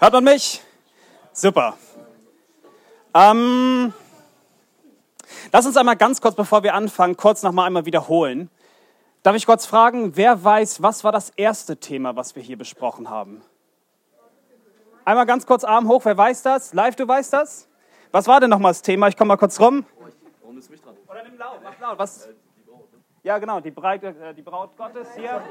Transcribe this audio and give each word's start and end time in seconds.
Hört 0.00 0.12
man 0.12 0.24
mich? 0.24 0.62
Super. 1.32 1.76
Ähm, 3.14 3.92
lass 5.52 5.66
uns 5.66 5.76
einmal 5.76 5.96
ganz 5.96 6.20
kurz, 6.20 6.36
bevor 6.36 6.62
wir 6.62 6.74
anfangen, 6.74 7.16
kurz 7.16 7.42
nochmal 7.42 7.66
einmal 7.66 7.84
wiederholen. 7.84 8.48
Darf 9.24 9.34
ich 9.34 9.44
kurz 9.44 9.66
fragen, 9.66 10.16
wer 10.16 10.44
weiß, 10.44 10.82
was 10.82 11.02
war 11.02 11.10
das 11.10 11.30
erste 11.30 11.78
Thema, 11.78 12.14
was 12.14 12.36
wir 12.36 12.42
hier 12.44 12.56
besprochen 12.56 13.10
haben? 13.10 13.42
Einmal 15.04 15.26
ganz 15.26 15.46
kurz 15.46 15.64
Arm 15.64 15.88
hoch, 15.88 16.04
wer 16.04 16.16
weiß 16.16 16.42
das? 16.42 16.72
Live, 16.74 16.94
du 16.94 17.08
weißt 17.08 17.32
das? 17.32 17.66
Was 18.12 18.28
war 18.28 18.38
denn 18.38 18.50
nochmal 18.50 18.70
das 18.70 18.82
Thema? 18.82 19.08
Ich 19.08 19.16
komme 19.16 19.28
mal 19.28 19.36
kurz 19.36 19.58
rum. 19.58 19.84
Warum 20.42 20.58
ist 20.58 20.70
mich 20.70 20.80
dran? 20.80 20.94
Oder 21.08 21.24
nimm 21.24 21.36
laut, 21.38 21.58
mach 21.64 21.78
laut. 21.80 21.98
Was? 21.98 22.28
Ja, 23.24 23.38
genau, 23.38 23.60
die, 23.60 23.72
Breite, 23.72 24.08
äh, 24.08 24.32
die 24.32 24.42
Braut 24.42 24.76
Gottes 24.76 25.08
hier. 25.16 25.42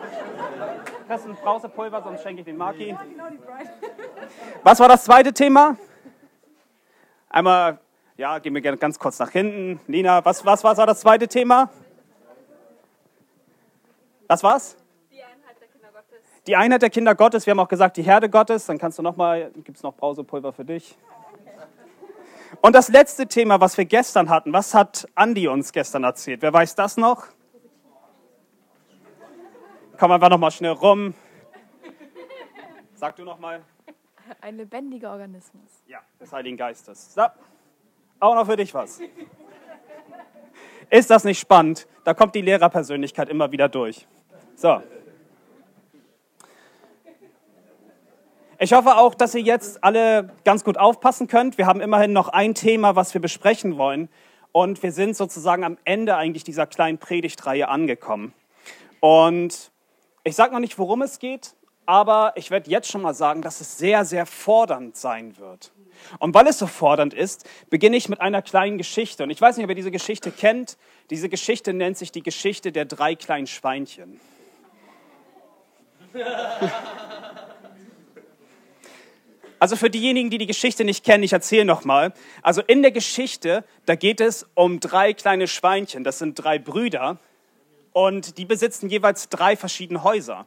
Das 1.07 1.21
ist 1.21 1.27
ein 1.27 1.35
Brausepulver, 1.35 2.01
sonst 2.01 2.23
schenke 2.23 2.39
ich 2.39 2.45
den 2.45 2.57
Marki. 2.57 2.95
Was 4.63 4.79
war 4.79 4.87
das 4.87 5.03
zweite 5.03 5.33
Thema? 5.33 5.75
Einmal, 7.29 7.79
ja, 8.15 8.39
gehen 8.39 8.53
wir 8.53 8.61
gerne 8.61 8.77
ganz 8.77 8.97
kurz 8.97 9.19
nach 9.19 9.31
hinten. 9.31 9.81
Nina, 9.85 10.23
was, 10.23 10.45
was, 10.45 10.63
was 10.63 10.77
war 10.77 10.87
das 10.87 11.01
zweite 11.01 11.27
Thema? 11.27 11.69
Was 14.27 14.41
war's? 14.43 14.77
Die 15.11 15.21
Einheit 15.21 15.61
der 15.61 15.67
Kinder 15.67 15.89
Gottes. 15.91 16.19
Die 16.47 16.55
Einheit 16.55 16.81
der 16.81 16.89
Kinder 16.89 17.15
Gottes. 17.15 17.45
Wir 17.45 17.51
haben 17.51 17.59
auch 17.59 17.67
gesagt, 17.67 17.97
die 17.97 18.01
Herde 18.01 18.29
Gottes. 18.29 18.65
Dann 18.65 18.77
kannst 18.77 18.97
du 18.97 19.03
noch 19.03 19.17
mal, 19.17 19.51
gibt 19.63 19.77
es 19.77 19.83
noch 19.83 19.93
Brausepulver 19.93 20.53
für 20.53 20.65
dich. 20.65 20.97
Und 22.61 22.73
das 22.73 22.87
letzte 22.87 23.27
Thema, 23.27 23.59
was 23.59 23.77
wir 23.77 23.85
gestern 23.85 24.29
hatten, 24.29 24.53
was 24.53 24.73
hat 24.73 25.07
Andi 25.15 25.47
uns 25.47 25.73
gestern 25.73 26.05
erzählt? 26.05 26.41
Wer 26.41 26.53
weiß 26.53 26.75
das 26.75 26.97
noch? 26.97 27.27
Komm 29.99 30.11
einfach 30.11 30.29
noch 30.29 30.37
mal 30.37 30.51
schnell 30.51 30.73
rum. 30.73 31.15
Sag 32.93 33.15
du 33.15 33.23
noch 33.23 33.39
mal. 33.39 33.63
Ein 34.41 34.57
lebendiger 34.57 35.11
Organismus. 35.11 35.83
Ja, 35.87 36.01
des 36.19 36.31
Heiligen 36.31 36.55
Geistes. 36.55 37.15
So. 37.15 37.23
Auch 38.19 38.35
noch 38.35 38.45
für 38.45 38.55
dich 38.55 38.73
was. 38.73 38.99
Ist 40.91 41.09
das 41.09 41.23
nicht 41.23 41.39
spannend? 41.39 41.87
Da 42.03 42.13
kommt 42.13 42.35
die 42.35 42.41
Lehrerpersönlichkeit 42.41 43.29
immer 43.29 43.51
wieder 43.51 43.69
durch. 43.69 44.07
So. 44.55 44.81
Ich 48.59 48.73
hoffe 48.73 48.97
auch, 48.97 49.15
dass 49.15 49.33
ihr 49.33 49.41
jetzt 49.41 49.83
alle 49.83 50.31
ganz 50.43 50.63
gut 50.63 50.77
aufpassen 50.77 51.27
könnt. 51.27 51.57
Wir 51.57 51.65
haben 51.65 51.81
immerhin 51.81 52.13
noch 52.13 52.29
ein 52.29 52.53
Thema, 52.53 52.95
was 52.95 53.13
wir 53.15 53.21
besprechen 53.21 53.77
wollen. 53.77 54.09
Und 54.51 54.81
wir 54.83 54.91
sind 54.91 55.15
sozusagen 55.15 55.63
am 55.63 55.77
Ende 55.83 56.15
eigentlich 56.15 56.43
dieser 56.43 56.67
kleinen 56.67 56.99
Predigtreihe 56.99 57.67
angekommen. 57.67 58.33
Und 58.99 59.71
ich 60.27 60.35
sage 60.35 60.53
noch 60.53 60.59
nicht, 60.59 60.77
worum 60.77 61.01
es 61.01 61.19
geht, 61.19 61.55
aber 61.85 62.33
ich 62.35 62.51
werde 62.51 62.69
jetzt 62.69 62.91
schon 62.91 63.01
mal 63.01 63.13
sagen, 63.13 63.41
dass 63.41 63.61
es 63.61 63.77
sehr, 63.77 64.05
sehr 64.05 64.25
fordernd 64.25 64.97
sein 64.97 65.37
wird. 65.37 65.71
Und 66.19 66.33
weil 66.33 66.45
es 66.47 66.59
so 66.59 66.67
fordernd 66.67 67.13
ist, 67.13 67.47
beginne 67.69 67.97
ich 67.97 68.09
mit 68.09 68.21
einer 68.21 68.41
kleinen 68.41 68.77
Geschichte. 68.77 69.23
Und 69.23 69.29
ich 69.29 69.41
weiß 69.41 69.57
nicht, 69.57 69.63
ob 69.63 69.69
ihr 69.69 69.75
diese 69.75 69.91
Geschichte 69.91 70.31
kennt. 70.31 70.77
Diese 71.09 71.29
Geschichte 71.29 71.73
nennt 71.73 71.97
sich 71.97 72.11
die 72.11 72.21
Geschichte 72.23 72.71
der 72.71 72.85
drei 72.85 73.15
kleinen 73.15 73.47
Schweinchen. 73.47 74.19
Also 79.59 79.75
für 79.75 79.89
diejenigen, 79.89 80.29
die 80.29 80.37
die 80.37 80.45
Geschichte 80.45 80.83
nicht 80.83 81.03
kennen, 81.03 81.23
ich 81.23 81.33
erzähle 81.33 81.65
nochmal. 81.65 82.13
Also 82.43 82.61
in 82.61 82.83
der 82.83 82.91
Geschichte, 82.91 83.63
da 83.87 83.95
geht 83.95 84.21
es 84.21 84.45
um 84.53 84.79
drei 84.79 85.13
kleine 85.13 85.47
Schweinchen. 85.47 86.03
Das 86.03 86.19
sind 86.19 86.35
drei 86.35 86.59
Brüder 86.59 87.17
und 87.97 88.37
die 88.37 88.45
besitzen 88.45 88.89
jeweils 88.89 89.27
drei 89.27 89.57
verschiedene 89.57 90.03
Häuser. 90.03 90.45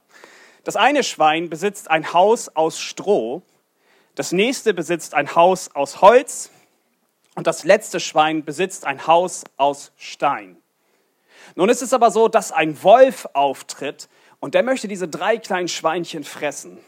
Das 0.62 0.76
eine 0.76 1.02
Schwein 1.02 1.50
besitzt 1.50 1.90
ein 1.90 2.12
Haus 2.12 2.48
aus 2.54 2.78
Stroh, 2.78 3.42
das 4.14 4.30
nächste 4.30 4.72
besitzt 4.72 5.14
ein 5.14 5.34
Haus 5.34 5.74
aus 5.74 6.00
Holz 6.00 6.50
und 7.34 7.48
das 7.48 7.64
letzte 7.64 7.98
Schwein 7.98 8.44
besitzt 8.44 8.84
ein 8.84 9.04
Haus 9.08 9.42
aus 9.56 9.90
Stein. 9.96 10.58
Nun 11.56 11.68
ist 11.70 11.82
es 11.82 11.92
aber 11.92 12.12
so, 12.12 12.28
dass 12.28 12.52
ein 12.52 12.80
Wolf 12.84 13.26
auftritt 13.32 14.08
und 14.38 14.54
der 14.54 14.62
möchte 14.62 14.86
diese 14.86 15.08
drei 15.08 15.36
kleinen 15.36 15.66
Schweinchen 15.66 16.22
fressen. 16.22 16.78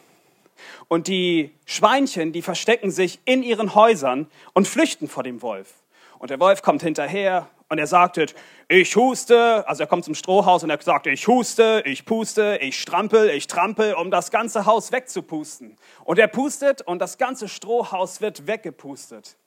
Und 0.86 1.08
die 1.08 1.52
Schweinchen, 1.64 2.30
die 2.30 2.42
verstecken 2.42 2.92
sich 2.92 3.18
in 3.24 3.42
ihren 3.42 3.74
Häusern 3.74 4.28
und 4.52 4.68
flüchten 4.68 5.08
vor 5.08 5.24
dem 5.24 5.42
Wolf. 5.42 5.74
Und 6.20 6.30
der 6.30 6.38
Wolf 6.38 6.62
kommt 6.62 6.82
hinterher 6.82 7.48
und 7.72 7.78
er 7.78 7.86
sagte, 7.86 8.26
ich 8.68 8.94
huste, 8.96 9.66
also 9.66 9.84
er 9.84 9.86
kommt 9.86 10.04
zum 10.04 10.14
Strohhaus 10.14 10.62
und 10.62 10.68
er 10.68 10.78
sagt, 10.82 11.06
ich 11.06 11.26
huste, 11.26 11.82
ich 11.86 12.04
puste, 12.04 12.58
ich 12.60 12.78
strampel, 12.78 13.30
ich 13.30 13.46
trampel, 13.46 13.94
um 13.94 14.10
das 14.10 14.30
ganze 14.30 14.66
Haus 14.66 14.92
wegzupusten. 14.92 15.78
Und 16.04 16.18
er 16.18 16.28
pustet 16.28 16.82
und 16.82 16.98
das 16.98 17.16
ganze 17.16 17.48
Strohhaus 17.48 18.20
wird 18.20 18.46
weggepustet. 18.46 19.38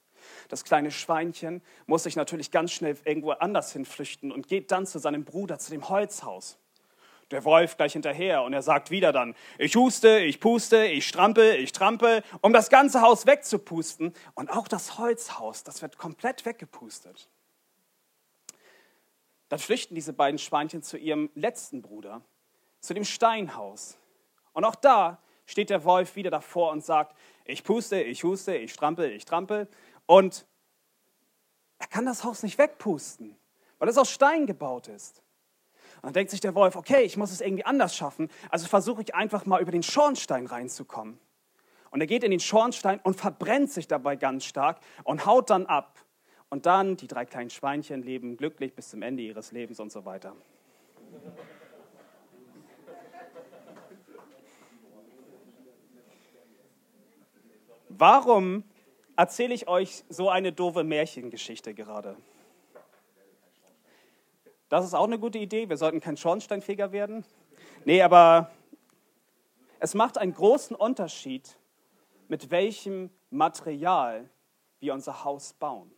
Das 0.49 0.63
kleine 0.63 0.89
Schweinchen 0.89 1.61
muss 1.85 2.01
sich 2.01 2.15
natürlich 2.15 2.49
ganz 2.49 2.71
schnell 2.71 2.97
irgendwo 3.05 3.29
anders 3.29 3.71
hinflüchten 3.73 4.31
und 4.31 4.47
geht 4.47 4.71
dann 4.71 4.87
zu 4.87 4.97
seinem 4.97 5.23
Bruder, 5.23 5.59
zu 5.59 5.69
dem 5.69 5.87
Holzhaus. 5.87 6.57
Der 7.29 7.45
Wolf 7.45 7.77
gleich 7.77 7.93
hinterher 7.93 8.41
und 8.41 8.53
er 8.53 8.63
sagt 8.63 8.89
wieder 8.89 9.13
dann, 9.13 9.35
ich 9.59 9.75
huste, 9.75 10.17
ich 10.17 10.39
puste, 10.39 10.87
ich 10.87 11.07
strampel, 11.07 11.57
ich 11.57 11.73
trampel, 11.73 12.23
um 12.41 12.53
das 12.53 12.71
ganze 12.71 13.01
Haus 13.01 13.27
wegzupusten. 13.27 14.13
Und 14.33 14.49
auch 14.49 14.67
das 14.67 14.97
Holzhaus, 14.97 15.63
das 15.63 15.83
wird 15.83 15.99
komplett 15.99 16.43
weggepustet. 16.47 17.29
Dann 19.55 19.61
flüchten 19.61 19.95
diese 19.95 20.11
beiden 20.11 20.37
Schweinchen 20.37 20.83
zu 20.83 20.97
ihrem 20.97 21.29
letzten 21.33 21.81
Bruder, 21.81 22.21
zu 22.81 22.93
dem 22.93 23.05
Steinhaus. 23.05 23.97
Und 24.51 24.65
auch 24.65 24.75
da 24.75 25.23
steht 25.45 25.69
der 25.69 25.85
Wolf 25.85 26.17
wieder 26.17 26.29
davor 26.29 26.73
und 26.73 26.83
sagt, 26.83 27.15
ich 27.45 27.63
puste, 27.63 28.01
ich 28.01 28.25
huste, 28.25 28.57
ich 28.57 28.73
strampel, 28.73 29.09
ich 29.11 29.23
trampel. 29.23 29.69
Und 30.07 30.45
er 31.79 31.87
kann 31.87 32.05
das 32.05 32.25
Haus 32.25 32.43
nicht 32.43 32.57
wegpusten, 32.57 33.37
weil 33.79 33.87
es 33.87 33.97
aus 33.97 34.11
Stein 34.11 34.45
gebaut 34.45 34.89
ist. 34.89 35.23
Und 36.01 36.07
dann 36.07 36.13
denkt 36.15 36.31
sich 36.31 36.41
der 36.41 36.53
Wolf, 36.53 36.75
okay, 36.75 37.03
ich 37.03 37.15
muss 37.15 37.31
es 37.31 37.39
irgendwie 37.39 37.63
anders 37.63 37.95
schaffen, 37.95 38.29
also 38.49 38.67
versuche 38.67 39.03
ich 39.03 39.15
einfach 39.15 39.45
mal 39.45 39.61
über 39.61 39.71
den 39.71 39.83
Schornstein 39.83 40.47
reinzukommen. 40.47 41.17
Und 41.91 42.01
er 42.01 42.07
geht 42.07 42.25
in 42.25 42.31
den 42.31 42.41
Schornstein 42.41 42.99
und 43.03 43.15
verbrennt 43.15 43.71
sich 43.71 43.87
dabei 43.87 44.17
ganz 44.17 44.43
stark 44.43 44.81
und 45.05 45.25
haut 45.25 45.49
dann 45.49 45.65
ab. 45.65 46.04
Und 46.55 46.65
dann 46.65 46.95
die 46.95 47.07
drei 47.07 47.25
kleinen 47.25 47.49
Schweinchen 47.49 48.01
leben 48.01 48.37
glücklich 48.37 48.73
bis 48.73 48.89
zum 48.89 49.01
Ende 49.01 49.21
ihres 49.21 49.51
Lebens 49.51 49.81
und 49.81 49.91
so 49.91 50.05
weiter. 50.05 50.33
Warum 57.89 58.63
erzähle 59.17 59.53
ich 59.53 59.67
euch 59.67 60.05
so 60.07 60.29
eine 60.29 60.53
doofe 60.53 60.85
Märchengeschichte 60.85 61.73
gerade? 61.73 62.15
Das 64.69 64.85
ist 64.85 64.93
auch 64.93 65.07
eine 65.07 65.19
gute 65.19 65.39
Idee. 65.39 65.67
Wir 65.67 65.75
sollten 65.75 65.99
kein 65.99 66.15
Schornsteinfeger 66.15 66.93
werden. 66.93 67.25
Nee, 67.83 68.01
aber 68.01 68.49
es 69.81 69.93
macht 69.93 70.17
einen 70.17 70.33
großen 70.33 70.77
Unterschied, 70.77 71.57
mit 72.29 72.49
welchem 72.49 73.09
Material 73.29 74.29
wir 74.79 74.93
unser 74.93 75.25
Haus 75.25 75.51
bauen. 75.51 75.91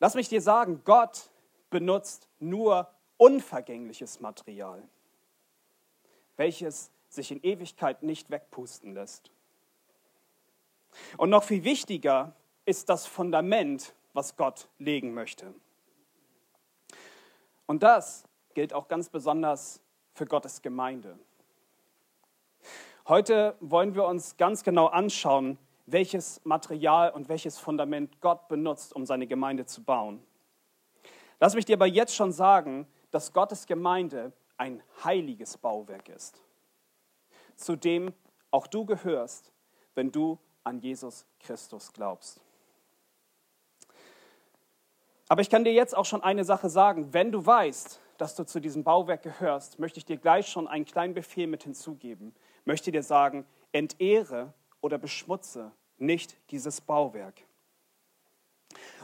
Lass 0.00 0.14
mich 0.14 0.28
dir 0.28 0.40
sagen, 0.40 0.82
Gott 0.84 1.30
benutzt 1.70 2.28
nur 2.38 2.88
unvergängliches 3.16 4.20
Material, 4.20 4.82
welches 6.36 6.90
sich 7.08 7.30
in 7.30 7.42
Ewigkeit 7.42 8.02
nicht 8.02 8.30
wegpusten 8.30 8.94
lässt. 8.94 9.30
Und 11.16 11.30
noch 11.30 11.44
viel 11.44 11.64
wichtiger 11.64 12.32
ist 12.64 12.88
das 12.88 13.06
Fundament, 13.06 13.94
was 14.12 14.36
Gott 14.36 14.68
legen 14.78 15.14
möchte. 15.14 15.52
Und 17.66 17.82
das 17.82 18.24
gilt 18.54 18.72
auch 18.72 18.88
ganz 18.88 19.08
besonders 19.08 19.80
für 20.14 20.26
Gottes 20.26 20.62
Gemeinde. 20.62 21.18
Heute 23.06 23.56
wollen 23.60 23.94
wir 23.94 24.04
uns 24.04 24.36
ganz 24.36 24.64
genau 24.64 24.86
anschauen, 24.86 25.58
welches 25.92 26.44
Material 26.44 27.10
und 27.10 27.28
welches 27.28 27.58
Fundament 27.58 28.20
Gott 28.20 28.48
benutzt, 28.48 28.94
um 28.94 29.06
seine 29.06 29.26
Gemeinde 29.26 29.66
zu 29.66 29.82
bauen. 29.82 30.22
Lass 31.40 31.54
mich 31.54 31.64
dir 31.64 31.76
aber 31.76 31.86
jetzt 31.86 32.14
schon 32.14 32.32
sagen, 32.32 32.86
dass 33.10 33.32
Gottes 33.32 33.66
Gemeinde 33.66 34.32
ein 34.56 34.82
heiliges 35.04 35.56
Bauwerk 35.56 36.08
ist, 36.08 36.42
zu 37.56 37.76
dem 37.76 38.12
auch 38.50 38.66
du 38.66 38.84
gehörst, 38.84 39.52
wenn 39.94 40.10
du 40.10 40.38
an 40.64 40.78
Jesus 40.78 41.26
Christus 41.40 41.92
glaubst. 41.92 42.40
Aber 45.28 45.42
ich 45.42 45.50
kann 45.50 45.64
dir 45.64 45.72
jetzt 45.72 45.96
auch 45.96 46.06
schon 46.06 46.22
eine 46.22 46.44
Sache 46.44 46.70
sagen. 46.70 47.12
Wenn 47.12 47.30
du 47.30 47.44
weißt, 47.44 48.00
dass 48.16 48.34
du 48.34 48.44
zu 48.44 48.60
diesem 48.60 48.82
Bauwerk 48.82 49.22
gehörst, 49.22 49.78
möchte 49.78 49.98
ich 49.98 50.04
dir 50.04 50.16
gleich 50.16 50.48
schon 50.48 50.66
einen 50.66 50.84
kleinen 50.84 51.14
Befehl 51.14 51.46
mit 51.46 51.62
hinzugeben. 51.62 52.34
Möchte 52.64 52.90
dir 52.90 53.02
sagen, 53.02 53.46
entehre 53.72 54.54
oder 54.80 54.98
beschmutze 54.98 55.72
nicht 56.00 56.36
dieses 56.50 56.80
Bauwerk. 56.80 57.42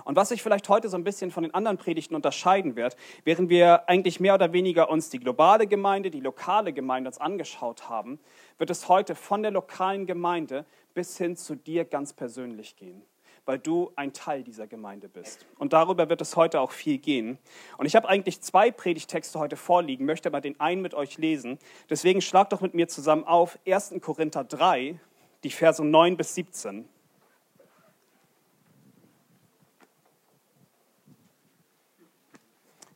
Und 0.04 0.16
was 0.16 0.28
sich 0.28 0.42
vielleicht 0.42 0.68
heute 0.68 0.88
so 0.88 0.96
ein 0.96 1.04
bisschen 1.04 1.30
von 1.30 1.42
den 1.42 1.54
anderen 1.54 1.78
Predigten 1.78 2.14
unterscheiden 2.14 2.76
wird, 2.76 2.96
während 3.24 3.48
wir 3.48 3.88
eigentlich 3.88 4.20
mehr 4.20 4.34
oder 4.34 4.52
weniger 4.52 4.90
uns 4.90 5.08
die 5.08 5.18
globale 5.18 5.66
Gemeinde, 5.66 6.10
die 6.10 6.20
lokale 6.20 6.72
Gemeinde 6.72 7.08
uns 7.08 7.18
angeschaut 7.18 7.88
haben, 7.88 8.18
wird 8.58 8.70
es 8.70 8.88
heute 8.88 9.14
von 9.14 9.42
der 9.42 9.50
lokalen 9.50 10.06
Gemeinde 10.06 10.66
bis 10.92 11.16
hin 11.16 11.36
zu 11.36 11.54
dir 11.54 11.84
ganz 11.84 12.12
persönlich 12.12 12.76
gehen, 12.76 13.02
weil 13.46 13.58
du 13.58 13.92
ein 13.96 14.12
Teil 14.12 14.42
dieser 14.42 14.66
Gemeinde 14.66 15.08
bist. 15.08 15.46
Und 15.58 15.72
darüber 15.72 16.10
wird 16.10 16.20
es 16.20 16.36
heute 16.36 16.60
auch 16.60 16.72
viel 16.72 16.98
gehen. 16.98 17.38
Und 17.78 17.86
ich 17.86 17.96
habe 17.96 18.08
eigentlich 18.08 18.42
zwei 18.42 18.70
Predigtexte 18.70 19.38
heute 19.38 19.56
vorliegen, 19.56 20.04
möchte 20.04 20.28
aber 20.28 20.42
den 20.42 20.60
einen 20.60 20.82
mit 20.82 20.92
euch 20.92 21.16
lesen. 21.16 21.58
Deswegen 21.88 22.20
schlag 22.20 22.50
doch 22.50 22.60
mit 22.60 22.74
mir 22.74 22.88
zusammen 22.88 23.24
auf 23.24 23.58
1. 23.66 23.94
Korinther 24.02 24.44
3, 24.44 25.00
die 25.44 25.50
Verse 25.50 25.84
9 25.84 26.16
bis 26.16 26.34
17. 26.34 26.88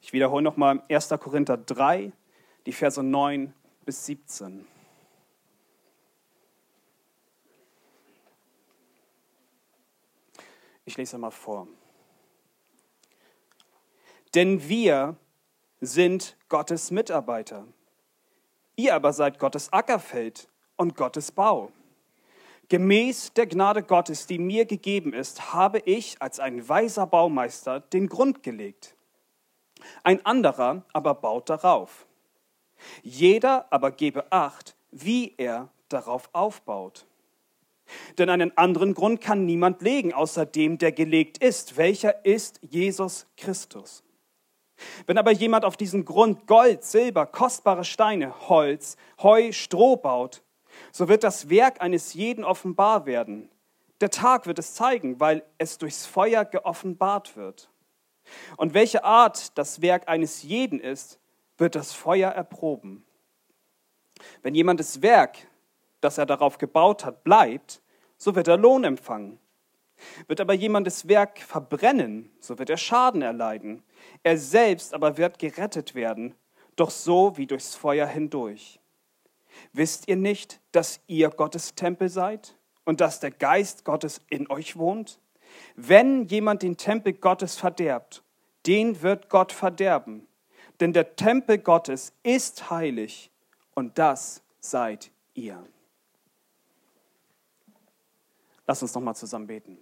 Ich 0.00 0.15
wiederhole 0.15 0.43
nochmal 0.43 0.83
1. 0.89 1.11
Korinther 1.21 1.59
3, 1.59 2.11
die 2.65 2.73
Verse 2.73 3.03
9 3.03 3.53
bis 3.85 4.06
17. 4.06 4.67
Ich 10.87 10.97
lese 10.97 11.19
mal 11.19 11.31
vor. 11.31 11.69
Denn 14.35 14.67
wir 14.67 15.17
sind 15.83 16.39
Gottes 16.49 16.91
Mitarbeiter. 16.91 17.67
Ihr 18.77 18.95
aber 18.95 19.12
seid 19.12 19.39
Gottes 19.39 19.71
Ackerfeld 19.71 20.49
und 20.77 20.97
Gottes 20.97 21.31
Bau. 21.31 21.71
Gemäß 22.69 23.32
der 23.32 23.47
Gnade 23.47 23.82
Gottes, 23.82 24.26
die 24.26 24.38
mir 24.38 24.67
gegeben 24.67 25.12
ist, 25.12 25.55
habe 25.55 25.79
ich 25.81 26.20
als 26.20 26.38
ein 26.38 26.69
weiser 26.69 27.06
Baumeister 27.06 27.81
den 27.81 28.09
Grund 28.09 28.43
gelegt 28.43 28.94
ein 30.03 30.25
anderer 30.25 30.82
aber 30.93 31.15
baut 31.15 31.50
darauf. 31.50 32.06
Jeder 33.03 33.67
aber 33.70 33.91
gebe 33.91 34.31
acht, 34.31 34.76
wie 34.91 35.35
er 35.37 35.69
darauf 35.88 36.31
aufbaut. 36.32 37.06
Denn 38.19 38.29
einen 38.29 38.56
anderen 38.56 38.94
Grund 38.94 39.21
kann 39.21 39.47
niemand 39.47 39.81
legen, 39.81 40.12
außer 40.12 40.44
dem, 40.44 40.76
der 40.79 40.93
gelegt 40.93 41.38
ist, 41.38 41.76
welcher 41.76 42.25
ist 42.25 42.61
Jesus 42.62 43.26
Christus. 43.37 44.05
Wenn 45.06 45.19
aber 45.19 45.32
jemand 45.32 45.64
auf 45.64 45.76
diesen 45.76 46.05
Grund 46.05 46.47
Gold, 46.47 46.85
Silber, 46.85 47.26
kostbare 47.26 47.85
Steine, 47.85 48.49
Holz, 48.49 48.97
Heu, 49.21 49.53
Stroh 49.53 49.97
baut, 49.97 50.43
so 50.92 51.08
wird 51.08 51.25
das 51.25 51.48
Werk 51.50 51.80
eines 51.80 52.14
jeden 52.14 52.44
offenbar 52.44 53.06
werden. 53.06 53.50
Der 54.00 54.10
Tag 54.10 54.46
wird 54.46 54.58
es 54.58 54.75
zeigen, 54.75 55.19
weil 55.20 55.42
es 55.58 55.78
durchs 55.78 56.06
Feuer 56.06 56.44
geoffenbart 56.44 57.36
wird. 57.36 57.70
Und 58.56 58.75
welche 58.75 59.04
Art 59.04 59.56
das 59.58 59.82
Werk 59.82 60.08
eines 60.08 60.42
jeden 60.42 60.80
ist, 60.80 61.19
wird 61.56 61.75
das 61.75 61.92
Feuer 61.92 62.30
erproben. 62.30 63.04
Wenn 64.42 64.54
jemandes 64.54 65.02
Werk, 65.02 65.38
das 66.00 66.19
er 66.19 66.26
darauf 66.26 66.58
gebaut 66.58 67.04
hat, 67.04 67.25
bleibt, 67.25 67.82
so 68.16 68.34
wird 68.34 68.48
er 68.48 68.56
Lohn 68.56 68.84
empfangen. 68.84 69.38
Wird 70.28 70.40
aber 70.40 70.54
jemandes 70.54 71.08
Werk 71.08 71.40
verbrennen, 71.40 72.30
so 72.38 72.58
wird 72.58 72.70
er 72.70 72.76
Schaden 72.76 73.22
erleiden. 73.22 73.82
Er 74.22 74.38
selbst 74.38 74.94
aber 74.94 75.16
wird 75.16 75.38
gerettet 75.40 75.94
werden, 75.94 76.36
doch 76.76 76.90
so 76.90 77.36
wie 77.36 77.46
durchs 77.46 77.75
Feuer 77.75 78.06
hindurch. 78.06 78.77
Wisst 79.72 80.08
ihr 80.08 80.16
nicht, 80.16 80.60
dass 80.72 81.00
ihr 81.06 81.31
Gottes 81.31 81.75
Tempel 81.75 82.08
seid 82.08 82.56
und 82.84 83.00
dass 83.00 83.20
der 83.20 83.31
Geist 83.31 83.84
Gottes 83.84 84.20
in 84.28 84.50
euch 84.50 84.76
wohnt? 84.76 85.20
Wenn 85.76 86.26
jemand 86.26 86.62
den 86.62 86.76
Tempel 86.76 87.12
Gottes 87.12 87.56
verderbt, 87.56 88.22
den 88.66 89.02
wird 89.02 89.28
Gott 89.28 89.52
verderben. 89.52 90.26
Denn 90.81 90.93
der 90.93 91.16
Tempel 91.16 91.58
Gottes 91.58 92.12
ist 92.22 92.70
heilig 92.70 93.31
und 93.75 93.99
das 93.99 94.43
seid 94.60 95.10
ihr. 95.34 95.64
Lass 98.66 98.82
uns 98.82 98.94
nochmal 98.94 99.16
zusammen 99.16 99.46
beten. 99.46 99.78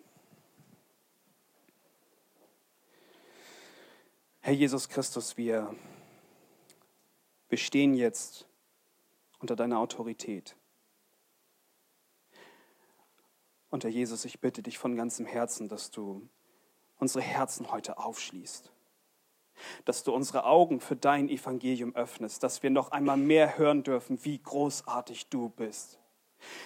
Herr 4.41 4.55
Jesus 4.55 4.89
Christus, 4.89 5.37
wir, 5.37 5.75
wir 7.49 7.59
stehen 7.59 7.95
jetzt 7.95 8.47
unter 9.47 9.55
deiner 9.55 9.79
Autorität. 9.79 10.57
Und 13.71 13.85
Herr 13.85 13.91
Jesus, 13.91 14.25
ich 14.25 14.41
bitte 14.41 14.61
dich 14.61 14.77
von 14.77 14.97
ganzem 14.97 15.25
Herzen, 15.25 15.69
dass 15.69 15.93
du 15.93 16.29
unsere 16.99 17.23
Herzen 17.23 17.71
heute 17.71 17.99
aufschließt. 17.99 18.73
Dass 19.85 20.03
du 20.03 20.13
unsere 20.13 20.47
Augen 20.47 20.81
für 20.81 20.97
dein 20.97 21.29
Evangelium 21.29 21.95
öffnest, 21.95 22.43
dass 22.43 22.65
wir 22.65 22.71
noch 22.71 22.91
einmal 22.91 23.17
mehr 23.17 23.57
hören 23.57 23.85
dürfen, 23.85 24.25
wie 24.25 24.39
großartig 24.39 25.29
du 25.29 25.51
bist. 25.51 26.01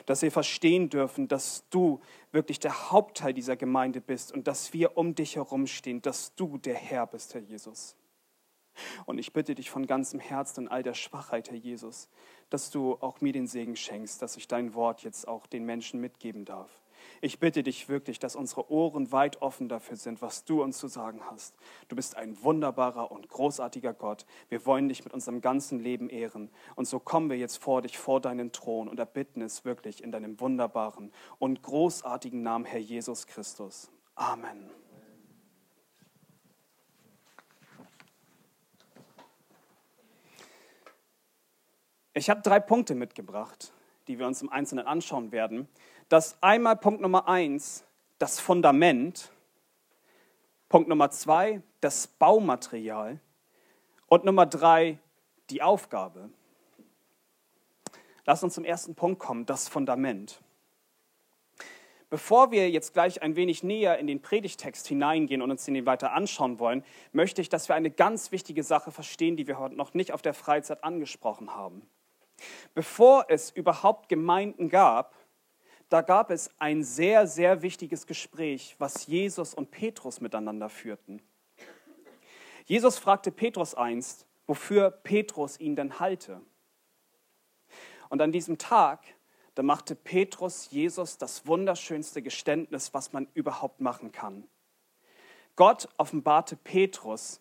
Dass 0.06 0.22
wir 0.22 0.32
verstehen 0.32 0.88
dürfen, 0.88 1.28
dass 1.28 1.68
du 1.68 2.00
wirklich 2.32 2.60
der 2.60 2.90
Hauptteil 2.90 3.34
dieser 3.34 3.56
Gemeinde 3.56 4.00
bist 4.00 4.32
und 4.32 4.46
dass 4.46 4.72
wir 4.72 4.96
um 4.96 5.14
dich 5.14 5.36
herumstehen, 5.36 6.00
dass 6.00 6.34
du 6.34 6.56
der 6.56 6.76
Herr 6.76 7.06
bist, 7.06 7.34
Herr 7.34 7.42
Jesus. 7.42 7.94
Und 9.06 9.18
ich 9.18 9.32
bitte 9.32 9.54
dich 9.54 9.70
von 9.70 9.86
ganzem 9.86 10.20
Herzen 10.20 10.64
in 10.64 10.68
all 10.68 10.82
der 10.82 10.94
Schwachheit, 10.94 11.50
Herr 11.50 11.56
Jesus, 11.56 12.08
dass 12.50 12.70
du 12.70 12.96
auch 13.00 13.20
mir 13.20 13.32
den 13.32 13.46
Segen 13.46 13.76
schenkst, 13.76 14.20
dass 14.22 14.36
ich 14.36 14.48
dein 14.48 14.74
Wort 14.74 15.02
jetzt 15.02 15.28
auch 15.28 15.46
den 15.46 15.64
Menschen 15.64 16.00
mitgeben 16.00 16.44
darf. 16.44 16.70
Ich 17.20 17.38
bitte 17.38 17.62
dich 17.62 17.88
wirklich, 17.88 18.18
dass 18.18 18.36
unsere 18.36 18.70
Ohren 18.70 19.12
weit 19.12 19.42
offen 19.42 19.68
dafür 19.68 19.96
sind, 19.96 20.22
was 20.22 20.44
du 20.44 20.62
uns 20.62 20.78
zu 20.78 20.88
sagen 20.88 21.20
hast. 21.30 21.54
Du 21.88 21.96
bist 21.96 22.16
ein 22.16 22.42
wunderbarer 22.42 23.10
und 23.10 23.28
großartiger 23.28 23.92
Gott. 23.92 24.26
Wir 24.48 24.64
wollen 24.66 24.88
dich 24.88 25.04
mit 25.04 25.12
unserem 25.12 25.40
ganzen 25.40 25.80
Leben 25.80 26.08
ehren. 26.08 26.50
Und 26.76 26.86
so 26.86 26.98
kommen 26.98 27.30
wir 27.30 27.36
jetzt 27.36 27.58
vor 27.58 27.82
dich, 27.82 27.98
vor 27.98 28.20
deinen 28.20 28.52
Thron 28.52 28.88
und 28.88 28.98
erbitten 28.98 29.42
es 29.42 29.64
wirklich 29.64 30.02
in 30.02 30.12
deinem 30.12 30.40
wunderbaren 30.40 31.12
und 31.38 31.62
großartigen 31.62 32.42
Namen, 32.42 32.64
Herr 32.64 32.80
Jesus 32.80 33.26
Christus. 33.26 33.90
Amen. 34.14 34.79
Ich 42.12 42.28
habe 42.28 42.42
drei 42.42 42.60
Punkte 42.60 42.94
mitgebracht, 42.94 43.72
die 44.08 44.18
wir 44.18 44.26
uns 44.26 44.42
im 44.42 44.50
Einzelnen 44.50 44.86
anschauen 44.86 45.32
werden 45.32 45.68
dass 46.10 46.42
einmal 46.42 46.76
Punkt 46.76 47.00
Nummer 47.00 47.28
eins 47.28 47.84
das 48.18 48.40
Fundament, 48.40 49.32
Punkt 50.68 50.88
Nummer 50.88 51.10
zwei 51.10 51.62
das 51.80 52.08
Baumaterial 52.08 53.20
und 54.06 54.24
Nummer 54.24 54.44
drei 54.44 54.98
die 55.48 55.62
Aufgabe. 55.62 56.28
Lass 58.26 58.42
uns 58.42 58.54
zum 58.54 58.64
ersten 58.64 58.94
Punkt 58.94 59.20
kommen, 59.20 59.46
das 59.46 59.68
Fundament. 59.68 60.42
Bevor 62.10 62.50
wir 62.50 62.68
jetzt 62.68 62.92
gleich 62.92 63.22
ein 63.22 63.36
wenig 63.36 63.62
näher 63.62 63.98
in 63.98 64.08
den 64.08 64.20
Predigtext 64.20 64.88
hineingehen 64.88 65.42
und 65.42 65.52
uns 65.52 65.64
den 65.64 65.86
weiter 65.86 66.12
anschauen 66.12 66.58
wollen, 66.58 66.84
möchte 67.12 67.40
ich, 67.40 67.48
dass 67.48 67.68
wir 67.68 67.76
eine 67.76 67.90
ganz 67.90 68.32
wichtige 68.32 68.64
Sache 68.64 68.90
verstehen, 68.90 69.36
die 69.36 69.46
wir 69.46 69.60
heute 69.60 69.76
noch 69.76 69.94
nicht 69.94 70.12
auf 70.12 70.22
der 70.22 70.34
Freizeit 70.34 70.82
angesprochen 70.82 71.54
haben. 71.54 71.88
Bevor 72.74 73.26
es 73.28 73.50
überhaupt 73.50 74.08
Gemeinden 74.08 74.68
gab, 74.68 75.14
da 75.88 76.02
gab 76.02 76.30
es 76.30 76.50
ein 76.58 76.84
sehr, 76.84 77.26
sehr 77.26 77.62
wichtiges 77.62 78.06
Gespräch, 78.06 78.76
was 78.78 79.06
Jesus 79.06 79.54
und 79.54 79.70
Petrus 79.70 80.20
miteinander 80.20 80.68
führten. 80.68 81.20
Jesus 82.66 82.98
fragte 82.98 83.32
Petrus 83.32 83.74
einst, 83.74 84.26
wofür 84.46 84.90
Petrus 84.90 85.58
ihn 85.58 85.74
denn 85.74 85.98
halte. 85.98 86.40
Und 88.08 88.22
an 88.22 88.30
diesem 88.30 88.58
Tag, 88.58 89.00
da 89.56 89.62
machte 89.62 89.96
Petrus 89.96 90.70
Jesus 90.70 91.18
das 91.18 91.46
wunderschönste 91.46 92.22
Geständnis, 92.22 92.94
was 92.94 93.12
man 93.12 93.26
überhaupt 93.34 93.80
machen 93.80 94.12
kann. 94.12 94.46
Gott 95.56 95.88
offenbarte 95.96 96.56
Petrus, 96.56 97.40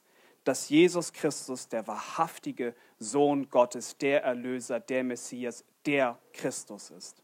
dass 0.50 0.68
Jesus 0.68 1.14
Christus 1.14 1.68
der 1.68 1.86
wahrhaftige 1.86 2.74
Sohn 2.98 3.52
Gottes, 3.52 4.00
der 4.00 4.24
Erlöser, 4.24 4.80
der 4.80 5.04
Messias, 5.04 5.64
der 5.86 6.18
Christus 6.34 6.90
ist. 6.90 7.22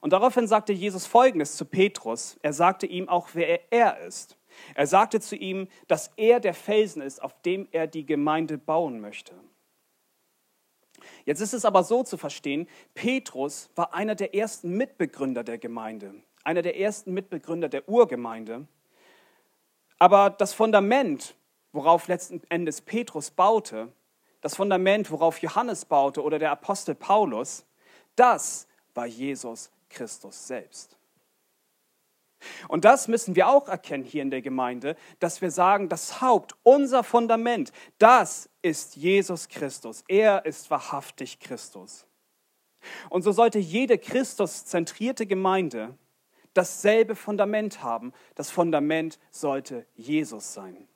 Und 0.00 0.12
daraufhin 0.12 0.46
sagte 0.46 0.72
Jesus 0.72 1.04
Folgendes 1.04 1.56
zu 1.56 1.64
Petrus. 1.64 2.38
Er 2.42 2.52
sagte 2.52 2.86
ihm 2.86 3.08
auch, 3.08 3.30
wer 3.32 3.72
er 3.72 3.98
ist. 4.06 4.38
Er 4.76 4.86
sagte 4.86 5.18
zu 5.18 5.34
ihm, 5.34 5.66
dass 5.88 6.12
er 6.14 6.38
der 6.38 6.54
Felsen 6.54 7.02
ist, 7.02 7.20
auf 7.20 7.34
dem 7.42 7.66
er 7.72 7.88
die 7.88 8.06
Gemeinde 8.06 8.56
bauen 8.56 9.00
möchte. 9.00 9.34
Jetzt 11.24 11.40
ist 11.40 11.54
es 11.54 11.64
aber 11.64 11.82
so 11.82 12.04
zu 12.04 12.16
verstehen, 12.16 12.68
Petrus 12.94 13.68
war 13.74 13.94
einer 13.94 14.14
der 14.14 14.32
ersten 14.32 14.76
Mitbegründer 14.76 15.42
der 15.42 15.58
Gemeinde, 15.58 16.14
einer 16.44 16.62
der 16.62 16.78
ersten 16.78 17.12
Mitbegründer 17.14 17.68
der 17.68 17.88
Urgemeinde. 17.88 18.68
Aber 19.98 20.30
das 20.30 20.52
Fundament, 20.52 21.34
worauf 21.72 22.08
letzten 22.08 22.42
Endes 22.48 22.80
Petrus 22.80 23.30
baute, 23.30 23.92
das 24.40 24.56
Fundament, 24.56 25.10
worauf 25.10 25.38
Johannes 25.38 25.84
baute 25.84 26.22
oder 26.22 26.38
der 26.38 26.52
Apostel 26.52 26.94
Paulus, 26.94 27.64
das 28.14 28.68
war 28.94 29.06
Jesus 29.06 29.70
Christus 29.88 30.46
selbst. 30.46 30.98
Und 32.68 32.84
das 32.84 33.08
müssen 33.08 33.34
wir 33.34 33.48
auch 33.48 33.68
erkennen 33.68 34.04
hier 34.04 34.22
in 34.22 34.30
der 34.30 34.42
Gemeinde, 34.42 34.96
dass 35.18 35.40
wir 35.40 35.50
sagen, 35.50 35.88
das 35.88 36.20
Haupt, 36.20 36.54
unser 36.62 37.02
Fundament, 37.02 37.72
das 37.98 38.48
ist 38.62 38.94
Jesus 38.94 39.48
Christus. 39.48 40.04
Er 40.06 40.44
ist 40.44 40.70
wahrhaftig 40.70 41.40
Christus. 41.40 42.06
Und 43.10 43.22
so 43.22 43.32
sollte 43.32 43.58
jede 43.58 43.98
Christus-zentrierte 43.98 45.26
Gemeinde 45.26 45.98
dasselbe 46.58 47.14
Fundament 47.14 47.82
haben. 47.82 48.12
Das 48.34 48.50
Fundament 48.50 49.20
sollte 49.30 49.86
Jesus 49.94 50.52
sein. 50.52 50.88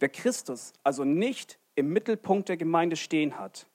Wer 0.00 0.08
Christus 0.08 0.72
also 0.82 1.04
nicht 1.04 1.58
im 1.76 1.92
Mittelpunkt 1.92 2.48
der 2.48 2.56
Gemeinde 2.56 2.96
stehen 2.96 3.38
hat, 3.38 3.66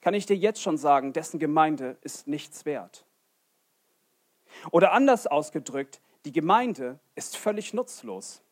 kann 0.00 0.14
ich 0.14 0.24
dir 0.24 0.36
jetzt 0.36 0.62
schon 0.62 0.78
sagen, 0.78 1.12
dessen 1.12 1.38
Gemeinde 1.38 1.98
ist 2.00 2.26
nichts 2.26 2.64
wert. 2.64 3.04
Oder 4.70 4.92
anders 4.92 5.26
ausgedrückt, 5.26 6.00
die 6.24 6.32
Gemeinde 6.32 6.98
ist 7.14 7.36
völlig 7.36 7.74
nutzlos. 7.74 8.42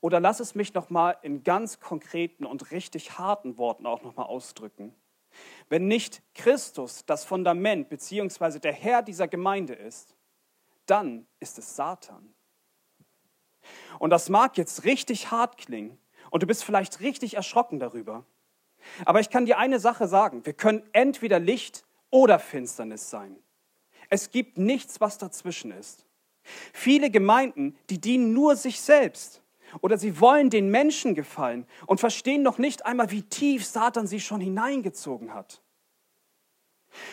Oder 0.00 0.18
lass 0.18 0.40
es 0.40 0.56
mich 0.56 0.74
noch 0.74 0.90
mal 0.90 1.16
in 1.22 1.44
ganz 1.44 1.78
konkreten 1.78 2.44
und 2.44 2.72
richtig 2.72 3.18
harten 3.18 3.56
Worten 3.56 3.86
auch 3.86 4.02
noch 4.02 4.16
mal 4.16 4.24
ausdrücken. 4.24 4.94
Wenn 5.68 5.88
nicht 5.88 6.22
Christus 6.34 7.04
das 7.06 7.24
Fundament 7.24 7.88
bzw. 7.88 8.58
der 8.58 8.72
Herr 8.72 9.02
dieser 9.02 9.28
Gemeinde 9.28 9.74
ist, 9.74 10.14
dann 10.86 11.26
ist 11.40 11.58
es 11.58 11.76
Satan. 11.76 12.34
Und 13.98 14.10
das 14.10 14.28
mag 14.28 14.58
jetzt 14.58 14.84
richtig 14.84 15.30
hart 15.30 15.56
klingen 15.56 15.98
und 16.30 16.42
du 16.42 16.46
bist 16.46 16.64
vielleicht 16.64 17.00
richtig 17.00 17.34
erschrocken 17.34 17.78
darüber. 17.78 18.24
Aber 19.04 19.20
ich 19.20 19.30
kann 19.30 19.46
dir 19.46 19.58
eine 19.58 19.80
Sache 19.80 20.08
sagen, 20.08 20.44
wir 20.44 20.52
können 20.52 20.82
entweder 20.92 21.38
Licht 21.38 21.84
oder 22.10 22.38
Finsternis 22.38 23.08
sein. 23.08 23.36
Es 24.10 24.30
gibt 24.30 24.58
nichts, 24.58 25.00
was 25.00 25.16
dazwischen 25.16 25.70
ist. 25.70 26.06
Viele 26.72 27.10
Gemeinden, 27.10 27.76
die 27.88 28.00
dienen 28.00 28.34
nur 28.34 28.56
sich 28.56 28.80
selbst 28.80 29.40
oder 29.80 29.98
sie 29.98 30.20
wollen 30.20 30.50
den 30.50 30.68
Menschen 30.68 31.14
gefallen 31.14 31.66
und 31.86 32.00
verstehen 32.00 32.42
noch 32.42 32.58
nicht 32.58 32.86
einmal, 32.86 33.10
wie 33.10 33.22
tief 33.22 33.64
Satan 33.64 34.06
sie 34.06 34.20
schon 34.20 34.40
hineingezogen 34.40 35.34
hat. 35.34 35.62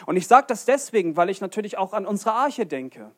Und 0.06 0.18
ich 0.18 0.28
sage 0.28 0.48
das 0.48 0.66
deswegen, 0.66 1.18
weil 1.18 1.30
ich 1.30 1.42
natürlich 1.42 1.78
auch 1.78 1.94
an 1.94 2.06
unsere 2.06 2.34
Arche 2.34 2.66
denke. 2.66 3.12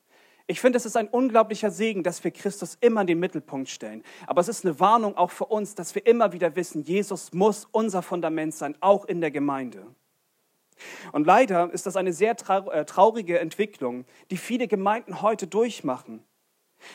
Ich 0.45 0.59
finde, 0.59 0.77
es 0.77 0.85
ist 0.85 0.97
ein 0.97 1.07
unglaublicher 1.07 1.71
Segen, 1.71 2.03
dass 2.03 2.23
wir 2.23 2.31
Christus 2.31 2.77
immer 2.81 3.01
in 3.01 3.07
den 3.07 3.19
Mittelpunkt 3.19 3.69
stellen. 3.69 4.03
Aber 4.27 4.41
es 4.41 4.49
ist 4.49 4.65
eine 4.65 4.79
Warnung 4.79 5.15
auch 5.15 5.31
für 5.31 5.45
uns, 5.45 5.73
dass 5.75 5.95
wir 5.95 6.05
immer 6.05 6.33
wieder 6.33 6.55
wissen, 6.55 6.83
Jesus 6.83 7.31
muss 7.31 7.65
unser 7.71 8.01
Fundament 8.01 8.53
sein, 8.53 8.75
auch 8.81 9.05
in 9.05 9.21
der 9.21 9.31
Gemeinde. 9.31 9.85
Und 11.13 11.25
leider 11.25 11.71
ist 11.71 11.85
das 11.85 11.95
eine 11.95 12.11
sehr 12.11 12.35
äh, 12.49 12.85
traurige 12.85 13.39
Entwicklung, 13.39 14.05
die 14.31 14.37
viele 14.37 14.67
Gemeinden 14.67 15.21
heute 15.21 15.47
durchmachen. 15.47 16.23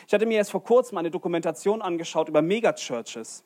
Ich 0.07 0.13
hatte 0.13 0.25
mir 0.25 0.37
erst 0.37 0.51
vor 0.51 0.63
kurzem 0.63 0.97
eine 0.97 1.11
Dokumentation 1.11 1.81
angeschaut 1.81 2.29
über 2.29 2.41
Megachurches. 2.41 3.43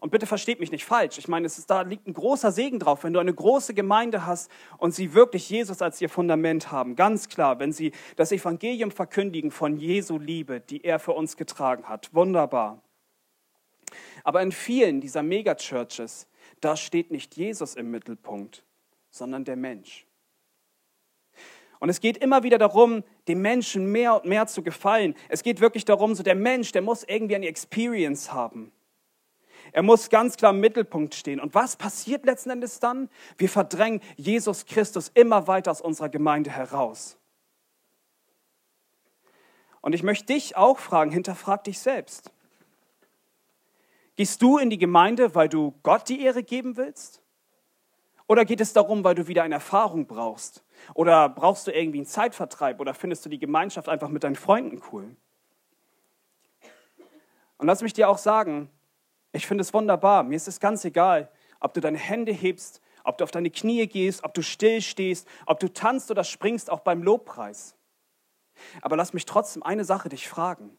Und 0.00 0.10
bitte 0.10 0.26
versteht 0.26 0.60
mich 0.60 0.70
nicht 0.70 0.84
falsch. 0.84 1.16
Ich 1.16 1.28
meine, 1.28 1.46
es 1.46 1.56
ist, 1.56 1.70
da 1.70 1.80
liegt 1.80 2.06
ein 2.06 2.12
großer 2.12 2.52
Segen 2.52 2.78
drauf, 2.78 3.04
wenn 3.04 3.14
du 3.14 3.20
eine 3.20 3.32
große 3.32 3.72
Gemeinde 3.72 4.26
hast 4.26 4.50
und 4.76 4.94
sie 4.94 5.14
wirklich 5.14 5.48
Jesus 5.48 5.80
als 5.80 6.00
ihr 6.00 6.10
Fundament 6.10 6.70
haben. 6.70 6.94
Ganz 6.94 7.30
klar, 7.30 7.58
wenn 7.58 7.72
sie 7.72 7.92
das 8.16 8.30
Evangelium 8.30 8.90
verkündigen 8.90 9.50
von 9.50 9.78
Jesu 9.78 10.18
Liebe, 10.18 10.60
die 10.60 10.84
er 10.84 10.98
für 10.98 11.12
uns 11.12 11.38
getragen 11.38 11.88
hat. 11.88 12.12
Wunderbar. 12.12 12.82
Aber 14.24 14.42
in 14.42 14.52
vielen 14.52 15.00
dieser 15.00 15.22
Megachurches, 15.22 16.28
da 16.60 16.76
steht 16.76 17.10
nicht 17.10 17.36
Jesus 17.36 17.74
im 17.74 17.90
Mittelpunkt, 17.90 18.64
sondern 19.10 19.44
der 19.44 19.56
Mensch. 19.56 20.06
Und 21.84 21.90
es 21.90 22.00
geht 22.00 22.16
immer 22.16 22.42
wieder 22.44 22.56
darum, 22.56 23.04
dem 23.28 23.42
Menschen 23.42 23.92
mehr 23.92 24.14
und 24.14 24.24
mehr 24.24 24.46
zu 24.46 24.62
gefallen. 24.62 25.14
Es 25.28 25.42
geht 25.42 25.60
wirklich 25.60 25.84
darum, 25.84 26.14
so 26.14 26.22
der 26.22 26.34
Mensch, 26.34 26.72
der 26.72 26.80
muss 26.80 27.04
irgendwie 27.04 27.34
eine 27.34 27.46
Experience 27.46 28.32
haben. 28.32 28.72
Er 29.70 29.82
muss 29.82 30.08
ganz 30.08 30.38
klar 30.38 30.52
im 30.54 30.60
Mittelpunkt 30.60 31.14
stehen. 31.14 31.40
Und 31.40 31.54
was 31.54 31.76
passiert 31.76 32.24
letzten 32.24 32.48
Endes 32.48 32.80
dann? 32.80 33.10
Wir 33.36 33.50
verdrängen 33.50 34.00
Jesus 34.16 34.64
Christus 34.64 35.10
immer 35.12 35.46
weiter 35.46 35.70
aus 35.72 35.82
unserer 35.82 36.08
Gemeinde 36.08 36.50
heraus. 36.50 37.18
Und 39.82 39.94
ich 39.94 40.02
möchte 40.02 40.32
dich 40.32 40.56
auch 40.56 40.78
fragen, 40.78 41.10
hinterfrag 41.10 41.64
dich 41.64 41.80
selbst. 41.80 42.30
Gehst 44.16 44.40
du 44.40 44.56
in 44.56 44.70
die 44.70 44.78
Gemeinde, 44.78 45.34
weil 45.34 45.50
du 45.50 45.74
Gott 45.82 46.08
die 46.08 46.22
Ehre 46.22 46.44
geben 46.44 46.78
willst? 46.78 47.20
Oder 48.26 48.46
geht 48.46 48.62
es 48.62 48.72
darum, 48.72 49.04
weil 49.04 49.14
du 49.14 49.26
wieder 49.26 49.42
eine 49.42 49.56
Erfahrung 49.56 50.06
brauchst? 50.06 50.63
Oder 50.94 51.28
brauchst 51.28 51.66
du 51.66 51.70
irgendwie 51.70 51.98
einen 51.98 52.06
Zeitvertreib? 52.06 52.80
Oder 52.80 52.94
findest 52.94 53.24
du 53.24 53.28
die 53.28 53.38
Gemeinschaft 53.38 53.88
einfach 53.88 54.08
mit 54.08 54.24
deinen 54.24 54.36
Freunden 54.36 54.82
cool? 54.92 55.16
Und 57.58 57.66
lass 57.66 57.82
mich 57.82 57.92
dir 57.92 58.08
auch 58.08 58.18
sagen, 58.18 58.70
ich 59.32 59.46
finde 59.46 59.62
es 59.62 59.72
wunderbar. 59.72 60.22
Mir 60.22 60.36
ist 60.36 60.48
es 60.48 60.60
ganz 60.60 60.84
egal, 60.84 61.30
ob 61.60 61.74
du 61.74 61.80
deine 61.80 61.98
Hände 61.98 62.32
hebst, 62.32 62.80
ob 63.04 63.18
du 63.18 63.24
auf 63.24 63.30
deine 63.30 63.50
Knie 63.50 63.86
gehst, 63.86 64.24
ob 64.24 64.34
du 64.34 64.42
still 64.42 64.80
stehst, 64.80 65.28
ob 65.46 65.60
du 65.60 65.72
tanzt 65.72 66.10
oder 66.10 66.24
springst, 66.24 66.70
auch 66.70 66.80
beim 66.80 67.02
Lobpreis. 67.02 67.76
Aber 68.80 68.96
lass 68.96 69.12
mich 69.12 69.26
trotzdem 69.26 69.62
eine 69.62 69.84
Sache 69.84 70.08
dich 70.08 70.28
fragen. 70.28 70.76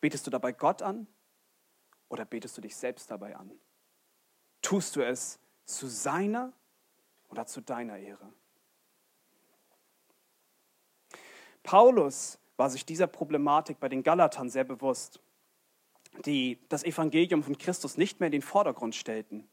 Betest 0.00 0.26
du 0.26 0.30
dabei 0.30 0.52
Gott 0.52 0.82
an 0.82 1.06
oder 2.08 2.24
betest 2.24 2.56
du 2.56 2.60
dich 2.60 2.76
selbst 2.76 3.10
dabei 3.10 3.36
an? 3.36 3.50
Tust 4.62 4.96
du 4.96 5.04
es 5.04 5.38
zu 5.64 5.86
seiner 5.86 6.52
oder 7.28 7.46
zu 7.46 7.60
deiner 7.60 7.98
Ehre? 7.98 8.32
Paulus 11.68 12.38
war 12.56 12.70
sich 12.70 12.86
dieser 12.86 13.06
Problematik 13.06 13.78
bei 13.78 13.90
den 13.90 14.02
Galatern 14.02 14.48
sehr 14.48 14.64
bewusst 14.64 15.20
die 16.24 16.58
das 16.68 16.84
Evangelium 16.84 17.42
von 17.42 17.58
Christus 17.58 17.96
nicht 17.96 18.20
mehr 18.20 18.28
in 18.28 18.32
den 18.32 18.42
Vordergrund 18.42 18.94
stellten. 18.94 19.48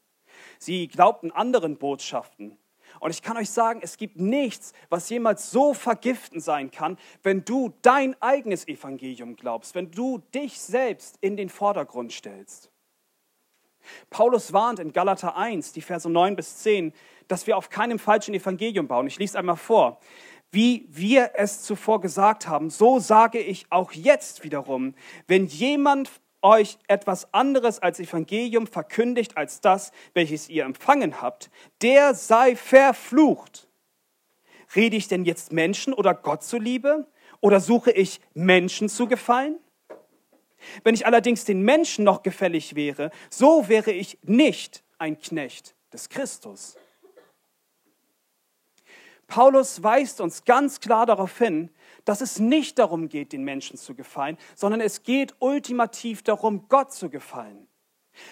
Sie 0.60 0.88
glaubten 0.88 1.32
anderen 1.32 1.78
Botschaften. 1.78 2.58
Und 3.00 3.12
ich 3.12 3.22
kann 3.22 3.36
euch 3.36 3.50
sagen, 3.50 3.82
es 3.84 3.98
gibt 3.98 4.18
nichts, 4.18 4.74
was 4.90 5.10
jemals 5.10 5.52
so 5.52 5.74
vergiftend 5.74 6.44
sein 6.44 6.72
kann, 6.72 6.98
wenn 7.24 7.44
du 7.44 7.74
dein 7.82 8.20
eigenes 8.22 8.68
Evangelium 8.68 9.36
glaubst, 9.36 9.76
wenn 9.76 9.92
du 9.92 10.20
dich 10.34 10.60
selbst 10.60 11.18
in 11.20 11.36
den 11.36 11.50
Vordergrund 11.50 12.14
stellst. 12.14 12.72
Paulus 14.10 14.54
warnt 14.54 14.80
in 14.80 14.94
Galater 14.94 15.36
1, 15.36 15.74
die 15.74 15.82
Verse 15.82 16.10
9 16.10 16.36
bis 16.36 16.60
10, 16.60 16.94
dass 17.28 17.48
wir 17.48 17.58
auf 17.58 17.70
keinem 17.70 18.00
falschen 18.00 18.34
Evangelium 18.34 18.88
bauen. 18.88 19.08
Ich 19.08 19.20
lese 19.20 19.38
einmal 19.38 19.58
vor. 19.58 20.00
Wie 20.56 20.88
wir 20.90 21.32
es 21.34 21.64
zuvor 21.64 22.00
gesagt 22.00 22.48
haben, 22.48 22.70
so 22.70 22.98
sage 22.98 23.40
ich 23.40 23.66
auch 23.72 23.92
jetzt 23.92 24.46
wiederum, 24.46 24.96
wenn 25.28 25.48
jemand 25.48 26.10
euch 26.42 26.78
etwas 26.88 27.34
anderes 27.34 27.80
als 27.80 28.00
Evangelium 28.00 28.66
verkündigt 28.66 29.36
als 29.36 29.60
das, 29.60 29.92
welches 30.14 30.48
ihr 30.48 30.64
empfangen 30.64 31.22
habt, 31.22 31.50
der 31.82 32.14
sei 32.14 32.56
verflucht. 32.56 33.68
Rede 34.78 34.96
ich 34.96 35.10
denn 35.10 35.26
jetzt 35.26 35.52
Menschen 35.52 35.94
oder 35.94 36.14
Gott 36.14 36.42
zuliebe? 36.42 37.06
Oder 37.42 37.60
suche 37.60 37.92
ich 37.92 38.22
Menschen 38.34 38.88
zu 38.88 39.10
gefallen? 39.10 39.60
Wenn 40.86 40.96
ich 40.96 41.06
allerdings 41.06 41.44
den 41.44 41.64
Menschen 41.64 42.06
noch 42.06 42.24
gefällig 42.24 42.76
wäre, 42.76 43.12
so 43.30 43.68
wäre 43.68 43.92
ich 43.92 44.20
nicht 44.24 44.86
ein 45.00 45.20
Knecht 45.20 45.76
des 45.92 46.08
Christus. 46.08 46.78
Paulus 49.28 49.82
weist 49.82 50.22
uns 50.22 50.46
ganz 50.46 50.80
klar 50.80 51.06
darauf 51.06 51.38
hin, 51.38 51.70
dass 52.06 52.22
es 52.22 52.40
nicht 52.40 52.78
darum 52.78 53.10
geht, 53.10 53.34
den 53.34 53.44
Menschen 53.44 53.78
zu 53.78 53.96
gefallen, 53.96 54.38
sondern 54.56 54.82
es 54.82 55.04
geht 55.04 55.36
ultimativ 55.40 56.22
darum, 56.22 56.68
Gott 56.70 56.94
zu 56.94 57.10
gefallen. 57.10 57.65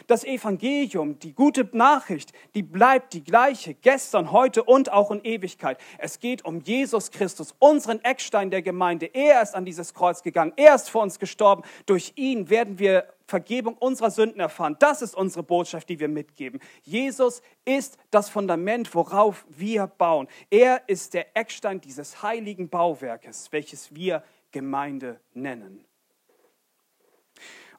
Das 0.07 0.23
Evangelium, 0.23 1.19
die 1.19 1.33
gute 1.33 1.67
Nachricht, 1.71 2.33
die 2.55 2.63
bleibt 2.63 3.13
die 3.13 3.23
gleiche, 3.23 3.73
gestern, 3.73 4.31
heute 4.31 4.63
und 4.63 4.91
auch 4.91 5.11
in 5.11 5.23
Ewigkeit. 5.23 5.77
Es 5.97 6.19
geht 6.19 6.45
um 6.45 6.59
Jesus 6.61 7.11
Christus, 7.11 7.55
unseren 7.59 8.03
Eckstein 8.03 8.51
der 8.51 8.61
Gemeinde. 8.61 9.07
Er 9.13 9.41
ist 9.41 9.55
an 9.55 9.65
dieses 9.65 9.93
Kreuz 9.93 10.23
gegangen, 10.23 10.53
er 10.55 10.75
ist 10.75 10.89
für 10.89 10.99
uns 10.99 11.19
gestorben. 11.19 11.63
Durch 11.85 12.13
ihn 12.15 12.49
werden 12.49 12.79
wir 12.79 13.07
Vergebung 13.25 13.75
unserer 13.79 14.11
Sünden 14.11 14.39
erfahren. 14.39 14.75
Das 14.79 15.01
ist 15.01 15.15
unsere 15.15 15.43
Botschaft, 15.43 15.89
die 15.89 15.99
wir 15.99 16.09
mitgeben. 16.09 16.59
Jesus 16.83 17.41
ist 17.65 17.97
das 18.11 18.29
Fundament, 18.29 18.93
worauf 18.93 19.45
wir 19.49 19.87
bauen. 19.87 20.27
Er 20.49 20.87
ist 20.87 21.13
der 21.13 21.35
Eckstein 21.35 21.81
dieses 21.81 22.21
heiligen 22.21 22.69
Bauwerkes, 22.69 23.47
welches 23.51 23.95
wir 23.95 24.23
Gemeinde 24.51 25.19
nennen. 25.33 25.83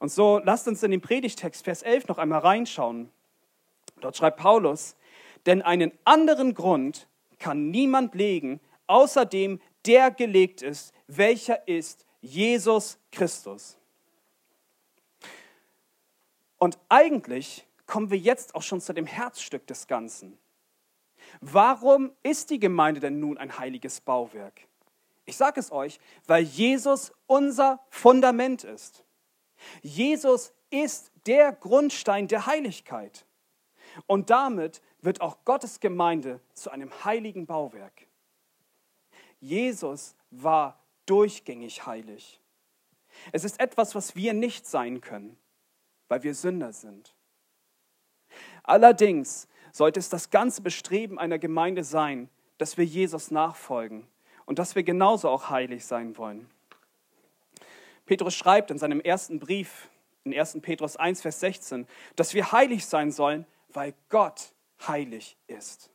Und 0.05 0.11
so 0.11 0.39
lasst 0.45 0.69
uns 0.69 0.83
in 0.83 0.91
den 0.91 1.01
Predigtext 1.01 1.65
Vers 1.65 1.81
11 1.81 2.09
noch 2.09 2.19
einmal 2.19 2.41
reinschauen. 2.41 3.09
Dort 4.03 4.19
schreibt 4.19 4.37
Paulus, 4.37 4.97
denn 5.47 5.63
einen 5.63 5.93
anderen 6.05 6.53
Grund 6.53 7.09
kann 7.39 7.71
niemand 7.71 8.15
legen, 8.15 8.61
außer 8.87 9.25
dem, 9.25 9.63
der 9.87 10.11
gelegt 10.11 10.61
ist, 10.61 10.93
welcher 11.07 11.67
ist 11.67 12.05
Jesus 12.21 12.99
Christus. 13.13 13.79
Und 16.59 16.79
eigentlich 16.91 17.67
kommen 17.87 18.11
wir 18.11 18.19
jetzt 18.19 18.55
auch 18.55 18.63
schon 18.63 18.83
zu 18.83 18.93
dem 18.93 19.07
Herzstück 19.07 19.67
des 19.67 19.87
Ganzen. 19.87 20.37
Warum 21.41 22.13
ist 22.23 22.51
die 22.51 22.61
Gemeinde 22.61 23.01
denn 23.01 23.21
nun 23.21 23.39
ein 23.39 23.59
heiliges 23.59 24.03
Bauwerk? 24.03 24.69
Ich 25.25 25.39
sage 25.39 25.59
es 25.61 25.73
euch, 25.73 25.99
weil 26.27 26.43
Jesus 26.43 27.11
unser 27.27 27.81
Fundament 27.89 28.65
ist. 28.65 29.04
Jesus 29.83 30.53
ist 30.71 31.13
der 31.27 31.53
Grundstein 31.53 32.29
der 32.29 32.47
Heiligkeit. 32.47 33.27
Und 34.07 34.31
damit 34.31 34.83
wird 35.01 35.21
auch 35.21 35.45
Gottes 35.45 35.81
Gemeinde 35.81 36.41
zu 36.55 36.71
einem 36.71 36.91
heiligen 37.05 37.47
Bauwerk. 37.47 38.07
Jesus 39.41 40.17
war 40.31 40.81
durchgängig 41.07 41.87
heilig. 41.87 42.41
Es 43.33 43.45
ist 43.45 43.61
etwas, 43.61 43.95
was 43.95 44.17
wir 44.17 44.33
nicht 44.33 44.67
sein 44.67 45.01
können, 45.01 45.37
weil 46.09 46.23
wir 46.23 46.35
Sünder 46.35 46.73
sind. 46.73 47.15
Allerdings 48.63 49.47
sollte 49.73 50.01
es 50.01 50.09
das 50.09 50.31
ganze 50.31 50.63
Bestreben 50.63 51.19
einer 51.19 51.39
Gemeinde 51.39 51.85
sein, 51.85 52.29
dass 52.59 52.77
wir 52.77 52.85
Jesus 52.85 53.31
nachfolgen 53.31 54.07
und 54.47 54.59
dass 54.59 54.75
wir 54.75 54.83
genauso 54.83 55.29
auch 55.29 55.51
heilig 55.51 55.85
sein 55.85 56.17
wollen. 56.17 56.49
Petrus 58.07 58.35
schreibt 58.35 58.71
in 58.71 58.79
seinem 58.79 59.01
ersten 59.01 59.39
Brief, 59.39 59.89
in 60.25 60.39
1. 60.39 60.59
Petrus 60.63 60.97
1, 60.97 61.23
Vers 61.23 61.41
16, 61.41 61.87
dass 62.17 62.35
wir 62.35 62.53
heilig 62.53 62.87
sein 62.87 63.11
sollen, 63.11 63.47
weil 63.69 63.95
Gott 64.09 64.53
heilig 64.87 65.37
ist. 65.47 65.91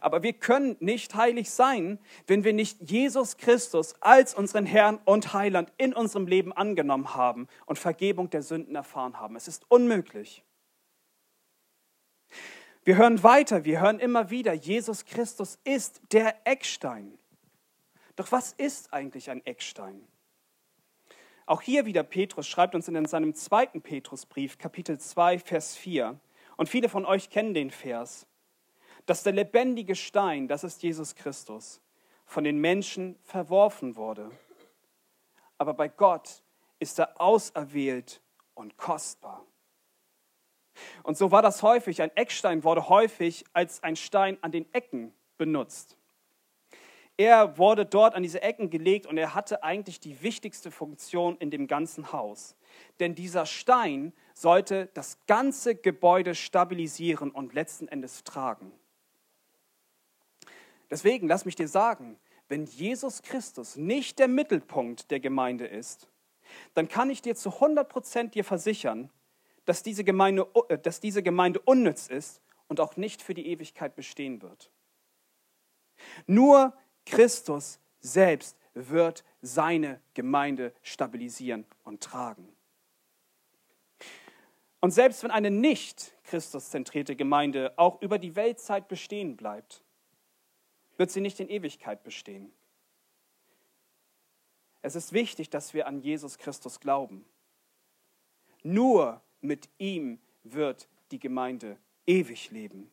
Aber 0.00 0.22
wir 0.22 0.32
können 0.32 0.76
nicht 0.80 1.14
heilig 1.14 1.50
sein, 1.50 1.98
wenn 2.26 2.42
wir 2.44 2.52
nicht 2.52 2.90
Jesus 2.90 3.36
Christus 3.36 3.94
als 4.00 4.34
unseren 4.34 4.66
Herrn 4.66 4.98
und 5.04 5.32
Heiland 5.32 5.72
in 5.76 5.94
unserem 5.94 6.26
Leben 6.26 6.52
angenommen 6.52 7.14
haben 7.14 7.46
und 7.66 7.78
Vergebung 7.78 8.30
der 8.30 8.42
Sünden 8.42 8.74
erfahren 8.74 9.20
haben. 9.20 9.36
Es 9.36 9.46
ist 9.46 9.64
unmöglich. 9.68 10.42
Wir 12.82 12.96
hören 12.96 13.22
weiter, 13.22 13.64
wir 13.64 13.80
hören 13.80 14.00
immer 14.00 14.30
wieder, 14.30 14.52
Jesus 14.52 15.04
Christus 15.04 15.58
ist 15.64 16.00
der 16.12 16.34
Eckstein. 16.44 17.18
Doch 18.16 18.32
was 18.32 18.52
ist 18.52 18.92
eigentlich 18.92 19.30
ein 19.30 19.44
Eckstein? 19.46 20.06
Auch 21.50 21.62
hier 21.62 21.84
wieder 21.84 22.04
Petrus 22.04 22.46
schreibt 22.46 22.76
uns 22.76 22.86
in 22.86 23.06
seinem 23.06 23.34
zweiten 23.34 23.82
Petrusbrief, 23.82 24.58
Kapitel 24.58 24.98
2, 24.98 25.40
Vers 25.40 25.76
4, 25.76 26.18
und 26.56 26.68
viele 26.68 26.88
von 26.88 27.04
euch 27.04 27.28
kennen 27.28 27.54
den 27.54 27.70
Vers 27.70 28.26
dass 29.06 29.22
der 29.22 29.32
lebendige 29.32 29.96
Stein, 29.96 30.48
das 30.48 30.64
ist 30.64 30.82
Jesus 30.82 31.14
Christus, 31.14 31.80
von 32.26 32.44
den 32.44 32.58
Menschen 32.58 33.18
verworfen 33.22 33.96
wurde. 33.96 34.30
Aber 35.58 35.74
bei 35.74 35.88
Gott 35.88 36.42
ist 36.78 36.98
er 36.98 37.20
auserwählt 37.20 38.22
und 38.54 38.76
kostbar. 38.76 39.44
Und 41.02 41.18
so 41.18 41.30
war 41.30 41.42
das 41.42 41.62
häufig. 41.62 42.00
Ein 42.00 42.16
Eckstein 42.16 42.62
wurde 42.62 42.88
häufig 42.88 43.44
als 43.52 43.82
ein 43.82 43.96
Stein 43.96 44.38
an 44.42 44.52
den 44.52 44.72
Ecken 44.72 45.12
benutzt. 45.36 45.96
Er 47.20 47.58
wurde 47.58 47.84
dort 47.84 48.14
an 48.14 48.22
diese 48.22 48.40
Ecken 48.40 48.70
gelegt 48.70 49.04
und 49.04 49.18
er 49.18 49.34
hatte 49.34 49.62
eigentlich 49.62 50.00
die 50.00 50.22
wichtigste 50.22 50.70
Funktion 50.70 51.36
in 51.36 51.50
dem 51.50 51.66
ganzen 51.66 52.14
Haus. 52.14 52.56
Denn 52.98 53.14
dieser 53.14 53.44
Stein 53.44 54.14
sollte 54.32 54.88
das 54.94 55.18
ganze 55.26 55.74
Gebäude 55.74 56.34
stabilisieren 56.34 57.30
und 57.30 57.52
letzten 57.52 57.88
Endes 57.88 58.24
tragen. 58.24 58.72
Deswegen 60.88 61.28
lass 61.28 61.44
mich 61.44 61.56
dir 61.56 61.68
sagen, 61.68 62.18
wenn 62.48 62.64
Jesus 62.64 63.20
Christus 63.20 63.76
nicht 63.76 64.18
der 64.18 64.28
Mittelpunkt 64.28 65.10
der 65.10 65.20
Gemeinde 65.20 65.66
ist, 65.66 66.08
dann 66.72 66.88
kann 66.88 67.10
ich 67.10 67.20
dir 67.20 67.36
zu 67.36 67.50
100 67.50 67.86
Prozent 67.86 68.34
dir 68.34 68.44
versichern, 68.44 69.10
dass 69.66 69.82
diese, 69.82 70.04
Gemeinde, 70.04 70.46
dass 70.82 71.00
diese 71.00 71.22
Gemeinde 71.22 71.60
unnütz 71.60 72.06
ist 72.06 72.40
und 72.66 72.80
auch 72.80 72.96
nicht 72.96 73.20
für 73.20 73.34
die 73.34 73.46
Ewigkeit 73.48 73.94
bestehen 73.94 74.40
wird. 74.40 74.70
Nur 76.26 76.72
Christus 77.06 77.78
selbst 78.00 78.56
wird 78.74 79.24
seine 79.42 80.00
Gemeinde 80.14 80.72
stabilisieren 80.82 81.66
und 81.84 82.02
tragen. 82.02 82.48
Und 84.80 84.92
selbst 84.92 85.22
wenn 85.22 85.30
eine 85.30 85.50
nicht 85.50 86.14
Christuszentrierte 86.24 87.16
Gemeinde 87.16 87.74
auch 87.76 88.00
über 88.00 88.18
die 88.18 88.36
Weltzeit 88.36 88.88
bestehen 88.88 89.36
bleibt, 89.36 89.84
wird 90.96 91.10
sie 91.10 91.20
nicht 91.20 91.40
in 91.40 91.48
Ewigkeit 91.48 92.02
bestehen. 92.02 92.52
Es 94.82 94.94
ist 94.94 95.12
wichtig, 95.12 95.50
dass 95.50 95.74
wir 95.74 95.86
an 95.86 96.00
Jesus 96.00 96.38
Christus 96.38 96.80
glauben. 96.80 97.26
Nur 98.62 99.20
mit 99.40 99.68
ihm 99.78 100.20
wird 100.42 100.88
die 101.10 101.18
Gemeinde 101.18 101.78
ewig 102.06 102.50
leben. 102.50 102.90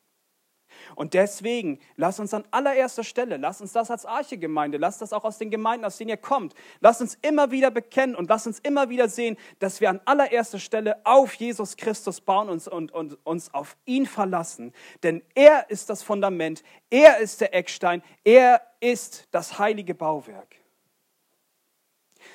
Und 0.96 1.14
deswegen, 1.14 1.80
lass 1.96 2.20
uns 2.20 2.34
an 2.34 2.46
allererster 2.52 3.04
Stelle, 3.04 3.38
lass 3.38 3.62
uns 3.62 3.72
das 3.72 3.92
als 3.92 4.06
Archegemeinde, 4.06 4.78
lass 4.78 4.98
das 4.98 5.14
auch 5.14 5.24
aus 5.24 5.38
den 5.38 5.50
Gemeinden, 5.50 5.86
aus 5.86 5.98
denen 5.98 6.10
ihr 6.10 6.18
kommt, 6.18 6.54
lass 6.80 7.02
uns 7.02 7.18
immer 7.22 7.52
wieder 7.52 7.72
bekennen 7.72 8.16
und 8.16 8.30
lass 8.30 8.48
uns 8.48 8.60
immer 8.60 8.90
wieder 8.90 9.10
sehen, 9.10 9.38
dass 9.60 9.82
wir 9.82 9.90
an 9.90 10.02
allererster 10.06 10.60
Stelle 10.60 10.98
auf 11.06 11.34
Jesus 11.36 11.78
Christus 11.78 12.22
bauen 12.22 12.50
und, 12.50 12.68
und, 12.68 12.92
und 12.92 13.18
uns 13.26 13.54
auf 13.54 13.78
ihn 13.86 14.06
verlassen. 14.06 14.74
Denn 15.04 15.22
er 15.36 15.70
ist 15.70 15.90
das 15.90 16.04
Fundament, 16.04 16.64
er 16.90 17.18
ist 17.18 17.42
der 17.42 17.54
Eckstein, 17.54 18.04
er 18.24 18.62
ist 18.80 19.28
das 19.32 19.60
heilige 19.60 19.96
Bauwerk. 19.96 20.56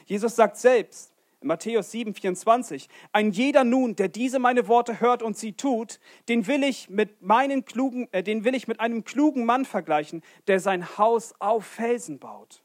Jesus 0.07 0.37
sagt 0.37 0.57
selbst, 0.57 1.12
Matthäus 1.45 1.91
7, 1.91 2.15
24. 2.15 2.89
Ein 3.13 3.31
jeder 3.31 3.65
nun, 3.65 3.97
der 3.97 4.09
diese 4.09 4.39
meine 4.39 4.69
Worte 4.69 5.01
hört 5.01 5.23
und 5.23 5.37
sie 5.37 5.53
tut, 5.53 6.01
den 6.29 6.47
will 6.47 6.63
ich 6.63 6.89
mit, 6.89 7.23
meinen 7.23 7.65
klugen, 7.65 8.09
äh, 8.13 8.23
den 8.23 8.45
will 8.45 8.55
ich 8.55 8.69
mit 8.69 8.81
einem 8.81 9.05
klugen 9.05 9.45
Mann 9.45 9.65
vergleichen, 9.65 10.23
der 10.47 10.61
sein 10.61 10.99
Haus 10.99 11.35
auf 11.39 11.65
Felsen 11.65 12.19
baut. 12.19 12.63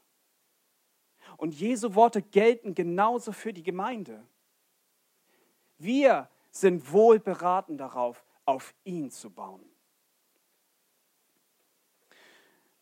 Und 1.36 1.54
Jesu 1.54 1.94
Worte 1.94 2.22
gelten 2.22 2.74
genauso 2.74 3.32
für 3.32 3.52
die 3.52 3.62
Gemeinde. 3.62 4.24
Wir 5.78 6.28
sind 6.50 6.92
wohl 6.92 7.20
beraten 7.20 7.78
darauf, 7.78 8.24
auf 8.44 8.74
ihn 8.84 9.10
zu 9.10 9.30
bauen. 9.30 9.64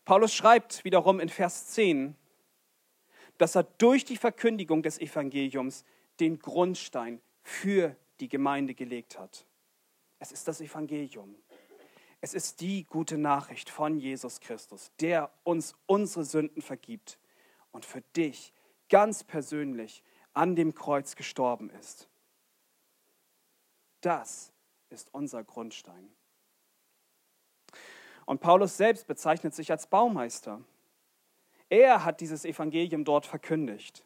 Paulus 0.04 0.32
schreibt 0.32 0.84
wiederum 0.84 1.18
in 1.18 1.28
Vers 1.28 1.66
10, 1.66 2.14
dass 3.38 3.54
er 3.54 3.64
durch 3.64 4.04
die 4.04 4.16
Verkündigung 4.16 4.82
des 4.82 4.98
Evangeliums 4.98 5.84
den 6.20 6.38
Grundstein 6.38 7.20
für 7.42 7.96
die 8.20 8.28
Gemeinde 8.28 8.74
gelegt 8.74 9.18
hat. 9.18 9.46
Es 10.18 10.32
ist 10.32 10.48
das 10.48 10.60
Evangelium. 10.60 11.34
Es 12.20 12.34
ist 12.34 12.60
die 12.60 12.84
gute 12.84 13.18
Nachricht 13.18 13.68
von 13.68 13.98
Jesus 13.98 14.40
Christus, 14.40 14.90
der 15.00 15.30
uns 15.44 15.74
unsere 15.86 16.24
Sünden 16.24 16.62
vergibt 16.62 17.18
und 17.72 17.84
für 17.84 18.00
dich 18.16 18.52
ganz 18.88 19.22
persönlich 19.22 20.02
an 20.32 20.56
dem 20.56 20.74
Kreuz 20.74 21.16
gestorben 21.16 21.70
ist. 21.70 22.08
Das 24.00 24.52
ist 24.90 25.08
unser 25.12 25.44
Grundstein. 25.44 26.08
Und 28.24 28.40
Paulus 28.40 28.76
selbst 28.76 29.06
bezeichnet 29.06 29.54
sich 29.54 29.70
als 29.70 29.86
Baumeister. 29.86 30.60
Er 31.68 32.04
hat 32.04 32.20
dieses 32.20 32.44
Evangelium 32.44 33.04
dort 33.04 33.26
verkündigt. 33.26 34.04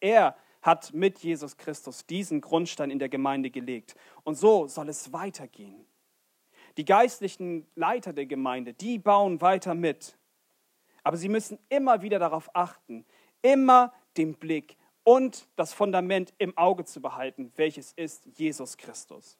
Er 0.00 0.36
hat 0.62 0.92
mit 0.92 1.18
Jesus 1.20 1.56
Christus 1.56 2.06
diesen 2.06 2.40
Grundstein 2.40 2.90
in 2.90 2.98
der 2.98 3.08
Gemeinde 3.08 3.50
gelegt. 3.50 3.94
Und 4.24 4.36
so 4.36 4.66
soll 4.66 4.88
es 4.88 5.12
weitergehen. 5.12 5.86
Die 6.76 6.84
geistlichen 6.84 7.66
Leiter 7.74 8.12
der 8.12 8.26
Gemeinde, 8.26 8.74
die 8.74 8.98
bauen 8.98 9.40
weiter 9.40 9.74
mit. 9.74 10.16
Aber 11.02 11.16
sie 11.16 11.28
müssen 11.28 11.58
immer 11.68 12.02
wieder 12.02 12.18
darauf 12.18 12.54
achten, 12.54 13.06
immer 13.42 13.92
den 14.16 14.34
Blick 14.34 14.76
und 15.02 15.48
das 15.56 15.72
Fundament 15.72 16.34
im 16.38 16.56
Auge 16.58 16.84
zu 16.84 17.00
behalten, 17.00 17.52
welches 17.56 17.92
ist 17.92 18.26
Jesus 18.38 18.76
Christus. 18.76 19.38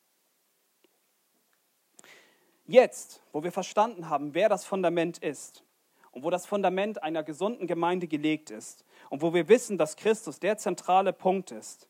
Jetzt, 2.67 3.23
wo 3.33 3.43
wir 3.43 3.53
verstanden 3.53 4.09
haben, 4.09 4.35
wer 4.35 4.49
das 4.49 4.65
Fundament 4.65 5.19
ist, 5.19 5.65
und 6.13 6.25
wo 6.25 6.31
das 6.31 6.47
Fundament 6.47 7.03
einer 7.03 7.23
gesunden 7.23 7.67
Gemeinde 7.67 8.09
gelegt 8.09 8.51
ist 8.51 8.85
und 9.09 9.23
wo 9.23 9.33
wir 9.33 9.49
wissen, 9.49 9.79
dass 9.79 9.97
Christus 9.97 10.41
der 10.41 10.59
zentrale 10.59 11.13
Punkt 11.13 11.51
ist, 11.51 11.89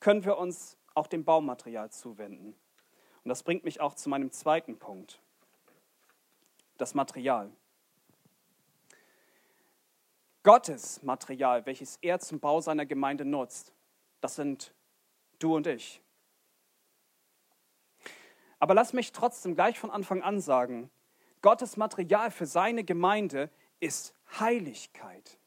können 0.00 0.24
wir 0.24 0.38
uns 0.38 0.76
auch 0.94 1.06
dem 1.06 1.24
Baumaterial 1.24 1.90
zuwenden. 1.90 2.54
Und 3.22 3.28
das 3.28 3.42
bringt 3.42 3.64
mich 3.64 3.80
auch 3.80 3.94
zu 3.94 4.08
meinem 4.08 4.30
zweiten 4.32 4.78
Punkt, 4.78 5.20
das 6.78 6.94
Material. 6.94 7.50
Gottes 10.42 11.02
Material, 11.02 11.66
welches 11.66 11.98
er 12.00 12.18
zum 12.18 12.40
Bau 12.40 12.62
seiner 12.62 12.86
Gemeinde 12.86 13.26
nutzt, 13.26 13.74
das 14.22 14.36
sind 14.36 14.74
du 15.38 15.54
und 15.54 15.66
ich. 15.66 16.00
Aber 18.58 18.74
lass 18.74 18.92
mich 18.92 19.12
trotzdem 19.12 19.54
gleich 19.54 19.78
von 19.78 19.90
Anfang 19.90 20.22
an 20.22 20.40
sagen, 20.40 20.90
Gottes 21.42 21.76
Material 21.76 22.30
für 22.30 22.46
seine 22.46 22.84
Gemeinde 22.84 23.50
ist 23.80 24.14
Heiligkeit. 24.38 25.38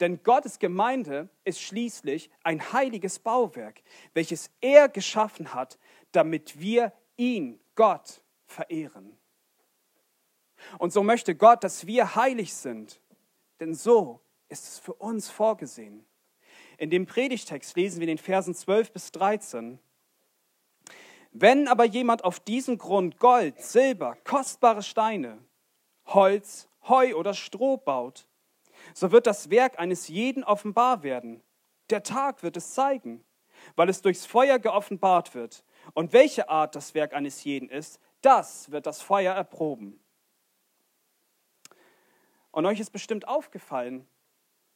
Denn 0.00 0.22
Gottes 0.22 0.58
Gemeinde 0.58 1.28
ist 1.44 1.60
schließlich 1.60 2.30
ein 2.42 2.72
heiliges 2.72 3.18
Bauwerk, 3.18 3.82
welches 4.14 4.50
er 4.60 4.88
geschaffen 4.88 5.54
hat, 5.54 5.78
damit 6.10 6.58
wir 6.58 6.92
ihn, 7.16 7.60
Gott, 7.74 8.22
verehren. 8.46 9.16
Und 10.78 10.92
so 10.92 11.02
möchte 11.02 11.34
Gott, 11.34 11.62
dass 11.64 11.86
wir 11.86 12.14
heilig 12.14 12.54
sind. 12.54 13.00
denn 13.60 13.74
so 13.74 14.20
ist 14.48 14.66
es 14.66 14.78
für 14.80 14.94
uns 14.94 15.30
vorgesehen. 15.30 16.04
In 16.78 16.90
dem 16.90 17.06
Predigtext 17.06 17.76
lesen 17.76 18.00
wir 18.00 18.08
in 18.08 18.16
den 18.16 18.18
Versen 18.18 18.54
12 18.54 18.92
bis 18.92 19.12
13. 19.12 19.78
Wenn 21.32 21.66
aber 21.66 21.84
jemand 21.84 22.24
auf 22.24 22.40
diesem 22.40 22.76
Grund 22.76 23.18
Gold, 23.18 23.58
Silber, 23.60 24.16
kostbare 24.24 24.82
Steine, 24.82 25.38
Holz, 26.06 26.68
Heu 26.86 27.14
oder 27.14 27.32
Stroh 27.32 27.78
baut, 27.78 28.26
so 28.94 29.12
wird 29.12 29.26
das 29.26 29.48
Werk 29.48 29.78
eines 29.78 30.08
jeden 30.08 30.44
offenbar 30.44 31.02
werden. 31.02 31.42
Der 31.88 32.02
Tag 32.02 32.42
wird 32.42 32.56
es 32.58 32.74
zeigen, 32.74 33.24
weil 33.76 33.88
es 33.88 34.02
durchs 34.02 34.26
Feuer 34.26 34.58
geoffenbart 34.58 35.34
wird. 35.34 35.64
Und 35.94 36.12
welche 36.12 36.50
Art 36.50 36.74
das 36.74 36.94
Werk 36.94 37.14
eines 37.14 37.42
jeden 37.44 37.70
ist, 37.70 37.98
das 38.20 38.70
wird 38.70 38.86
das 38.86 39.00
Feuer 39.00 39.34
erproben. 39.34 39.98
Und 42.50 42.66
euch 42.66 42.78
ist 42.78 42.90
bestimmt 42.90 43.26
aufgefallen, 43.26 44.06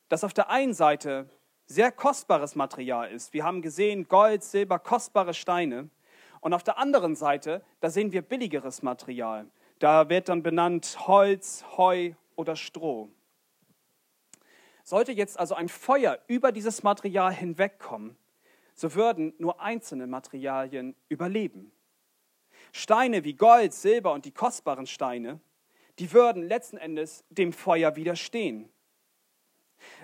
dass 0.09 0.25
auf 0.25 0.33
der 0.33 0.49
einen 0.49 0.73
Seite 0.73 1.29
sehr 1.67 1.93
kostbares 1.93 2.55
Material 2.55 3.11
ist. 3.11 3.35
Wir 3.35 3.45
haben 3.45 3.61
gesehen 3.61 4.09
Gold, 4.09 4.43
Silber, 4.43 4.79
kostbare 4.79 5.35
Steine. 5.35 5.91
Und 6.41 6.53
auf 6.53 6.63
der 6.63 6.79
anderen 6.79 7.17
Seite, 7.17 7.63
da 7.81 7.91
sehen 7.91 8.13
wir 8.13 8.23
billigeres 8.23 8.83
Material. 8.83 9.47
Da 9.79 10.09
wird 10.09 10.29
dann 10.29 10.43
benannt 10.43 10.97
Holz, 11.07 11.65
Heu 11.77 12.13
oder 12.35 12.57
Stroh. 12.57 13.11
Sollte 14.85 15.13
jetzt 15.13 15.39
also 15.39 15.55
ein 15.55 15.69
Feuer 15.69 16.19
über 16.29 16.53
dieses 16.53 16.83
Material 16.83 17.33
hinwegkommen, 17.33 18.17
so 18.75 18.95
würden 18.95 19.35
nur 19.39 19.61
einzelne 19.61 20.07
Materialien 20.07 20.95
überleben. 21.09 21.73
Steine 22.73 23.25
wie 23.25 23.35
Gold, 23.35 23.73
Silber 23.73 24.13
und 24.13 24.25
die 24.25 24.33
kostbaren 24.33 24.87
Steine, 24.87 25.41
die 25.99 26.13
würden 26.13 26.43
letzten 26.43 26.77
Endes 26.77 27.25
dem 27.31 27.53
Feuer 27.53 27.97
widerstehen. 27.97 28.69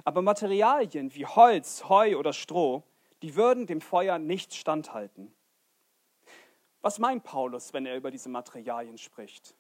Aber 0.05 0.23
Materialien 0.23 1.15
wie 1.15 1.27
Holz, 1.27 1.85
Heu 1.89 2.17
oder 2.17 2.33
Stroh, 2.33 2.83
die 3.23 3.37
würden 3.37 3.67
dem 3.67 3.81
Feuer 3.81 4.19
nicht 4.19 4.55
standhalten. 4.55 5.33
Was 6.83 6.99
meint 6.99 7.23
Paulus, 7.23 7.73
wenn 7.73 7.87
er 7.87 7.97
über 7.97 8.11
diese 8.11 8.29
Materialien 8.29 8.99
spricht? 8.99 9.55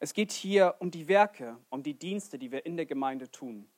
Es 0.00 0.14
geht 0.14 0.32
hier 0.32 0.74
um 0.80 0.90
die 0.90 1.06
Werke, 1.06 1.56
um 1.68 1.82
die 1.82 1.94
Dienste, 1.94 2.38
die 2.38 2.50
wir 2.50 2.64
in 2.66 2.76
der 2.76 2.86
Gemeinde 2.86 3.30
tun. 3.30 3.68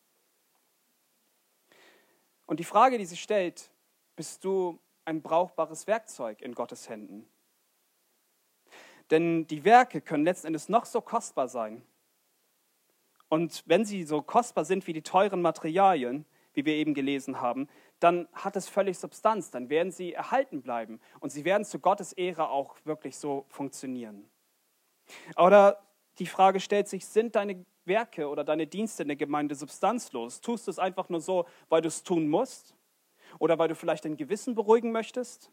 Und 2.47 2.61
die 2.61 2.65
Frage, 2.65 2.99
die 2.99 3.05
sich 3.05 3.21
stellt, 3.21 3.71
bist 4.15 4.45
du 4.45 4.79
ein 5.05 5.23
brauchbares 5.23 5.87
Werkzeug 5.87 6.41
in 6.41 6.55
Gottes 6.55 6.89
Händen? 6.89 7.29
Denn 9.11 9.47
die 9.49 9.65
Werke 9.65 10.01
können 10.01 10.25
letzten 10.25 10.47
Endes 10.47 10.69
noch 10.69 10.87
so 10.87 11.01
kostbar 11.01 11.49
sein. 11.49 11.83
Und 13.29 13.65
wenn 13.67 13.85
sie 13.85 14.05
so 14.05 14.23
kostbar 14.23 14.65
sind 14.65 14.87
wie 14.87 14.93
die 14.93 15.03
teuren 15.03 15.43
Materialien, 15.43 16.25
wie 16.55 16.65
wir 16.65 16.75
eben 16.75 16.95
gelesen 16.95 17.41
haben, 17.41 17.69
dann 18.03 18.29
hat 18.33 18.57
es 18.57 18.69
völlig 18.69 18.99
Substanz, 18.99 19.51
dann 19.51 19.69
werden 19.69 19.93
sie 19.93 20.13
erhalten 20.13 20.61
bleiben 20.61 21.01
und 21.21 21.31
sie 21.31 21.45
werden 21.45 21.65
zu 21.65 21.79
Gottes 21.79 22.13
Ehre 22.13 22.49
auch 22.49 22.77
wirklich 22.85 23.17
so 23.17 23.45
funktionieren. 23.49 24.29
Oder 25.37 25.83
die 26.19 26.27
Frage 26.27 26.61
stellt 26.61 26.89
sich, 26.89 27.07
sind 27.07 27.37
deine 27.37 27.65
Werke 27.85 28.29
oder 28.29 28.45
deine 28.45 28.67
Dienste 28.67 29.03
in 29.03 29.09
der 29.09 29.17
Gemeinde 29.17 29.55
substanzlos? 29.55 30.41
Tust 30.41 30.67
du 30.67 30.71
es 30.71 30.79
einfach 30.79 31.09
nur 31.09 31.21
so, 31.21 31.47
weil 31.69 31.81
du 31.81 31.89
es 31.89 32.03
tun 32.03 32.29
musst? 32.29 32.75
Oder 33.39 33.59
weil 33.59 33.69
du 33.69 33.75
vielleicht 33.75 34.05
dein 34.05 34.17
Gewissen 34.17 34.55
beruhigen 34.55 34.93
möchtest? 34.93 35.51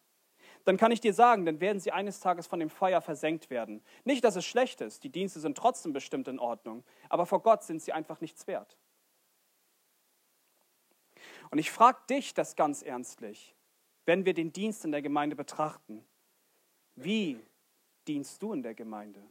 Dann 0.65 0.77
kann 0.77 0.91
ich 0.91 1.01
dir 1.01 1.13
sagen, 1.13 1.45
dann 1.45 1.61
werden 1.61 1.79
sie 1.79 1.91
eines 1.91 2.19
Tages 2.19 2.47
von 2.47 2.59
dem 2.59 2.69
Feuer 2.69 3.01
versenkt 3.01 3.49
werden. 3.49 3.83
Nicht, 4.03 4.23
dass 4.23 4.35
es 4.35 4.45
schlecht 4.45 4.81
ist, 4.81 5.03
die 5.03 5.09
Dienste 5.09 5.39
sind 5.39 5.57
trotzdem 5.57 5.93
bestimmt 5.93 6.27
in 6.27 6.39
Ordnung, 6.39 6.83
aber 7.09 7.25
vor 7.25 7.41
Gott 7.41 7.63
sind 7.63 7.81
sie 7.81 7.93
einfach 7.93 8.21
nichts 8.21 8.47
wert. 8.47 8.77
Und 11.51 11.57
ich 11.59 11.71
frage 11.71 11.99
dich 12.09 12.33
das 12.33 12.55
ganz 12.55 12.81
ernstlich, 12.81 13.55
wenn 14.05 14.25
wir 14.25 14.33
den 14.33 14.53
Dienst 14.53 14.85
in 14.85 14.91
der 14.91 15.01
Gemeinde 15.01 15.35
betrachten. 15.35 16.05
Wie 16.95 17.39
dienst 18.07 18.41
du 18.41 18.53
in 18.53 18.63
der 18.63 18.75
Gemeinde? 18.75 19.21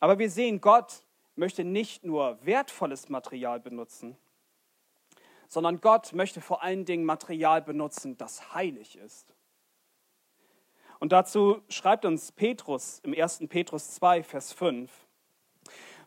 Aber 0.00 0.18
wir 0.18 0.30
sehen, 0.30 0.60
Gott 0.60 1.02
möchte 1.34 1.64
nicht 1.64 2.04
nur 2.04 2.38
wertvolles 2.44 3.08
Material 3.08 3.58
benutzen, 3.58 4.16
sondern 5.48 5.80
Gott 5.80 6.12
möchte 6.12 6.40
vor 6.40 6.62
allen 6.62 6.84
Dingen 6.84 7.04
Material 7.04 7.62
benutzen, 7.62 8.16
das 8.16 8.54
heilig 8.54 8.96
ist. 8.96 9.34
Und 11.00 11.12
dazu 11.12 11.62
schreibt 11.68 12.04
uns 12.04 12.32
Petrus 12.32 13.00
im 13.00 13.14
1. 13.14 13.44
Petrus 13.48 13.94
2, 13.94 14.22
Vers 14.22 14.52
5, 14.52 14.90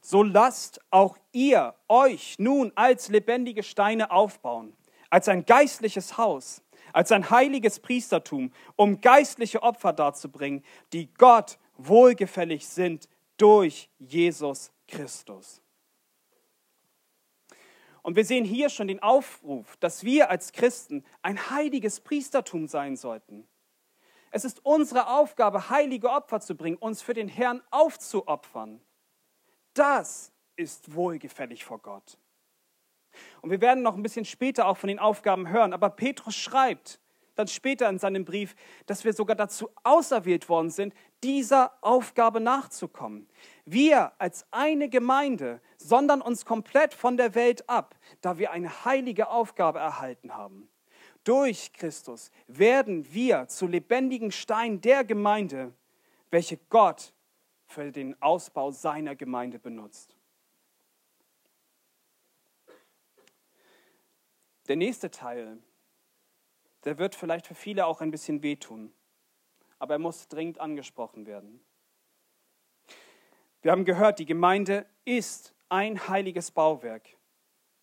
so 0.02 0.24
lasst 0.24 0.80
auch 0.90 1.18
ihr 1.32 1.76
euch 1.88 2.36
nun 2.40 2.72
als 2.76 3.10
lebendige 3.10 3.64
Steine 3.64 4.12
aufbauen, 4.12 4.76
als 5.10 5.28
ein 5.28 5.46
geistliches 5.46 6.18
Haus, 6.18 6.62
als 6.94 7.12
ein 7.12 7.30
heiliges 7.30 7.80
Priestertum, 7.80 8.52
um 8.76 9.02
geistliche 9.02 9.64
Opfer 9.64 9.94
darzubringen, 9.94 10.64
die 10.94 11.14
Gott 11.14 11.58
wohlgefällig 11.78 12.68
sind 12.68 13.08
durch 13.38 13.90
Jesus 14.00 14.72
Christus. 14.88 15.62
Und 18.02 18.16
wir 18.16 18.24
sehen 18.24 18.46
hier 18.46 18.70
schon 18.70 18.88
den 18.88 19.04
Aufruf, 19.04 19.76
dass 19.78 20.04
wir 20.04 20.30
als 20.30 20.54
Christen 20.54 21.04
ein 21.22 21.50
heiliges 21.50 22.00
Priestertum 22.00 22.68
sein 22.68 22.96
sollten. 22.96 23.46
Es 24.32 24.46
ist 24.46 24.66
unsere 24.66 25.08
Aufgabe, 25.08 25.70
heilige 25.70 26.10
Opfer 26.10 26.40
zu 26.40 26.56
bringen, 26.56 26.78
uns 26.78 27.02
für 27.02 27.14
den 27.14 27.28
Herrn 27.28 27.62
aufzuopfern. 27.70 28.82
Das 29.78 30.32
ist 30.56 30.94
wohlgefällig 30.94 31.64
vor 31.64 31.80
Gott. 31.80 32.18
Und 33.42 33.52
wir 33.52 33.62
werden 33.62 33.84
noch 33.84 33.96
ein 33.96 34.04
bisschen 34.04 34.26
später 34.26 34.68
auch 34.68 34.78
von 34.78 34.88
den 34.88 35.00
Aufgaben 35.00 35.50
hören, 35.50 35.74
aber 35.74 35.90
Petrus 35.90 36.36
schreibt, 36.36 37.00
dann 37.36 37.48
später 37.48 37.88
in 37.88 38.00
seinem 38.00 38.26
Brief, 38.26 38.56
dass 38.88 39.06
wir 39.06 39.14
sogar 39.14 39.36
dazu 39.36 39.70
auserwählt 39.84 40.50
worden 40.50 40.72
sind, 40.72 40.94
dieser 41.24 41.78
Aufgabe 41.82 42.40
nachzukommen. 42.40 43.30
Wir 43.66 44.12
als 44.20 44.46
eine 44.52 44.90
Gemeinde 44.90 45.62
sondern 45.78 46.22
uns 46.22 46.46
komplett 46.46 46.94
von 46.94 47.18
der 47.18 47.36
Welt 47.36 47.70
ab, 47.70 47.96
da 48.22 48.38
wir 48.38 48.52
eine 48.52 48.86
heilige 48.86 49.30
Aufgabe 49.30 49.80
erhalten 49.80 50.36
haben. 50.36 50.68
Durch 51.24 51.74
Christus 51.74 52.32
werden 52.48 53.14
wir 53.14 53.48
zu 53.48 53.68
lebendigen 53.68 54.32
Steinen 54.32 54.82
der 54.82 55.04
Gemeinde, 55.04 55.74
welche 56.32 56.58
Gott 56.70 57.14
für 57.68 57.92
den 57.92 58.20
Ausbau 58.22 58.72
seiner 58.72 59.16
Gemeinde 59.16 59.60
benutzt. 59.60 60.18
Der 64.68 64.76
nächste 64.76 65.12
Teil 65.12 65.62
der 66.88 66.98
wird 66.98 67.16
vielleicht 67.16 67.48
für 67.48 67.54
viele 67.54 67.86
auch 67.86 68.00
ein 68.00 68.12
bisschen 68.12 68.44
wehtun, 68.44 68.94
aber 69.78 69.96
er 69.96 70.00
muss 70.00 70.30
dringend 70.30 70.60
angesprochen 70.60 71.26
werden. 71.26 71.60
Wir 73.62 73.74
haben 73.74 73.84
gehört, 73.84 74.20
die 74.20 74.26
Gemeinde 74.26 74.86
ist 75.04 75.54
ein 75.68 76.08
heiliges 76.08 76.50
Bauwerk. 76.50 77.10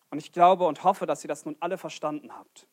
Und 0.09 0.17
ich 0.17 0.31
glaube 0.31 0.65
und 0.65 0.83
hoffe, 0.83 1.05
dass 1.05 1.23
ihr 1.23 1.27
das 1.27 1.45
nun 1.45 1.55
alle 1.59 1.77
verstanden 1.77 2.33
habt. 2.33 2.67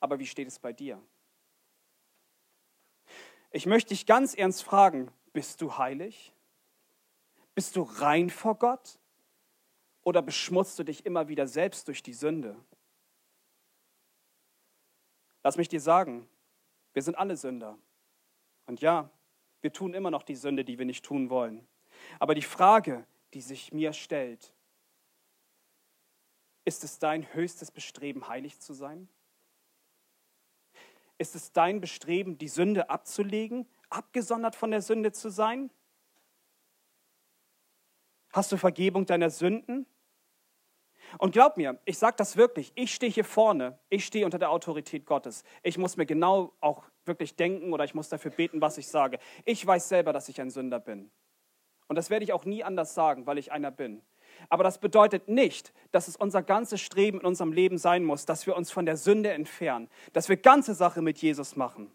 Aber 0.00 0.18
wie 0.18 0.26
steht 0.26 0.48
es 0.48 0.58
bei 0.58 0.72
dir? 0.72 0.98
Ich 3.54 3.66
möchte 3.66 3.90
dich 3.90 4.04
ganz 4.04 4.34
ernst 4.34 4.64
fragen, 4.64 5.12
bist 5.32 5.60
du 5.60 5.78
heilig? 5.78 6.32
Bist 7.54 7.76
du 7.76 7.82
rein 7.82 8.28
vor 8.28 8.56
Gott? 8.56 8.98
Oder 10.02 10.22
beschmutzt 10.22 10.76
du 10.76 10.82
dich 10.82 11.06
immer 11.06 11.28
wieder 11.28 11.46
selbst 11.46 11.86
durch 11.86 12.02
die 12.02 12.14
Sünde? 12.14 12.56
Lass 15.44 15.56
mich 15.56 15.68
dir 15.68 15.80
sagen, 15.80 16.28
wir 16.94 17.02
sind 17.02 17.14
alle 17.14 17.36
Sünder. 17.36 17.78
Und 18.66 18.80
ja, 18.80 19.08
wir 19.60 19.72
tun 19.72 19.94
immer 19.94 20.10
noch 20.10 20.24
die 20.24 20.34
Sünde, 20.34 20.64
die 20.64 20.76
wir 20.76 20.84
nicht 20.84 21.04
tun 21.04 21.30
wollen. 21.30 21.64
Aber 22.18 22.34
die 22.34 22.42
Frage, 22.42 23.06
die 23.34 23.40
sich 23.40 23.72
mir 23.72 23.92
stellt, 23.92 24.52
ist 26.64 26.82
es 26.82 26.98
dein 26.98 27.32
höchstes 27.34 27.70
Bestreben, 27.70 28.26
heilig 28.26 28.58
zu 28.58 28.74
sein? 28.74 29.08
Ist 31.18 31.34
es 31.34 31.52
dein 31.52 31.80
Bestreben, 31.80 32.38
die 32.38 32.48
Sünde 32.48 32.90
abzulegen, 32.90 33.68
abgesondert 33.88 34.56
von 34.56 34.70
der 34.70 34.82
Sünde 34.82 35.12
zu 35.12 35.30
sein? 35.30 35.70
Hast 38.32 38.50
du 38.50 38.56
Vergebung 38.56 39.06
deiner 39.06 39.30
Sünden? 39.30 39.86
Und 41.18 41.32
glaub 41.32 41.56
mir, 41.56 41.78
ich 41.84 41.98
sage 41.98 42.16
das 42.16 42.36
wirklich, 42.36 42.72
ich 42.74 42.92
stehe 42.92 43.12
hier 43.12 43.24
vorne, 43.24 43.78
ich 43.88 44.04
stehe 44.04 44.24
unter 44.24 44.38
der 44.38 44.50
Autorität 44.50 45.06
Gottes. 45.06 45.44
Ich 45.62 45.78
muss 45.78 45.96
mir 45.96 46.06
genau 46.06 46.52
auch 46.60 46.84
wirklich 47.04 47.36
denken 47.36 47.72
oder 47.72 47.84
ich 47.84 47.94
muss 47.94 48.08
dafür 48.08 48.32
beten, 48.32 48.60
was 48.60 48.78
ich 48.78 48.88
sage. 48.88 49.18
Ich 49.44 49.64
weiß 49.64 49.88
selber, 49.88 50.12
dass 50.12 50.28
ich 50.28 50.40
ein 50.40 50.50
Sünder 50.50 50.80
bin. 50.80 51.10
Und 51.86 51.96
das 51.96 52.10
werde 52.10 52.24
ich 52.24 52.32
auch 52.32 52.44
nie 52.44 52.64
anders 52.64 52.94
sagen, 52.94 53.26
weil 53.26 53.38
ich 53.38 53.52
einer 53.52 53.70
bin. 53.70 54.02
Aber 54.48 54.64
das 54.64 54.78
bedeutet 54.78 55.28
nicht, 55.28 55.72
dass 55.90 56.08
es 56.08 56.16
unser 56.16 56.42
ganzes 56.42 56.80
Streben 56.80 57.20
in 57.20 57.26
unserem 57.26 57.52
Leben 57.52 57.78
sein 57.78 58.04
muss, 58.04 58.26
dass 58.26 58.46
wir 58.46 58.56
uns 58.56 58.70
von 58.70 58.86
der 58.86 58.96
Sünde 58.96 59.32
entfernen, 59.32 59.88
dass 60.12 60.28
wir 60.28 60.36
ganze 60.36 60.74
Sache 60.74 61.02
mit 61.02 61.18
Jesus 61.18 61.56
machen. 61.56 61.90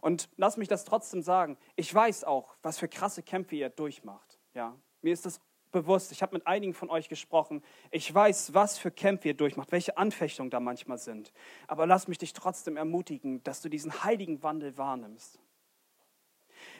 Und 0.00 0.28
lass 0.36 0.56
mich 0.56 0.68
das 0.68 0.84
trotzdem 0.84 1.22
sagen. 1.22 1.56
Ich 1.76 1.92
weiß 1.92 2.24
auch, 2.24 2.56
was 2.62 2.78
für 2.78 2.88
krasse 2.88 3.22
Kämpfe 3.22 3.56
ihr 3.56 3.68
durchmacht. 3.68 4.38
Ja, 4.54 4.76
mir 5.02 5.12
ist 5.12 5.26
das 5.26 5.40
bewusst. 5.70 6.12
Ich 6.12 6.22
habe 6.22 6.34
mit 6.34 6.46
einigen 6.46 6.74
von 6.74 6.90
euch 6.90 7.08
gesprochen. 7.08 7.62
Ich 7.90 8.12
weiß, 8.12 8.54
was 8.54 8.78
für 8.78 8.90
Kämpfe 8.90 9.28
ihr 9.28 9.34
durchmacht, 9.34 9.72
welche 9.72 9.96
Anfechtungen 9.98 10.50
da 10.50 10.60
manchmal 10.60 10.98
sind. 10.98 11.32
Aber 11.66 11.86
lass 11.86 12.08
mich 12.08 12.18
dich 12.18 12.32
trotzdem 12.32 12.76
ermutigen, 12.76 13.42
dass 13.44 13.60
du 13.60 13.68
diesen 13.68 14.04
heiligen 14.04 14.42
Wandel 14.42 14.76
wahrnimmst. 14.78 15.38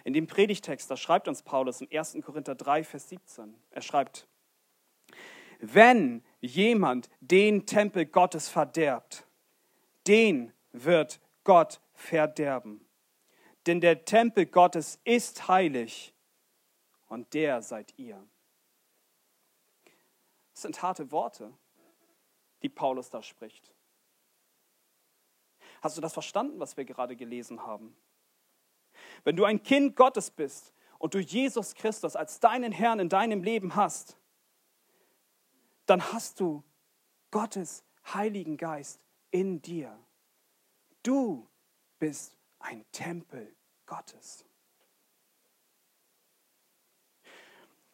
In 0.04 0.12
dem 0.12 0.26
Predigtext, 0.26 0.90
da 0.90 0.96
schreibt 0.96 1.28
uns 1.28 1.42
Paulus 1.42 1.80
im 1.80 1.88
1. 1.92 2.18
Korinther 2.24 2.54
3, 2.54 2.84
Vers 2.84 3.08
17. 3.08 3.54
Er 3.70 3.82
schreibt, 3.82 4.26
wenn 5.58 6.24
jemand 6.40 7.08
den 7.20 7.66
Tempel 7.66 8.06
Gottes 8.06 8.48
verderbt, 8.48 9.26
den 10.06 10.52
wird 10.72 11.20
Gott 11.44 11.80
verderben. 11.92 12.84
Denn 13.66 13.80
der 13.80 14.04
Tempel 14.04 14.46
Gottes 14.46 15.00
ist 15.04 15.48
heilig 15.48 16.14
und 17.08 17.34
der 17.34 17.60
seid 17.62 17.92
ihr. 17.98 18.22
Das 20.52 20.62
sind 20.62 20.82
harte 20.82 21.10
Worte, 21.10 21.52
die 22.62 22.68
Paulus 22.68 23.10
da 23.10 23.22
spricht. 23.22 23.72
Hast 25.80 25.96
du 25.96 26.00
das 26.00 26.12
verstanden, 26.12 26.58
was 26.58 26.76
wir 26.76 26.84
gerade 26.84 27.14
gelesen 27.14 27.64
haben? 27.64 27.96
Wenn 29.24 29.36
du 29.36 29.44
ein 29.44 29.62
Kind 29.62 29.96
Gottes 29.96 30.30
bist 30.30 30.72
und 30.98 31.14
du 31.14 31.20
Jesus 31.20 31.74
Christus 31.74 32.16
als 32.16 32.40
deinen 32.40 32.72
Herrn 32.72 32.98
in 32.98 33.08
deinem 33.08 33.42
Leben 33.42 33.76
hast, 33.76 34.17
dann 35.88 36.12
hast 36.12 36.40
du 36.40 36.62
Gottes 37.30 37.82
Heiligen 38.12 38.56
Geist 38.56 39.00
in 39.30 39.60
dir. 39.62 39.98
Du 41.02 41.46
bist 41.98 42.36
ein 42.58 42.84
Tempel 42.92 43.54
Gottes. 43.86 44.44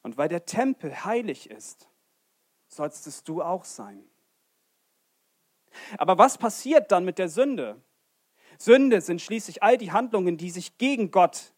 Und 0.03 0.17
weil 0.17 0.29
der 0.29 0.45
Tempel 0.45 1.05
heilig 1.05 1.51
ist, 1.51 1.89
sollst 2.69 3.07
es 3.07 3.25
du 3.25 3.43
auch 3.43 3.65
sein. 3.65 4.05
Aber 5.99 6.19
was 6.19 6.39
passiert 6.39 6.93
dann 6.93 7.05
mit 7.05 7.19
der 7.19 7.29
Sünde? 7.29 7.81
Sünde 8.59 9.01
sind 9.01 9.21
schließlich 9.21 9.63
all 9.63 9.79
die 9.79 9.93
Handlungen, 9.93 10.37
die 10.37 10.51
sich 10.51 10.79
gegen 10.79 11.11
Gott 11.11 11.53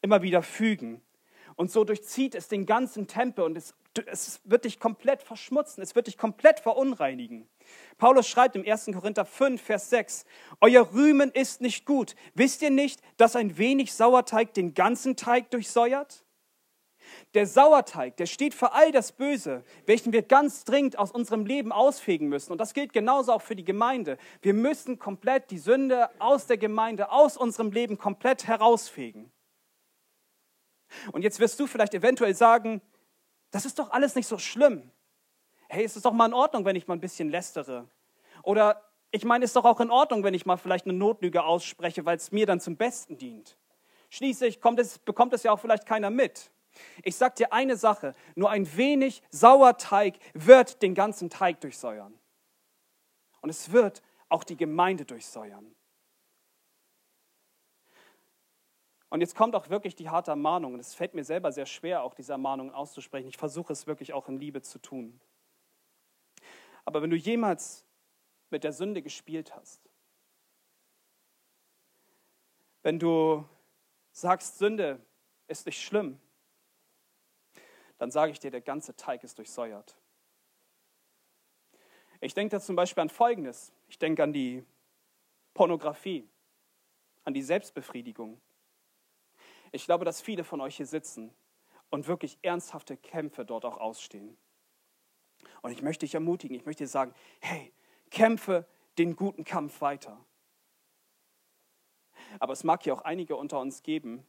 immer 0.00 0.22
wieder 0.22 0.42
fügen. 0.42 1.00
Und 1.56 1.70
so 1.70 1.84
durchzieht 1.84 2.34
es 2.34 2.48
den 2.48 2.66
ganzen 2.66 3.06
Tempel 3.06 3.44
und 3.44 3.56
es, 3.56 3.74
es 4.06 4.40
wird 4.44 4.64
dich 4.64 4.80
komplett 4.80 5.22
verschmutzen, 5.22 5.82
es 5.82 5.94
wird 5.94 6.06
dich 6.06 6.18
komplett 6.18 6.60
verunreinigen. 6.60 7.48
Paulus 7.98 8.26
schreibt 8.26 8.56
im 8.56 8.66
1. 8.66 8.86
Korinther 8.86 9.24
5, 9.24 9.60
Vers 9.60 9.90
6, 9.90 10.24
Euer 10.60 10.92
Rühmen 10.92 11.30
ist 11.30 11.60
nicht 11.60 11.84
gut. 11.84 12.14
Wisst 12.34 12.62
ihr 12.62 12.70
nicht, 12.70 13.00
dass 13.16 13.36
ein 13.36 13.58
wenig 13.58 13.92
Sauerteig 13.92 14.54
den 14.54 14.74
ganzen 14.74 15.16
Teig 15.16 15.50
durchsäuert? 15.50 16.24
Der 17.34 17.46
Sauerteig, 17.46 18.16
der 18.16 18.26
steht 18.26 18.54
für 18.54 18.72
all 18.72 18.92
das 18.92 19.12
Böse, 19.12 19.64
welchen 19.86 20.12
wir 20.12 20.22
ganz 20.22 20.64
dringend 20.64 20.98
aus 20.98 21.10
unserem 21.10 21.46
Leben 21.46 21.72
ausfegen 21.72 22.28
müssen. 22.28 22.52
Und 22.52 22.58
das 22.58 22.74
gilt 22.74 22.92
genauso 22.92 23.32
auch 23.32 23.42
für 23.42 23.56
die 23.56 23.64
Gemeinde. 23.64 24.18
Wir 24.40 24.54
müssen 24.54 24.98
komplett 24.98 25.50
die 25.50 25.58
Sünde 25.58 26.08
aus 26.20 26.46
der 26.46 26.58
Gemeinde, 26.58 27.10
aus 27.10 27.36
unserem 27.36 27.72
Leben 27.72 27.98
komplett 27.98 28.46
herausfegen. 28.46 29.31
Und 31.12 31.22
jetzt 31.22 31.40
wirst 31.40 31.58
du 31.60 31.66
vielleicht 31.66 31.94
eventuell 31.94 32.34
sagen, 32.34 32.80
das 33.50 33.64
ist 33.64 33.78
doch 33.78 33.90
alles 33.90 34.14
nicht 34.14 34.26
so 34.26 34.38
schlimm. 34.38 34.90
Hey, 35.68 35.84
es 35.84 35.96
ist 35.96 36.04
doch 36.04 36.12
mal 36.12 36.26
in 36.26 36.34
Ordnung, 36.34 36.64
wenn 36.64 36.76
ich 36.76 36.86
mal 36.86 36.94
ein 36.94 37.00
bisschen 37.00 37.30
lästere. 37.30 37.88
Oder 38.42 38.82
ich 39.10 39.24
meine, 39.24 39.44
es 39.44 39.50
ist 39.50 39.56
doch 39.56 39.64
auch 39.64 39.80
in 39.80 39.90
Ordnung, 39.90 40.24
wenn 40.24 40.34
ich 40.34 40.46
mal 40.46 40.56
vielleicht 40.56 40.86
eine 40.86 40.94
Notlüge 40.94 41.44
ausspreche, 41.44 42.04
weil 42.04 42.16
es 42.16 42.32
mir 42.32 42.46
dann 42.46 42.60
zum 42.60 42.76
Besten 42.76 43.18
dient. 43.18 43.56
Schließlich 44.10 44.58
es, 44.78 44.98
bekommt 44.98 45.32
es 45.32 45.42
ja 45.42 45.52
auch 45.52 45.60
vielleicht 45.60 45.86
keiner 45.86 46.10
mit. 46.10 46.50
Ich 47.02 47.16
sage 47.16 47.34
dir 47.36 47.52
eine 47.52 47.76
Sache, 47.76 48.14
nur 48.34 48.50
ein 48.50 48.76
wenig 48.76 49.22
Sauerteig 49.30 50.18
wird 50.32 50.82
den 50.82 50.94
ganzen 50.94 51.30
Teig 51.30 51.60
durchsäuern. 51.60 52.18
Und 53.42 53.50
es 53.50 53.72
wird 53.72 54.02
auch 54.28 54.44
die 54.44 54.56
Gemeinde 54.56 55.04
durchsäuern. 55.04 55.74
Und 59.12 59.20
jetzt 59.20 59.36
kommt 59.36 59.54
auch 59.54 59.68
wirklich 59.68 59.94
die 59.94 60.08
harte 60.08 60.30
Ermahnung. 60.30 60.72
Und 60.72 60.80
es 60.80 60.94
fällt 60.94 61.12
mir 61.12 61.22
selber 61.22 61.52
sehr 61.52 61.66
schwer, 61.66 62.02
auch 62.02 62.14
diese 62.14 62.32
Ermahnungen 62.32 62.72
auszusprechen. 62.72 63.28
Ich 63.28 63.36
versuche 63.36 63.70
es 63.70 63.86
wirklich 63.86 64.14
auch 64.14 64.26
in 64.26 64.38
Liebe 64.38 64.62
zu 64.62 64.78
tun. 64.78 65.20
Aber 66.86 67.02
wenn 67.02 67.10
du 67.10 67.16
jemals 67.16 67.84
mit 68.48 68.64
der 68.64 68.72
Sünde 68.72 69.02
gespielt 69.02 69.54
hast, 69.54 69.82
wenn 72.82 72.98
du 72.98 73.46
sagst, 74.12 74.56
Sünde 74.56 74.98
ist 75.46 75.66
nicht 75.66 75.82
schlimm, 75.82 76.18
dann 77.98 78.10
sage 78.10 78.32
ich 78.32 78.40
dir, 78.40 78.50
der 78.50 78.62
ganze 78.62 78.96
Teig 78.96 79.24
ist 79.24 79.36
durchsäuert. 79.36 79.94
Ich 82.22 82.32
denke 82.32 82.56
da 82.56 82.62
zum 82.62 82.76
Beispiel 82.76 83.02
an 83.02 83.10
Folgendes. 83.10 83.74
Ich 83.88 83.98
denke 83.98 84.22
an 84.22 84.32
die 84.32 84.64
Pornografie, 85.52 86.26
an 87.24 87.34
die 87.34 87.42
Selbstbefriedigung. 87.42 88.40
Ich 89.72 89.84
glaube, 89.84 90.04
dass 90.04 90.20
viele 90.20 90.44
von 90.44 90.60
euch 90.60 90.76
hier 90.76 90.86
sitzen 90.86 91.34
und 91.90 92.06
wirklich 92.06 92.38
ernsthafte 92.42 92.96
Kämpfe 92.96 93.44
dort 93.44 93.64
auch 93.64 93.78
ausstehen. 93.78 94.36
Und 95.62 95.72
ich 95.72 95.82
möchte 95.82 96.06
dich 96.06 96.14
ermutigen, 96.14 96.56
ich 96.56 96.64
möchte 96.64 96.84
dir 96.84 96.88
sagen, 96.88 97.14
hey, 97.40 97.72
kämpfe 98.10 98.66
den 98.98 99.16
guten 99.16 99.44
Kampf 99.44 99.80
weiter. 99.80 100.24
Aber 102.38 102.52
es 102.52 102.64
mag 102.64 102.84
ja 102.86 102.94
auch 102.94 103.02
einige 103.02 103.36
unter 103.36 103.60
uns 103.60 103.82
geben, 103.82 104.26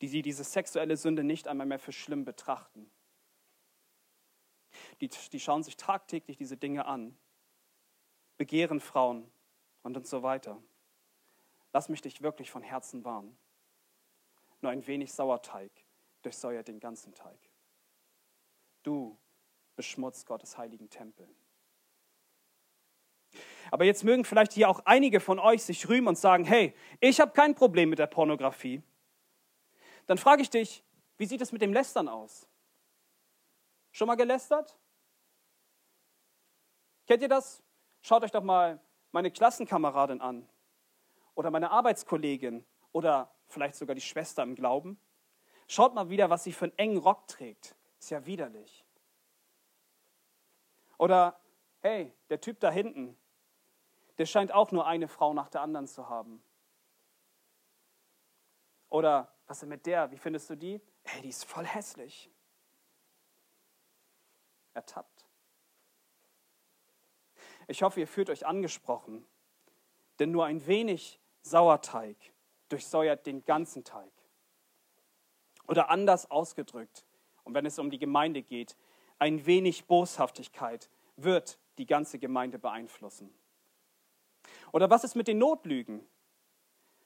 die 0.00 0.22
diese 0.22 0.44
sexuelle 0.44 0.96
Sünde 0.96 1.24
nicht 1.24 1.48
einmal 1.48 1.66
mehr 1.66 1.78
für 1.78 1.92
schlimm 1.92 2.24
betrachten 2.24 2.90
die, 5.00 5.08
die 5.08 5.40
schauen 5.40 5.62
sich 5.62 5.76
tagtäglich 5.76 6.36
diese 6.36 6.56
Dinge 6.56 6.86
an, 6.86 7.16
begehren 8.36 8.80
Frauen 8.80 9.30
und, 9.82 9.96
und 9.96 10.06
so 10.06 10.22
weiter. 10.22 10.62
Lass 11.72 11.88
mich 11.88 12.02
dich 12.02 12.22
wirklich 12.22 12.50
von 12.50 12.62
Herzen 12.62 13.04
warnen. 13.04 13.36
Nur 14.66 14.72
ein 14.72 14.86
wenig 14.88 15.12
Sauerteig 15.12 15.70
durchsäuert 16.22 16.66
den 16.66 16.80
ganzen 16.80 17.14
Teig. 17.14 17.38
Du 18.82 19.16
beschmutzt 19.76 20.26
Gottes 20.26 20.58
heiligen 20.58 20.90
Tempel. 20.90 21.32
Aber 23.70 23.84
jetzt 23.84 24.02
mögen 24.02 24.24
vielleicht 24.24 24.52
hier 24.52 24.68
auch 24.68 24.80
einige 24.84 25.20
von 25.20 25.38
euch 25.38 25.62
sich 25.62 25.88
rühmen 25.88 26.08
und 26.08 26.18
sagen, 26.18 26.42
hey, 26.42 26.74
ich 26.98 27.20
habe 27.20 27.30
kein 27.30 27.54
Problem 27.54 27.90
mit 27.90 28.00
der 28.00 28.08
Pornografie. 28.08 28.82
Dann 30.06 30.18
frage 30.18 30.42
ich 30.42 30.50
dich, 30.50 30.82
wie 31.16 31.26
sieht 31.26 31.42
es 31.42 31.52
mit 31.52 31.62
dem 31.62 31.72
Lästern 31.72 32.08
aus? 32.08 32.48
Schon 33.92 34.08
mal 34.08 34.16
gelästert? 34.16 34.76
Kennt 37.06 37.22
ihr 37.22 37.28
das? 37.28 37.62
Schaut 38.02 38.24
euch 38.24 38.32
doch 38.32 38.42
mal 38.42 38.80
meine 39.12 39.30
Klassenkameradin 39.30 40.20
an 40.20 40.48
oder 41.36 41.52
meine 41.52 41.70
Arbeitskollegin 41.70 42.66
oder 42.90 43.32
vielleicht 43.48 43.76
sogar 43.76 43.94
die 43.94 44.00
Schwester 44.00 44.42
im 44.42 44.54
Glauben. 44.54 44.98
Schaut 45.68 45.94
mal 45.94 46.08
wieder, 46.08 46.30
was 46.30 46.44
sie 46.44 46.52
für 46.52 46.66
einen 46.66 46.78
engen 46.78 46.98
Rock 46.98 47.26
trägt. 47.28 47.76
Ist 47.98 48.10
ja 48.10 48.24
widerlich. 48.26 48.84
Oder, 50.98 51.38
hey, 51.80 52.12
der 52.30 52.40
Typ 52.40 52.60
da 52.60 52.70
hinten, 52.70 53.16
der 54.18 54.26
scheint 54.26 54.52
auch 54.52 54.72
nur 54.72 54.86
eine 54.86 55.08
Frau 55.08 55.34
nach 55.34 55.48
der 55.48 55.60
anderen 55.60 55.86
zu 55.86 56.08
haben. 56.08 56.42
Oder, 58.88 59.32
was 59.46 59.62
ist 59.62 59.68
mit 59.68 59.86
der? 59.86 60.10
Wie 60.10 60.16
findest 60.16 60.48
du 60.50 60.56
die? 60.56 60.80
Hey, 61.04 61.22
die 61.22 61.28
ist 61.28 61.44
voll 61.44 61.66
hässlich. 61.66 62.30
Ertappt. 64.74 65.26
Ich 67.66 67.82
hoffe, 67.82 68.00
ihr 68.00 68.06
fühlt 68.06 68.30
euch 68.30 68.46
angesprochen, 68.46 69.26
denn 70.18 70.30
nur 70.30 70.46
ein 70.46 70.66
wenig 70.66 71.20
Sauerteig 71.42 72.16
durchsäuert 72.68 73.26
den 73.26 73.44
ganzen 73.44 73.84
Teig. 73.84 74.12
Oder 75.68 75.90
anders 75.90 76.30
ausgedrückt, 76.30 77.04
und 77.44 77.54
wenn 77.54 77.66
es 77.66 77.78
um 77.78 77.90
die 77.90 77.98
Gemeinde 77.98 78.42
geht, 78.42 78.76
ein 79.18 79.46
wenig 79.46 79.86
Boshaftigkeit 79.86 80.90
wird 81.16 81.58
die 81.78 81.86
ganze 81.86 82.18
Gemeinde 82.18 82.58
beeinflussen. 82.58 83.32
Oder 84.72 84.90
was 84.90 85.04
ist 85.04 85.14
mit 85.14 85.28
den 85.28 85.38
Notlügen? 85.38 86.06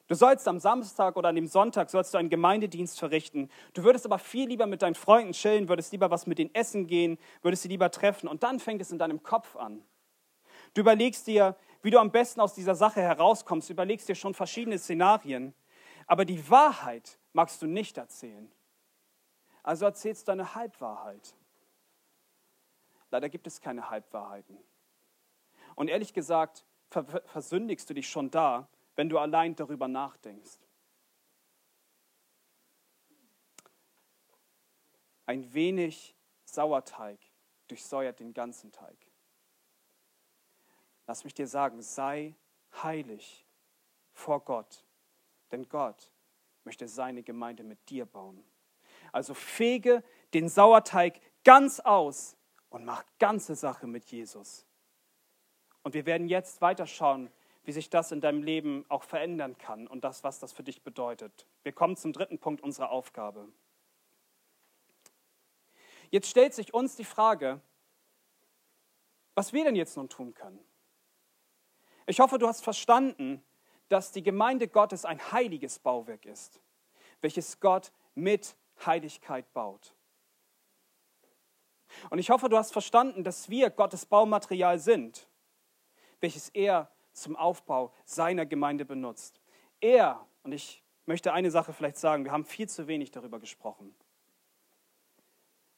Du 0.09 0.17
sollst 0.17 0.49
am 0.49 0.59
Samstag 0.59 1.17
oder 1.17 1.29
an 1.29 1.37
dem 1.37 1.47
Sonntag 1.47 1.89
sollst 1.89 2.13
du 2.15 2.19
einen 2.19 2.31
Gemeindedienst 2.31 2.99
verrichten. 2.99 3.49
Du 3.75 3.85
würdest 3.85 4.05
aber 4.07 4.19
viel 4.19 4.49
lieber 4.49 4.67
mit 4.67 4.83
deinen 4.83 4.97
Freunden 4.97 5.33
chillen, 5.33 5.69
würdest 5.69 5.93
lieber 5.93 6.11
was 6.11 6.27
mit 6.27 6.39
denen 6.39 6.53
essen 6.53 6.89
gehen, 6.89 7.17
würdest 7.43 7.63
sie 7.63 7.69
lieber 7.69 7.93
treffen. 7.93 8.29
Und 8.29 8.43
dann 8.43 8.59
fängt 8.59 8.83
es 8.83 8.91
in 8.91 8.99
deinem 8.99 9.23
Kopf 9.23 9.55
an. 9.55 9.85
Du 10.75 10.81
überlegst 10.81 11.29
dir, 11.29 11.55
wie 11.83 11.91
du 11.91 11.99
am 11.99 12.11
besten 12.11 12.41
aus 12.41 12.55
dieser 12.55 12.75
Sache 12.75 13.01
herauskommst, 13.01 13.71
überlegst 13.71 14.09
dir 14.09 14.15
schon 14.15 14.35
verschiedene 14.35 14.79
Szenarien. 14.79 15.55
Aber 16.07 16.25
die 16.25 16.51
Wahrheit 16.51 17.19
magst 17.33 17.63
du 17.63 17.67
nicht 17.67 17.97
erzählen. 17.97 18.51
Also 19.63 19.85
erzählst 19.85 20.29
du 20.29 20.33
eine 20.33 20.55
Halbwahrheit. 20.55 21.35
Leider 23.11 23.29
gibt 23.29 23.47
es 23.47 23.61
keine 23.61 23.91
Halbwahrheiten. 23.91 24.59
Und 25.75 25.89
ehrlich 25.89 26.13
gesagt, 26.13 26.65
ver 26.91 27.05
versündigst 27.27 27.89
du 27.89 27.95
dich 27.95 28.09
schon 28.09 28.31
da, 28.31 28.69
wenn 28.97 29.09
du 29.09 29.19
allein 29.19 29.57
darüber 29.57 29.89
nachdenkst. 29.89 30.59
Ein 35.27 35.53
wenig 35.55 36.17
Sauerteig 36.45 37.21
durchsäuert 37.69 38.19
den 38.19 38.35
ganzen 38.35 38.73
Teig. 38.73 39.10
Lass 41.11 41.25
mich 41.25 41.35
dir 41.35 41.49
sagen, 41.49 41.83
sei 41.83 42.37
heilig 42.85 43.45
vor 44.13 44.45
Gott, 44.45 44.85
denn 45.51 45.69
Gott 45.69 46.13
möchte 46.63 46.87
seine 46.87 47.25
Gemeinde 47.25 47.65
mit 47.65 47.91
dir 47.91 48.07
bauen. 48.07 48.45
Also 49.11 49.35
fege 49.35 50.05
den 50.35 50.49
Sauerteig 50.49 51.21
ganz 51.43 51.81
aus 51.81 52.37
und 52.69 52.85
mach 52.85 53.03
ganze 53.19 53.57
Sache 53.57 53.89
mit 53.89 54.05
Jesus. 54.05 54.65
Und 55.83 55.95
wir 55.95 56.07
werden 56.07 56.29
jetzt 56.29 56.61
weiterschauen, 56.61 57.29
wie 57.65 57.73
sich 57.73 57.91
das 57.91 58.13
in 58.13 58.21
deinem 58.21 58.45
Leben 58.45 58.87
auch 58.89 59.03
verändern 59.03 59.59
kann 59.59 59.89
und 59.89 60.05
das, 60.05 60.23
was 60.23 60.39
das 60.39 60.53
für 60.53 60.63
dich 60.63 60.85
bedeutet. 60.85 61.45
Wir 61.65 61.73
kommen 61.73 61.97
zum 61.97 62.13
dritten 62.13 62.39
Punkt 62.39 62.63
unserer 62.63 62.93
Aufgabe. 62.93 63.49
Jetzt 66.11 66.31
stellt 66.31 66.55
sich 66.55 66.73
uns 66.73 66.95
die 66.95 67.05
Frage, 67.05 67.61
was 69.35 69.53
wir 69.53 69.65
denn 69.65 69.75
jetzt 69.75 69.97
nun 69.97 70.09
tun 70.09 70.35
können. 70.35 70.65
Ich 72.11 72.19
hoffe, 72.19 72.39
du 72.39 72.49
hast 72.49 72.65
verstanden, 72.65 73.41
dass 73.89 74.11
die 74.11 74.25
Gemeinde 74.25 74.67
Gottes 74.67 75.05
ein 75.05 75.21
heiliges 75.31 75.79
Bauwerk 75.79 76.27
ist, 76.27 76.61
welches 77.21 77.61
Gott 77.61 77.93
mit 78.17 78.57
Heiligkeit 78.85 79.53
baut. 79.53 79.95
Und 82.11 82.19
ich 82.19 82.31
hoffe, 82.31 82.49
du 82.49 82.57
hast 82.57 82.73
verstanden, 82.73 83.23
dass 83.23 83.49
wir 83.49 83.71
Gottes 83.71 84.07
Baumaterial 84.07 84.81
sind, 84.81 85.29
welches 86.19 86.49
er 86.49 86.91
zum 87.13 87.37
Aufbau 87.37 87.95
seiner 88.05 88.45
Gemeinde 88.45 88.85
benutzt. 88.85 89.41
Er, 89.81 90.27
und 90.43 90.51
ich 90.51 90.83
möchte 91.07 91.33
eine 91.33 91.53
Sache 91.53 91.73
vielleicht 91.73 91.97
sagen, 91.97 92.25
wir 92.25 92.33
haben 92.33 92.45
viel 92.45 92.69
zu 92.69 92.89
wenig 92.89 93.13
darüber 93.13 93.39
gesprochen. 93.39 93.95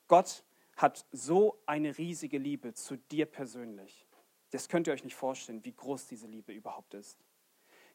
Gott 0.09 0.45
hat 0.79 1.05
so 1.13 1.61
eine 1.67 1.99
riesige 1.99 2.39
Liebe 2.39 2.73
zu 2.73 2.97
dir 2.97 3.27
persönlich. 3.27 4.07
Das 4.53 4.69
könnt 4.69 4.87
ihr 4.87 4.93
euch 4.93 5.03
nicht 5.03 5.17
vorstellen, 5.17 5.65
wie 5.65 5.73
groß 5.73 6.07
diese 6.07 6.27
Liebe 6.27 6.53
überhaupt 6.53 6.93
ist. 6.95 7.19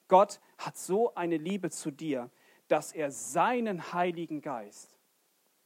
Gott 0.08 0.39
hat 0.58 0.76
so 0.76 1.13
eine 1.13 1.38
Liebe 1.38 1.70
zu 1.70 1.91
dir, 1.91 2.32
dass 2.67 2.91
er 2.91 3.12
seinen 3.12 3.93
Heiligen 3.93 4.41
Geist 4.41 4.98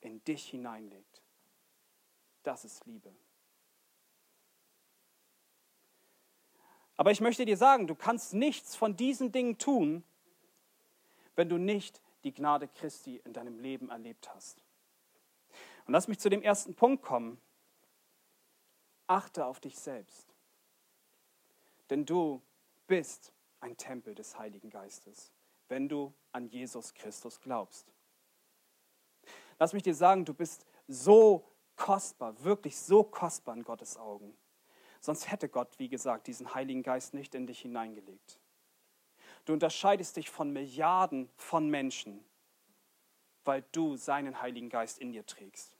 in 0.01 0.23
dich 0.25 0.49
hineinlegt. 0.49 1.21
Das 2.43 2.65
ist 2.65 2.85
Liebe. 2.85 3.13
Aber 6.97 7.11
ich 7.11 7.21
möchte 7.21 7.45
dir 7.45 7.57
sagen, 7.57 7.87
du 7.87 7.95
kannst 7.95 8.33
nichts 8.33 8.75
von 8.75 8.95
diesen 8.95 9.31
Dingen 9.31 9.57
tun, 9.57 10.03
wenn 11.35 11.47
du 11.47 11.57
nicht 11.57 12.01
die 12.25 12.33
Gnade 12.33 12.67
Christi 12.67 13.21
in 13.23 13.31
deinem 13.31 13.59
Leben 13.59 13.89
erlebt 13.89 14.29
hast. 14.35 14.61
Und 15.85 15.93
lass 15.93 16.09
mich 16.09 16.19
zu 16.19 16.29
dem 16.29 16.41
ersten 16.41 16.75
Punkt 16.75 17.01
kommen. 17.01 17.39
Achte 19.07 19.45
auf 19.45 19.59
dich 19.59 19.79
selbst. 19.79 20.30
Denn 21.91 22.05
du 22.05 22.41
bist 22.87 23.33
ein 23.59 23.75
Tempel 23.75 24.15
des 24.15 24.39
Heiligen 24.39 24.69
Geistes, 24.69 25.33
wenn 25.67 25.89
du 25.89 26.13
an 26.31 26.47
Jesus 26.47 26.93
Christus 26.93 27.41
glaubst. 27.41 27.85
Lass 29.59 29.73
mich 29.73 29.83
dir 29.83 29.93
sagen, 29.93 30.23
du 30.23 30.33
bist 30.33 30.65
so 30.87 31.45
kostbar, 31.75 32.41
wirklich 32.43 32.77
so 32.77 33.03
kostbar 33.03 33.55
in 33.57 33.63
Gottes 33.63 33.97
Augen. 33.97 34.35
Sonst 35.01 35.29
hätte 35.29 35.49
Gott, 35.49 35.77
wie 35.79 35.89
gesagt, 35.89 36.27
diesen 36.27 36.53
Heiligen 36.55 36.81
Geist 36.81 37.13
nicht 37.13 37.35
in 37.35 37.45
dich 37.45 37.59
hineingelegt. 37.59 38.39
Du 39.43 39.51
unterscheidest 39.51 40.15
dich 40.15 40.29
von 40.29 40.53
Milliarden 40.53 41.29
von 41.35 41.69
Menschen, 41.69 42.23
weil 43.43 43.65
du 43.73 43.97
seinen 43.97 44.41
Heiligen 44.41 44.69
Geist 44.69 44.97
in 44.97 45.11
dir 45.11 45.25
trägst. 45.25 45.75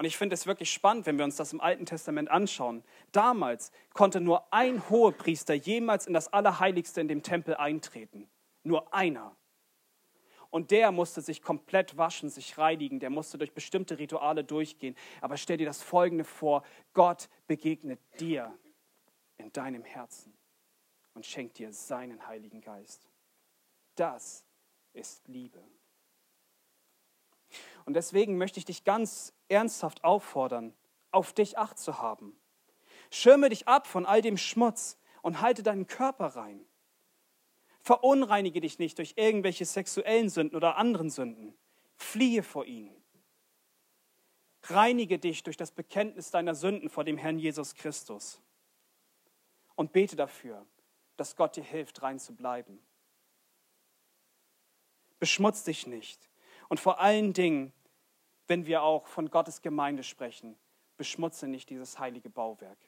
Und 0.00 0.06
ich 0.06 0.16
finde 0.16 0.32
es 0.32 0.46
wirklich 0.46 0.72
spannend, 0.72 1.04
wenn 1.04 1.18
wir 1.18 1.26
uns 1.26 1.36
das 1.36 1.52
im 1.52 1.60
Alten 1.60 1.84
Testament 1.84 2.30
anschauen. 2.30 2.82
Damals 3.12 3.70
konnte 3.92 4.18
nur 4.18 4.50
ein 4.50 4.88
Hohepriester 4.88 5.52
jemals 5.52 6.06
in 6.06 6.14
das 6.14 6.32
Allerheiligste 6.32 7.02
in 7.02 7.08
dem 7.08 7.22
Tempel 7.22 7.54
eintreten. 7.56 8.26
Nur 8.62 8.94
einer. 8.94 9.36
Und 10.48 10.70
der 10.70 10.90
musste 10.90 11.20
sich 11.20 11.42
komplett 11.42 11.98
waschen, 11.98 12.30
sich 12.30 12.56
reinigen, 12.56 12.98
der 12.98 13.10
musste 13.10 13.36
durch 13.36 13.52
bestimmte 13.52 13.98
Rituale 13.98 14.42
durchgehen. 14.42 14.96
Aber 15.20 15.36
stell 15.36 15.58
dir 15.58 15.66
das 15.66 15.82
Folgende 15.82 16.24
vor, 16.24 16.64
Gott 16.94 17.28
begegnet 17.46 18.00
dir 18.18 18.58
in 19.36 19.52
deinem 19.52 19.84
Herzen 19.84 20.32
und 21.12 21.26
schenkt 21.26 21.58
dir 21.58 21.74
seinen 21.74 22.26
Heiligen 22.26 22.62
Geist. 22.62 23.06
Das 23.96 24.46
ist 24.94 25.28
Liebe. 25.28 25.62
Und 27.84 27.94
deswegen 27.94 28.38
möchte 28.38 28.58
ich 28.58 28.64
dich 28.64 28.84
ganz 28.84 29.32
ernsthaft 29.48 30.04
auffordern, 30.04 30.74
auf 31.10 31.32
dich 31.32 31.58
acht 31.58 31.78
zu 31.78 31.98
haben. 31.98 32.38
Schirme 33.10 33.48
dich 33.48 33.66
ab 33.66 33.86
von 33.86 34.06
all 34.06 34.22
dem 34.22 34.36
Schmutz 34.36 34.98
und 35.22 35.40
halte 35.40 35.62
deinen 35.62 35.86
Körper 35.86 36.26
rein. 36.26 36.64
Verunreinige 37.80 38.60
dich 38.60 38.78
nicht 38.78 38.98
durch 38.98 39.14
irgendwelche 39.16 39.64
sexuellen 39.64 40.28
Sünden 40.28 40.56
oder 40.56 40.76
anderen 40.76 41.10
Sünden. 41.10 41.54
Fliehe 41.96 42.42
vor 42.42 42.66
ihnen. 42.66 42.94
Reinige 44.64 45.18
dich 45.18 45.42
durch 45.42 45.56
das 45.56 45.70
Bekenntnis 45.70 46.30
deiner 46.30 46.54
Sünden 46.54 46.90
vor 46.90 47.04
dem 47.04 47.16
Herrn 47.16 47.38
Jesus 47.38 47.74
Christus. 47.74 48.40
Und 49.74 49.92
bete 49.92 50.16
dafür, 50.16 50.66
dass 51.16 51.36
Gott 51.36 51.56
dir 51.56 51.64
hilft, 51.64 52.02
rein 52.02 52.18
zu 52.18 52.34
bleiben. 52.34 52.78
Beschmutz 55.18 55.64
dich 55.64 55.86
nicht. 55.86 56.29
Und 56.70 56.78
vor 56.78 57.00
allen 57.00 57.32
Dingen, 57.32 57.72
wenn 58.46 58.64
wir 58.64 58.82
auch 58.84 59.08
von 59.08 59.28
Gottes 59.28 59.60
Gemeinde 59.60 60.04
sprechen, 60.04 60.56
beschmutze 60.96 61.48
nicht 61.48 61.68
dieses 61.68 61.98
heilige 61.98 62.30
Bauwerk. 62.30 62.78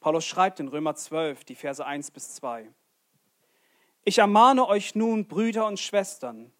Paulus 0.00 0.26
schreibt 0.26 0.58
in 0.58 0.66
Römer 0.66 0.96
12, 0.96 1.44
die 1.44 1.54
Verse 1.54 1.84
1 1.84 2.10
bis 2.10 2.34
2. 2.34 2.68
Ich 4.02 4.18
ermahne 4.18 4.66
euch 4.66 4.96
nun, 4.96 5.28
Brüder 5.28 5.68
und 5.68 5.78
Schwestern, 5.78 6.52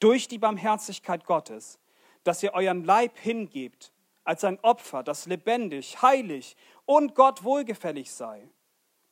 durch 0.00 0.26
die 0.26 0.38
Barmherzigkeit 0.38 1.24
Gottes, 1.24 1.78
dass 2.24 2.42
ihr 2.42 2.54
euren 2.54 2.82
Leib 2.82 3.16
hingebt 3.18 3.92
als 4.24 4.42
ein 4.42 4.58
Opfer, 4.60 5.04
das 5.04 5.26
lebendig, 5.26 6.02
heilig 6.02 6.56
und 6.86 7.14
Gott 7.14 7.44
wohlgefällig 7.44 8.10
sei. 8.10 8.50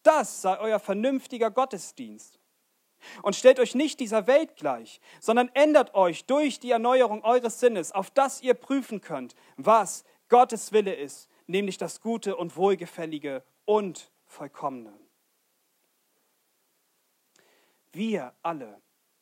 Das 0.02 0.42
sei 0.42 0.58
euer 0.58 0.80
vernünftiger 0.80 1.52
Gottesdienst. 1.52 2.39
Und 3.22 3.36
stellt 3.36 3.58
euch 3.58 3.74
nicht 3.74 4.00
dieser 4.00 4.26
Welt 4.26 4.56
gleich, 4.56 5.00
sondern 5.20 5.50
ändert 5.54 5.94
euch 5.94 6.24
durch 6.26 6.60
die 6.60 6.70
Erneuerung 6.70 7.24
eures 7.24 7.60
Sinnes, 7.60 7.92
auf 7.92 8.10
das 8.10 8.42
ihr 8.42 8.54
prüfen 8.54 9.00
könnt, 9.00 9.34
was 9.56 10.04
Gottes 10.28 10.72
Wille 10.72 10.94
ist, 10.94 11.28
nämlich 11.46 11.78
das 11.78 12.00
Gute 12.00 12.36
und 12.36 12.56
Wohlgefällige 12.56 13.42
und 13.64 14.10
Vollkommene. 14.26 14.92
Wir 17.92 18.34
alle, 18.42 18.80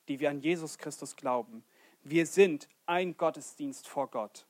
die 0.09 0.21
wir 0.21 0.31
an 0.31 0.41
Jesus 0.41 0.77
Christus 0.77 1.17
glauben, 1.17 1.65
wir 2.03 2.27
sind 2.27 2.69
ein 2.87 3.17
Gottesdienst 3.17 3.89
vor 3.89 4.09
Gott. 4.11 4.47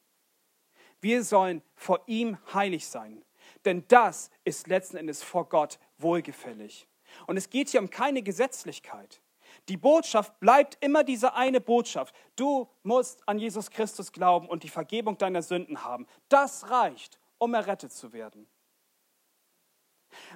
Wir 1.01 1.23
sollen 1.23 1.63
vor 1.77 2.03
ihm 2.07 2.39
heilig 2.53 2.87
sein, 2.87 3.25
denn 3.65 3.85
das 3.89 4.31
ist 4.45 4.67
letzten 4.67 4.97
Endes 4.97 5.23
vor 5.23 5.49
Gott 5.49 5.79
wohlgefällig. 5.99 6.89
Und 7.27 7.37
es 7.37 7.51
geht 7.51 7.69
hier 7.71 7.81
um 7.81 7.91
keine 7.91 8.23
Gesetzlichkeit. 8.23 9.21
Die 9.69 9.77
Botschaft 9.77 10.39
bleibt 10.41 10.79
immer 10.81 11.05
diese 11.05 11.35
eine 11.35 11.61
Botschaft. 11.61 12.15
Du 12.37 12.69
musst 12.83 13.27
an 13.29 13.39
Jesus 13.39 13.71
Christus 13.71 14.13
glauben 14.13 14.49
und 14.49 14.63
die 14.63 14.69
Vergebung 14.69 15.19
deiner 15.19 15.43
Sünden 15.43 15.85
haben. 15.85 16.07
Das 16.29 16.71
reicht, 16.71 17.19
um 17.39 17.55
errettet 17.55 17.93
zu 17.93 18.13
werden. 18.13 18.49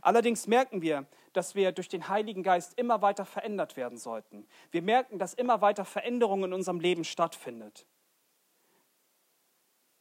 Allerdings 0.02 0.46
merken 0.46 0.82
wir, 0.82 1.06
dass 1.32 1.54
wir 1.54 1.72
durch 1.72 1.88
den 1.88 2.08
Heiligen 2.08 2.42
Geist 2.42 2.78
immer 2.78 3.00
weiter 3.00 3.24
verändert 3.24 3.76
werden 3.76 3.96
sollten. 3.96 4.46
Wir 4.70 4.82
merken, 4.82 5.18
dass 5.18 5.32
immer 5.34 5.60
weiter 5.60 5.84
Veränderung 5.84 6.44
in 6.44 6.52
unserem 6.52 6.80
Leben 6.80 7.04
stattfindet. 7.04 7.86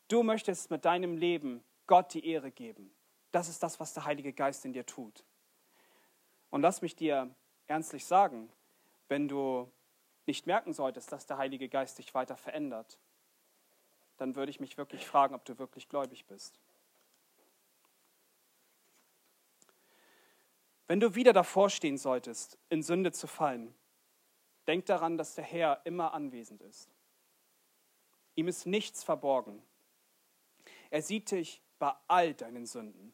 Du 0.09 0.23
möchtest 0.23 0.71
mit 0.71 0.83
deinem 0.83 1.15
Leben 1.15 1.63
Gott 1.87 2.13
die 2.13 2.25
Ehre 2.25 2.51
geben. 2.51 2.93
Das 3.31 3.47
ist 3.47 3.63
das, 3.63 3.79
was 3.79 3.93
der 3.93 4.03
Heilige 4.03 4.33
Geist 4.33 4.65
in 4.65 4.73
dir 4.73 4.85
tut. 4.85 5.23
Und 6.51 6.61
lass 6.61 6.81
mich 6.81 6.95
dir 6.95 7.33
ernstlich 7.67 8.05
sagen, 8.05 8.51
wenn 9.07 9.27
du 9.27 9.71
nicht 10.27 10.45
merken 10.45 10.73
solltest, 10.73 11.11
dass 11.11 11.25
der 11.25 11.37
Heilige 11.37 11.67
Geist 11.67 11.97
dich 11.97 12.13
weiter 12.13 12.37
verändert, 12.37 12.99
dann 14.17 14.35
würde 14.35 14.51
ich 14.51 14.59
mich 14.59 14.77
wirklich 14.77 15.07
fragen, 15.07 15.33
ob 15.33 15.43
du 15.45 15.57
wirklich 15.57 15.89
gläubig 15.89 16.25
bist. 16.27 16.59
Wenn 20.87 20.99
du 20.99 21.15
wieder 21.15 21.33
davor 21.33 21.69
stehen 21.69 21.97
solltest, 21.97 22.57
in 22.69 22.83
Sünde 22.83 23.13
zu 23.13 23.25
fallen, 23.25 23.73
denk 24.67 24.85
daran, 24.85 25.17
dass 25.17 25.35
der 25.35 25.45
Herr 25.45 25.81
immer 25.85 26.13
anwesend 26.13 26.61
ist. 26.61 26.89
Ihm 28.35 28.49
ist 28.49 28.65
nichts 28.65 29.03
verborgen. 29.03 29.63
Er 30.89 31.01
sieht 31.01 31.31
dich 31.31 31.61
bei 31.79 31.93
all 32.07 32.33
deinen 32.33 32.65
Sünden. 32.65 33.13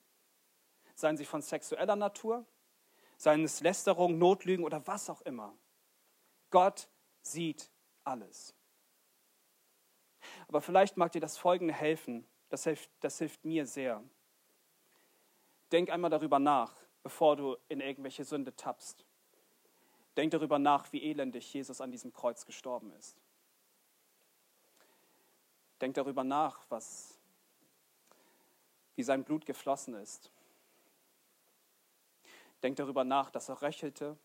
Seien 0.96 1.18
sie 1.18 1.26
von 1.26 1.42
sexueller 1.42 1.96
Natur, 1.96 2.46
seien 3.18 3.44
es 3.44 3.62
Lästerung, 3.62 4.18
Notlügen 4.18 4.64
oder 4.64 4.86
was 4.88 5.10
auch 5.10 5.22
immer. 5.22 5.58
Gott 6.50 6.88
sieht 7.22 7.70
alles. 8.04 8.56
Aber 10.48 10.62
vielleicht 10.62 10.98
mag 10.98 11.12
dir 11.12 11.22
das 11.22 11.38
Folgende 11.38 11.74
helfen. 11.74 12.26
Das 12.50 12.64
hilft, 12.64 12.90
das 13.02 13.18
hilft 13.18 13.44
mir 13.44 13.66
sehr. 13.66 14.04
Denk 15.72 15.90
einmal 15.90 16.10
darüber 16.10 16.40
nach, 16.40 16.74
bevor 17.04 17.36
du 17.36 17.58
in 17.68 17.82
irgendwelche 17.82 18.24
Sünde 18.24 18.56
tappst. 18.56 19.06
Denk 20.16 20.32
darüber 20.32 20.58
nach, 20.58 20.92
wie 20.94 21.04
elendig 21.04 21.54
Jesus 21.54 21.82
an 21.82 21.92
diesem 21.92 22.14
Kreuz 22.14 22.46
gestorben 22.46 22.92
ist. 22.94 23.18
Denk 25.82 25.94
darüber 25.96 26.24
nach, 26.24 26.66
was, 26.70 27.20
wie 28.96 29.04
sein 29.04 29.24
Blut 29.24 29.46
geflossen 29.46 29.94
ist. 29.96 30.32
Denk 32.64 32.78
darüber 32.78 33.04
nach, 33.04 33.30
dass 33.30 33.50
er 33.50 33.62
röchelte. 33.62 34.18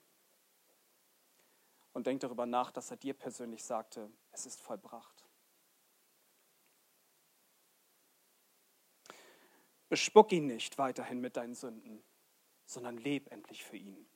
Und 1.93 2.07
denk 2.07 2.21
darüber 2.21 2.47
nach, 2.47 2.71
dass 2.71 2.91
er 2.91 2.97
dir 2.97 3.15
persönlich 3.15 3.65
sagte, 3.65 4.11
es 4.31 4.47
ist 4.47 4.61
vollbracht. 4.61 5.25
Bespuck 9.91 10.33
ihn 10.33 10.47
nicht 10.47 10.79
weiterhin 10.79 11.21
mit 11.21 11.37
deinen 11.37 11.55
Sünden, 11.55 12.03
sondern 12.65 12.97
leb 12.97 13.31
endlich 13.31 13.63
für 13.63 13.77
ihn. 13.77 14.07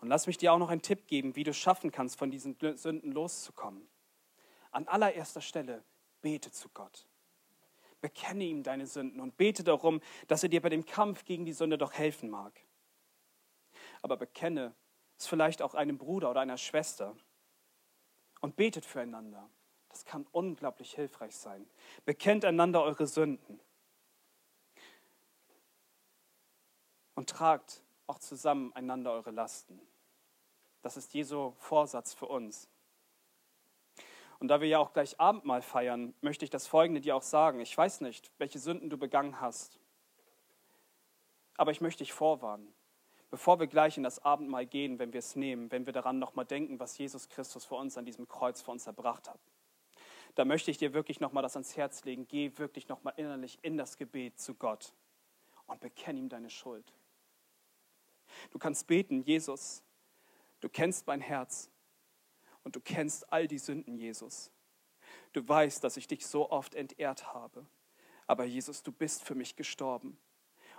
Und 0.00 0.08
lass 0.08 0.26
mich 0.26 0.38
dir 0.38 0.54
auch 0.54 0.58
noch 0.58 0.70
einen 0.70 0.80
Tipp 0.80 1.06
geben, 1.06 1.36
wie 1.36 1.44
du 1.44 1.52
schaffen 1.52 1.92
kannst, 1.92 2.16
von 2.16 2.30
diesen 2.30 2.56
Sünden 2.76 3.12
loszukommen. 3.12 3.86
An 4.70 4.88
allererster 4.88 5.42
Stelle 5.42 5.84
bete 6.22 6.50
zu 6.50 6.70
Gott. 6.70 7.06
Bekenne 8.00 8.44
ihm 8.44 8.62
deine 8.62 8.86
Sünden 8.86 9.20
und 9.20 9.36
bete 9.36 9.62
darum, 9.62 10.00
dass 10.26 10.42
er 10.42 10.48
dir 10.48 10.62
bei 10.62 10.70
dem 10.70 10.86
Kampf 10.86 11.24
gegen 11.24 11.44
die 11.44 11.52
Sünde 11.52 11.76
doch 11.76 11.92
helfen 11.92 12.30
mag. 12.30 12.58
Aber 14.02 14.16
bekenne 14.16 14.74
es 15.18 15.26
vielleicht 15.26 15.60
auch 15.60 15.74
einem 15.74 15.98
Bruder 15.98 16.30
oder 16.30 16.40
einer 16.40 16.56
Schwester 16.56 17.14
und 18.40 18.56
betet 18.56 18.86
füreinander. 18.86 19.50
Das 19.90 20.04
kann 20.04 20.26
unglaublich 20.32 20.94
hilfreich 20.94 21.36
sein. 21.36 21.68
Bekennt 22.06 22.44
einander 22.44 22.82
eure 22.82 23.06
Sünden 23.06 23.60
und 27.14 27.28
tragt 27.28 27.82
auch 28.06 28.18
zusammen 28.18 28.72
einander 28.72 29.12
eure 29.12 29.30
Lasten. 29.30 29.78
Das 30.80 30.96
ist 30.96 31.12
Jesu 31.12 31.52
Vorsatz 31.58 32.14
für 32.14 32.26
uns. 32.26 32.69
Und 34.40 34.48
da 34.48 34.60
wir 34.60 34.68
ja 34.68 34.78
auch 34.78 34.92
gleich 34.92 35.20
Abendmahl 35.20 35.60
feiern, 35.60 36.14
möchte 36.22 36.44
ich 36.44 36.50
das 36.50 36.66
Folgende 36.66 37.00
dir 37.00 37.14
auch 37.14 37.22
sagen. 37.22 37.60
Ich 37.60 37.76
weiß 37.76 38.00
nicht, 38.00 38.32
welche 38.38 38.58
Sünden 38.58 38.88
du 38.88 38.96
begangen 38.96 39.40
hast, 39.40 39.78
aber 41.56 41.70
ich 41.70 41.82
möchte 41.82 41.98
dich 41.98 42.12
vorwarnen. 42.12 42.72
Bevor 43.30 43.60
wir 43.60 43.66
gleich 43.66 43.96
in 43.96 44.02
das 44.02 44.24
Abendmahl 44.24 44.66
gehen, 44.66 44.98
wenn 44.98 45.12
wir 45.12 45.18
es 45.18 45.36
nehmen, 45.36 45.70
wenn 45.70 45.86
wir 45.86 45.92
daran 45.92 46.18
nochmal 46.18 46.46
denken, 46.46 46.80
was 46.80 46.96
Jesus 46.98 47.28
Christus 47.28 47.64
für 47.64 47.76
uns 47.76 47.96
an 47.96 48.06
diesem 48.06 48.26
Kreuz 48.26 48.62
für 48.62 48.70
uns 48.70 48.86
erbracht 48.86 49.28
hat, 49.28 49.38
da 50.34 50.44
möchte 50.44 50.70
ich 50.70 50.78
dir 50.78 50.94
wirklich 50.94 51.20
nochmal 51.20 51.42
das 51.42 51.54
ans 51.54 51.76
Herz 51.76 52.04
legen. 52.04 52.26
Geh 52.26 52.50
wirklich 52.56 52.88
nochmal 52.88 53.12
innerlich 53.18 53.58
in 53.62 53.76
das 53.76 53.96
Gebet 53.98 54.40
zu 54.40 54.54
Gott 54.54 54.94
und 55.66 55.80
bekenn 55.80 56.16
ihm 56.16 56.28
deine 56.28 56.50
Schuld. 56.50 56.92
Du 58.52 58.58
kannst 58.58 58.86
beten, 58.86 59.22
Jesus, 59.22 59.82
du 60.60 60.68
kennst 60.68 61.06
mein 61.06 61.20
Herz 61.20 61.70
und 62.64 62.76
du 62.76 62.80
kennst 62.80 63.32
all 63.32 63.46
die 63.46 63.58
Sünden, 63.58 63.96
Jesus. 63.96 64.50
Du 65.32 65.46
weißt, 65.46 65.82
dass 65.82 65.96
ich 65.96 66.06
dich 66.06 66.26
so 66.26 66.50
oft 66.50 66.74
entehrt 66.74 67.32
habe. 67.32 67.66
Aber 68.26 68.44
Jesus, 68.44 68.82
du 68.82 68.92
bist 68.92 69.24
für 69.24 69.34
mich 69.34 69.56
gestorben. 69.56 70.18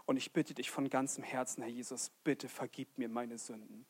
Und 0.06 0.18
ich 0.18 0.34
bitte 0.34 0.54
dich 0.54 0.72
von 0.72 0.90
ganzem 0.90 1.24
Herzen, 1.24 1.62
Herr 1.62 1.72
Jesus, 1.72 2.12
bitte 2.24 2.50
vergib 2.50 2.98
mir 2.98 3.10
meine 3.10 3.38
Sünden. 3.38 3.86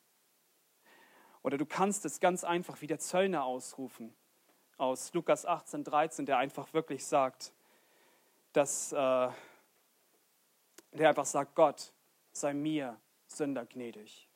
Oder 1.42 1.58
du 1.58 1.66
kannst 1.66 2.04
es 2.04 2.20
ganz 2.20 2.44
einfach 2.44 2.80
wie 2.80 2.86
der 2.86 2.98
Zöllner 2.98 3.44
ausrufen 3.44 4.14
aus 4.76 5.12
Lukas 5.14 5.46
18, 5.46 5.84
13, 5.84 6.26
der 6.26 6.38
einfach 6.38 6.72
wirklich 6.72 7.04
sagt, 7.04 7.52
dass 8.52 8.92
äh, 8.92 9.28
der 10.92 11.08
einfach 11.08 11.26
sagt, 11.26 11.54
Gott, 11.54 11.92
sei 12.32 12.54
mir 12.54 13.00
Sünder 13.26 13.66
gnädig. 13.66 14.28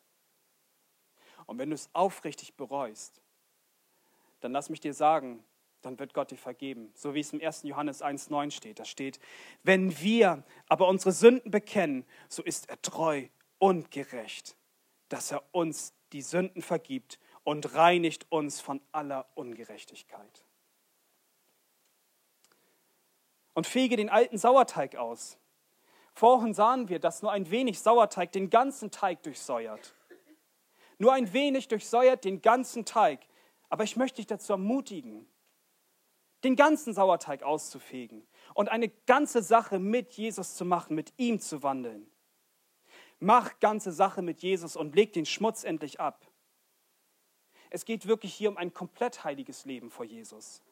Und 1.46 1.58
wenn 1.58 1.70
du 1.70 1.74
es 1.74 1.90
aufrichtig 1.92 2.56
bereust, 2.56 3.20
dann 4.46 4.52
lass 4.52 4.70
mich 4.70 4.78
dir 4.78 4.94
sagen, 4.94 5.42
dann 5.82 5.98
wird 5.98 6.14
Gott 6.14 6.30
dir 6.30 6.36
vergeben. 6.36 6.92
So 6.94 7.14
wie 7.14 7.20
es 7.20 7.32
im 7.32 7.40
1. 7.40 7.64
Johannes 7.64 8.00
1,9 8.00 8.52
steht. 8.52 8.78
Da 8.78 8.84
steht, 8.84 9.18
wenn 9.64 9.98
wir 10.00 10.44
aber 10.68 10.86
unsere 10.86 11.10
Sünden 11.10 11.50
bekennen, 11.50 12.06
so 12.28 12.44
ist 12.44 12.70
er 12.70 12.80
treu 12.80 13.26
und 13.58 13.90
gerecht, 13.90 14.56
dass 15.08 15.32
er 15.32 15.42
uns 15.50 15.94
die 16.12 16.22
Sünden 16.22 16.62
vergibt 16.62 17.18
und 17.42 17.74
reinigt 17.74 18.30
uns 18.30 18.60
von 18.60 18.80
aller 18.92 19.26
Ungerechtigkeit. 19.34 20.44
Und 23.52 23.66
fege 23.66 23.96
den 23.96 24.10
alten 24.10 24.38
Sauerteig 24.38 24.94
aus. 24.94 25.38
Vorhin 26.14 26.54
sahen 26.54 26.88
wir, 26.88 27.00
dass 27.00 27.20
nur 27.20 27.32
ein 27.32 27.50
wenig 27.50 27.80
Sauerteig 27.80 28.30
den 28.30 28.48
ganzen 28.48 28.92
Teig 28.92 29.24
durchsäuert. 29.24 29.92
Nur 30.98 31.14
ein 31.14 31.32
wenig 31.32 31.66
durchsäuert 31.66 32.24
den 32.24 32.40
ganzen 32.40 32.84
Teig. 32.84 33.26
Aber 33.68 33.84
ich 33.84 33.96
möchte 33.96 34.16
dich 34.16 34.26
dazu 34.26 34.52
ermutigen, 34.52 35.26
den 36.44 36.56
ganzen 36.56 36.94
Sauerteig 36.94 37.42
auszufegen 37.42 38.26
und 38.54 38.68
eine 38.68 38.88
ganze 38.88 39.42
Sache 39.42 39.78
mit 39.78 40.12
Jesus 40.14 40.54
zu 40.54 40.64
machen, 40.64 40.94
mit 40.94 41.12
ihm 41.16 41.40
zu 41.40 41.62
wandeln. 41.62 42.10
Mach 43.18 43.58
ganze 43.60 43.92
Sache 43.92 44.22
mit 44.22 44.40
Jesus 44.40 44.76
und 44.76 44.94
leg 44.94 45.12
den 45.12 45.26
Schmutz 45.26 45.64
endlich 45.64 46.00
ab. 46.00 46.30
Es 47.70 47.84
geht 47.84 48.06
wirklich 48.06 48.34
hier 48.34 48.50
um 48.50 48.56
ein 48.56 48.72
komplett 48.72 49.24
heiliges 49.24 49.64
Leben 49.64 49.90
vor 49.90 50.04
Jesus. 50.04 50.62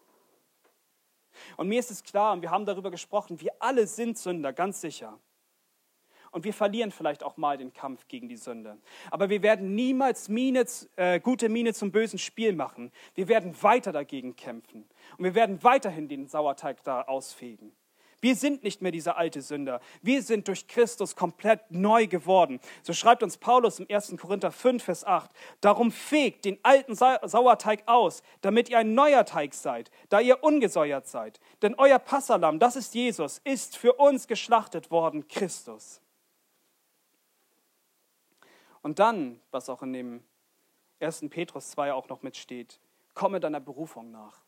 Und 1.57 1.69
mir 1.69 1.81
ist 1.81 1.91
es 1.91 2.05
klar, 2.05 2.33
und 2.33 2.43
wir 2.43 2.51
haben 2.51 2.67
darüber 2.67 2.91
gesprochen, 2.91 3.41
wir 3.41 3.53
alle 3.59 3.87
sind 3.87 4.19
Sünder, 4.19 4.53
ganz 4.53 4.81
sicher. 4.81 5.19
Und 6.35 6.43
wir 6.43 6.53
verlieren 6.53 6.91
vielleicht 6.91 7.23
auch 7.23 7.37
mal 7.37 7.57
den 7.57 7.73
Kampf 7.73 8.09
gegen 8.09 8.29
die 8.29 8.37
Sünde. 8.37 8.77
Aber 9.13 9.31
wir 9.31 9.41
werden 9.43 9.77
niemals 9.77 10.29
Miene, 10.29 10.67
äh, 10.97 11.21
gute 11.21 11.49
Miene 11.49 11.73
zum 11.75 11.93
bösen 11.93 12.19
Spiel 12.19 12.53
machen. 12.53 12.91
Wir 13.15 13.29
werden 13.29 13.55
weiter 13.63 13.93
dagegen 13.93 14.35
kämpfen. 14.35 14.85
Und 15.17 15.25
wir 15.25 15.37
werden 15.37 15.63
weiterhin 15.63 16.09
den 16.09 16.27
Sauerteig 16.27 16.83
da 16.83 17.03
ausfegen. 17.03 17.71
Wir 18.21 18.35
sind 18.35 18.65
nicht 18.65 18.83
mehr 18.83 18.91
dieser 18.91 19.17
alte 19.17 19.43
Sünder. 19.43 19.81
Wir 20.03 20.23
sind 20.23 20.49
durch 20.49 20.67
Christus 20.67 21.15
komplett 21.15 21.71
neu 21.71 22.09
geworden. 22.09 22.59
So 22.83 22.95
schreibt 22.95 23.23
uns 23.23 23.37
Paulus 23.37 23.79
im 23.79 23.87
1. 23.89 24.17
Korinther 24.21 24.51
5, 24.51 24.83
Vers 24.83 25.05
8. 25.05 25.31
Darum 25.61 25.93
fegt 25.93 26.47
den 26.47 26.59
alten 26.65 26.97
Sauerteig 26.97 27.85
aus, 27.87 28.25
damit 28.41 28.71
ihr 28.71 28.79
ein 28.79 28.95
neuer 28.95 29.25
Teig 29.25 29.55
seid, 29.55 29.93
da 30.09 30.19
ihr 30.19 30.43
ungesäuert 30.43 31.07
seid. 31.07 31.39
Denn 31.63 31.77
euer 31.77 32.01
Passalam, 32.01 32.59
das 32.59 32.75
ist 32.75 32.97
Jesus, 32.97 33.41
ist 33.45 33.77
für 33.77 33.93
uns 33.93 34.27
geschlachtet 34.27 34.91
worden, 34.91 35.29
Christus. 35.29 36.01
Und 38.85 38.99
dann, 38.99 39.41
was 39.51 39.71
auch 39.71 39.83
in 39.83 39.95
dem 39.95 40.23
1. 41.01 41.31
Petrus 41.31 41.71
2 41.71 41.95
auch 41.95 42.11
noch 42.11 42.23
mitsteht, 42.23 42.79
komme 43.15 43.41
deiner 43.41 43.59
Berufung 43.59 44.11
nach. 44.11 44.43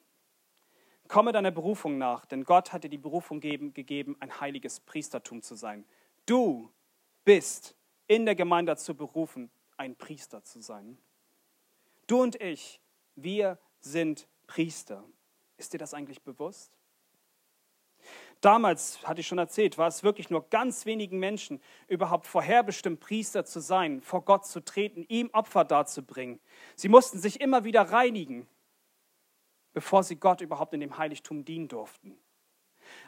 Komme 1.08 1.32
deiner 1.32 1.50
Berufung 1.50 1.96
nach, 1.96 2.26
denn 2.26 2.44
Gott 2.44 2.70
hat 2.70 2.84
dir 2.84 2.90
die 2.90 2.98
Berufung 2.98 3.40
gegeben, 3.40 4.14
ein 4.20 4.38
heiliges 4.38 4.80
Priestertum 4.80 5.40
zu 5.40 5.54
sein. 5.54 5.86
Du 6.26 6.70
bist 7.24 7.74
in 8.08 8.26
der 8.26 8.34
Gemeinde 8.34 8.72
dazu 8.72 8.94
berufen, 8.94 9.50
ein 9.78 9.96
Priester 9.96 10.44
zu 10.44 10.60
sein. 10.60 10.98
Du 12.06 12.20
und 12.20 12.38
ich, 12.38 12.78
wir 13.14 13.58
sind 13.80 14.28
Priester. 14.46 15.02
Ist 15.56 15.72
dir 15.72 15.78
das 15.78 15.94
eigentlich 15.94 16.20
bewusst? 16.20 16.76
Damals, 18.40 19.06
hatte 19.06 19.20
ich 19.20 19.26
schon 19.26 19.38
erzählt, 19.38 19.78
war 19.78 19.88
es 19.88 20.02
wirklich 20.02 20.30
nur 20.30 20.48
ganz 20.50 20.86
wenigen 20.86 21.18
Menschen 21.18 21.60
überhaupt 21.88 22.26
vorherbestimmt, 22.26 23.00
Priester 23.00 23.44
zu 23.44 23.60
sein, 23.60 24.02
vor 24.02 24.24
Gott 24.24 24.46
zu 24.46 24.60
treten, 24.60 25.04
ihm 25.08 25.30
Opfer 25.32 25.64
darzubringen. 25.64 26.38
Sie 26.74 26.88
mussten 26.88 27.18
sich 27.18 27.40
immer 27.40 27.64
wieder 27.64 27.82
reinigen, 27.82 28.46
bevor 29.72 30.02
sie 30.02 30.16
Gott 30.16 30.40
überhaupt 30.40 30.74
in 30.74 30.80
dem 30.80 30.98
Heiligtum 30.98 31.44
dienen 31.44 31.68
durften. 31.68 32.18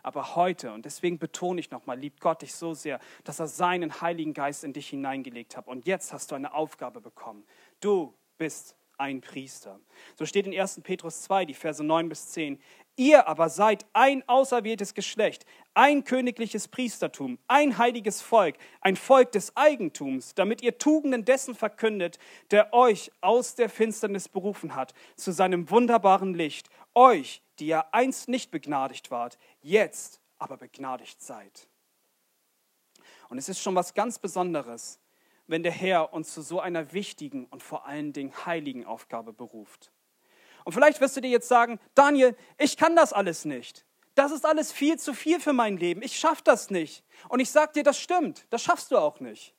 Aber 0.03 0.35
heute, 0.35 0.72
und 0.72 0.85
deswegen 0.85 1.18
betone 1.18 1.61
ich 1.61 1.70
nochmal, 1.70 1.99
liebt 1.99 2.20
Gott 2.20 2.43
dich 2.43 2.55
so 2.55 2.74
sehr, 2.74 2.99
dass 3.24 3.39
er 3.39 3.47
seinen 3.47 4.01
Heiligen 4.01 4.35
Geist 4.35 4.64
in 4.64 4.72
dich 4.72 4.89
hineingelegt 4.89 5.57
hat. 5.57 5.66
Und 5.68 5.87
jetzt 5.87 6.12
hast 6.12 6.31
du 6.31 6.35
eine 6.35 6.55
Aufgabe 6.55 7.01
bekommen. 7.01 7.45
Du 7.81 8.14
bist 8.39 8.76
ein 8.97 9.20
Priester. 9.20 9.79
So 10.16 10.26
steht 10.26 10.47
in 10.47 10.59
1. 10.59 10.81
Petrus 10.83 11.22
2, 11.22 11.45
die 11.45 11.55
Verse 11.55 11.83
9 11.83 12.09
bis 12.09 12.29
10. 12.29 12.61
Ihr 12.99 13.28
aber 13.28 13.49
seid 13.49 13.86
ein 13.92 14.28
auserwähltes 14.28 14.92
Geschlecht, 14.92 15.46
ein 15.72 16.03
königliches 16.03 16.66
Priestertum, 16.66 17.38
ein 17.46 17.78
heiliges 17.78 18.20
Volk, 18.20 18.57
ein 18.80 18.96
Volk 18.96 19.30
des 19.30 19.57
Eigentums, 19.57 20.34
damit 20.34 20.62
ihr 20.62 20.78
Tugenden 20.78 21.24
dessen 21.24 21.55
verkündet, 21.55 22.18
der 22.51 22.74
euch 22.74 23.12
aus 23.20 23.55
der 23.55 23.70
Finsternis 23.70 24.28
berufen 24.28 24.74
hat, 24.74 24.94
zu 25.14 25.30
seinem 25.30 25.70
wunderbaren 25.70 26.34
Licht, 26.34 26.70
euch, 26.92 27.40
die 27.61 27.68
ihr 27.68 27.94
einst 27.94 28.28
nicht 28.28 28.51
begnadigt 28.51 29.12
wart, 29.12 29.38
jetzt 29.61 30.20
aber 30.36 30.57
begnadigt 30.57 31.22
seid. 31.22 31.68
Und 33.28 33.38
es 33.38 33.49
ist 33.49 33.62
schon 33.62 33.76
was 33.76 33.94
ganz 33.94 34.18
Besonderes, 34.18 34.99
wenn 35.46 35.62
der 35.62 35.70
Herr 35.70 36.12
uns 36.12 36.34
zu 36.34 36.42
so 36.42 36.59
einer 36.59 36.92
wichtigen 36.92 37.44
und 37.44 37.62
vor 37.62 37.86
allen 37.86 38.12
Dingen 38.12 38.44
heiligen 38.44 38.84
Aufgabe 38.84 39.32
beruft. 39.32 39.92
Und 40.68 40.74
vielleicht 40.74 41.00
wirst 41.00 41.16
du 41.16 41.22
dir 41.22 41.30
jetzt 41.30 41.48
sagen, 41.48 41.80
Daniel, 41.94 42.36
ich 42.58 42.76
kann 42.76 42.94
das 42.94 43.14
alles 43.14 43.46
nicht. 43.46 43.86
Das 44.14 44.32
ist 44.32 44.44
alles 44.44 44.70
viel 44.70 44.98
zu 44.98 45.14
viel 45.14 45.40
für 45.40 45.54
mein 45.54 45.78
Leben. 45.78 46.02
Ich 46.02 46.18
schaffe 46.18 46.42
das 46.44 46.68
nicht. 46.68 47.04
Und 47.30 47.40
ich 47.40 47.50
sage 47.50 47.72
dir, 47.72 47.82
das 47.82 47.98
stimmt. 47.98 48.44
Das 48.50 48.64
schaffst 48.64 48.90
du 48.90 48.98
auch 48.98 49.18
nicht. 49.18 49.54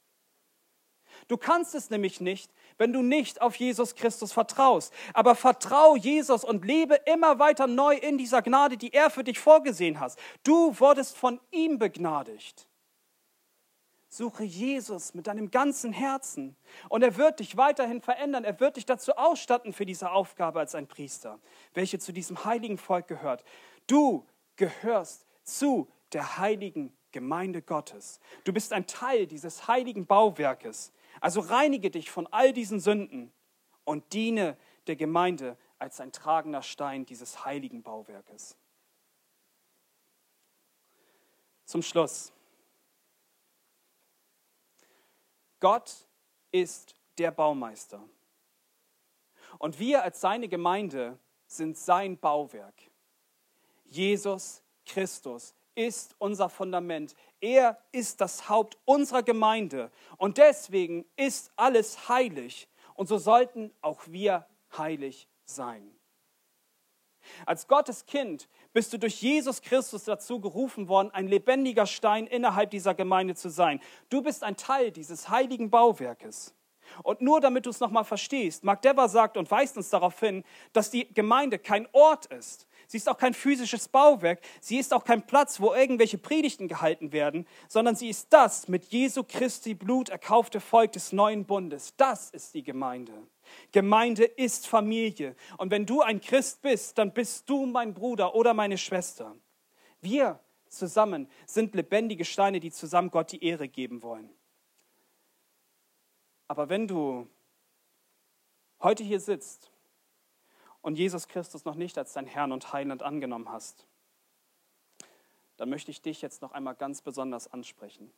Du 1.27 1.35
kannst 1.35 1.73
es 1.73 1.89
nämlich 1.89 2.21
nicht, 2.21 2.51
wenn 2.77 2.93
du 2.93 3.01
nicht 3.01 3.41
auf 3.41 3.55
Jesus 3.55 3.95
Christus 3.95 4.33
vertraust. 4.33 4.93
Aber 5.15 5.33
vertrau 5.33 5.95
Jesus 5.95 6.43
und 6.43 6.63
lebe 6.63 6.99
immer 7.11 7.39
weiter 7.39 7.65
neu 7.65 7.95
in 7.95 8.19
dieser 8.19 8.43
Gnade, 8.43 8.77
die 8.77 8.93
er 8.93 9.09
für 9.09 9.23
dich 9.23 9.39
vorgesehen 9.39 9.99
hat. 9.99 10.15
Du 10.43 10.79
wurdest 10.79 11.17
von 11.17 11.39
ihm 11.49 11.79
begnadigt. 11.79 12.68
Suche 14.11 14.43
Jesus 14.43 15.13
mit 15.13 15.27
deinem 15.27 15.51
ganzen 15.51 15.93
Herzen 15.93 16.55
und 16.89 17.03
er 17.03 17.15
wird 17.15 17.39
dich 17.39 17.57
weiterhin 17.57 18.01
verändern. 18.01 18.43
Er 18.43 18.59
wird 18.59 18.77
dich 18.77 18.87
dazu 18.87 19.13
ausstatten 19.13 19.71
für 19.71 19.85
diese 19.85 20.09
Aufgabe 20.09 20.59
als 20.59 20.73
ein 20.73 20.87
Priester, 20.87 21.39
welche 21.75 21.99
zu 21.99 22.11
diesem 22.11 22.43
heiligen 22.43 22.79
Volk 22.79 23.07
gehört. 23.07 23.43
Du 23.85 24.25
gehörst 24.55 25.27
zu 25.43 25.91
der 26.11 26.39
heiligen 26.39 26.91
Gemeinde 27.11 27.61
Gottes. 27.61 28.19
Du 28.45 28.51
bist 28.51 28.73
ein 28.73 28.87
Teil 28.87 29.27
dieses 29.27 29.67
heiligen 29.67 30.07
Bauwerkes. 30.07 30.91
Also 31.21 31.41
reinige 31.41 31.91
dich 31.91 32.09
von 32.09 32.25
all 32.27 32.51
diesen 32.51 32.79
Sünden 32.79 33.31
und 33.83 34.13
diene 34.13 34.57
der 34.87 34.95
Gemeinde 34.95 35.55
als 35.77 35.99
ein 35.99 36.11
tragender 36.11 36.63
Stein 36.63 37.05
dieses 37.05 37.45
heiligen 37.45 37.83
Bauwerkes. 37.83 38.57
Zum 41.65 41.83
Schluss. 41.83 42.33
Gott 45.59 46.07
ist 46.51 46.95
der 47.17 47.31
Baumeister. 47.31 48.01
Und 49.57 49.79
wir 49.79 50.03
als 50.03 50.21
seine 50.21 50.47
Gemeinde 50.47 51.17
sind 51.47 51.77
sein 51.77 52.17
Bauwerk. 52.17 52.75
Jesus 53.85 54.61
Christus 54.85 55.55
ist 55.75 56.15
unser 56.17 56.49
Fundament. 56.49 57.15
Er 57.41 57.77
ist 57.91 58.21
das 58.21 58.49
Haupt 58.49 58.77
unserer 58.85 59.23
Gemeinde. 59.23 59.91
Und 60.17 60.37
deswegen 60.37 61.05
ist 61.15 61.51
alles 61.55 62.09
heilig. 62.09 62.67
Und 62.93 63.07
so 63.07 63.17
sollten 63.17 63.73
auch 63.81 64.01
wir 64.07 64.45
heilig 64.77 65.27
sein. 65.45 65.98
Als 67.45 67.67
Gottes 67.67 68.05
Kind 68.05 68.47
bist 68.73 68.93
du 68.93 68.99
durch 68.99 69.21
Jesus 69.21 69.61
Christus 69.61 70.03
dazu 70.03 70.39
gerufen 70.39 70.87
worden, 70.87 71.11
ein 71.11 71.27
lebendiger 71.27 71.85
Stein 71.85 72.27
innerhalb 72.27 72.69
dieser 72.69 72.93
Gemeinde 72.93 73.35
zu 73.35 73.49
sein. 73.49 73.79
Du 74.09 74.21
bist 74.21 74.43
ein 74.43 74.57
Teil 74.57 74.91
dieses 74.91 75.29
heiligen 75.29 75.69
Bauwerkes. 75.69 76.53
Und 77.03 77.21
nur 77.21 77.39
damit 77.39 77.65
du 77.65 77.69
es 77.69 77.79
nochmal 77.79 78.03
verstehst, 78.03 78.63
Mark 78.63 78.81
Dever 78.81 79.07
sagt 79.09 79.37
und 79.37 79.49
weist 79.51 79.77
uns 79.77 79.89
darauf 79.89 80.19
hin, 80.19 80.43
dass 80.73 80.89
die 80.89 81.11
Gemeinde 81.13 81.59
kein 81.59 81.87
Ort 81.91 82.25
ist, 82.27 82.67
Sie 82.89 82.97
ist 82.97 83.07
auch 83.07 83.19
kein 83.19 83.35
physisches 83.35 83.87
Bauwerk. 83.87 84.41
Sie 84.61 84.79
ist 84.79 84.95
auch 84.95 85.03
kein 85.03 85.21
Platz, 85.21 85.59
wo 85.61 85.75
irgendwelche 85.75 86.17
Predigten 86.17 86.67
gehalten 86.67 87.11
werden, 87.11 87.45
sondern 87.67 87.95
sie 87.95 88.09
ist 88.09 88.33
das 88.33 88.67
mit 88.67 88.85
Jesu 88.85 89.23
Christi 89.23 89.75
Blut 89.75 90.09
erkaufte 90.09 90.59
Volk 90.59 90.93
des 90.93 91.11
neuen 91.11 91.45
Bundes. 91.45 91.93
Das 91.97 92.31
ist 92.31 92.55
die 92.55 92.63
Gemeinde. 92.63 93.13
Gemeinde 93.71 94.25
ist 94.25 94.65
Familie. 94.65 95.35
Und 95.57 95.69
wenn 95.69 95.85
du 95.85 96.01
ein 96.01 96.19
Christ 96.19 96.63
bist, 96.63 96.97
dann 96.97 97.13
bist 97.13 97.47
du 97.47 97.67
mein 97.67 97.93
Bruder 97.93 98.33
oder 98.33 98.55
meine 98.55 98.79
Schwester. 98.79 99.35
Wir 100.01 100.39
zusammen 100.67 101.29
sind 101.45 101.75
lebendige 101.75 102.25
Steine, 102.25 102.59
die 102.59 102.71
zusammen 102.71 103.11
Gott 103.11 103.31
die 103.31 103.43
Ehre 103.43 103.67
geben 103.67 104.01
wollen. 104.01 104.31
Aber 106.47 106.69
wenn 106.69 106.87
du 106.87 107.27
heute 108.81 109.03
hier 109.03 109.19
sitzt 109.19 109.68
und 110.81 110.97
Jesus 110.97 111.27
Christus 111.27 111.65
noch 111.65 111.75
nicht 111.75 111.97
als 111.97 112.13
dein 112.13 112.25
Herrn 112.25 112.51
und 112.51 112.73
Heiland 112.73 113.03
angenommen 113.03 113.49
hast, 113.49 113.87
dann 115.57 115.69
möchte 115.69 115.91
ich 115.91 116.01
dich 116.01 116.21
jetzt 116.21 116.41
noch 116.41 116.53
einmal 116.53 116.75
ganz 116.75 117.01
besonders 117.01 117.51
ansprechen. 117.51 118.13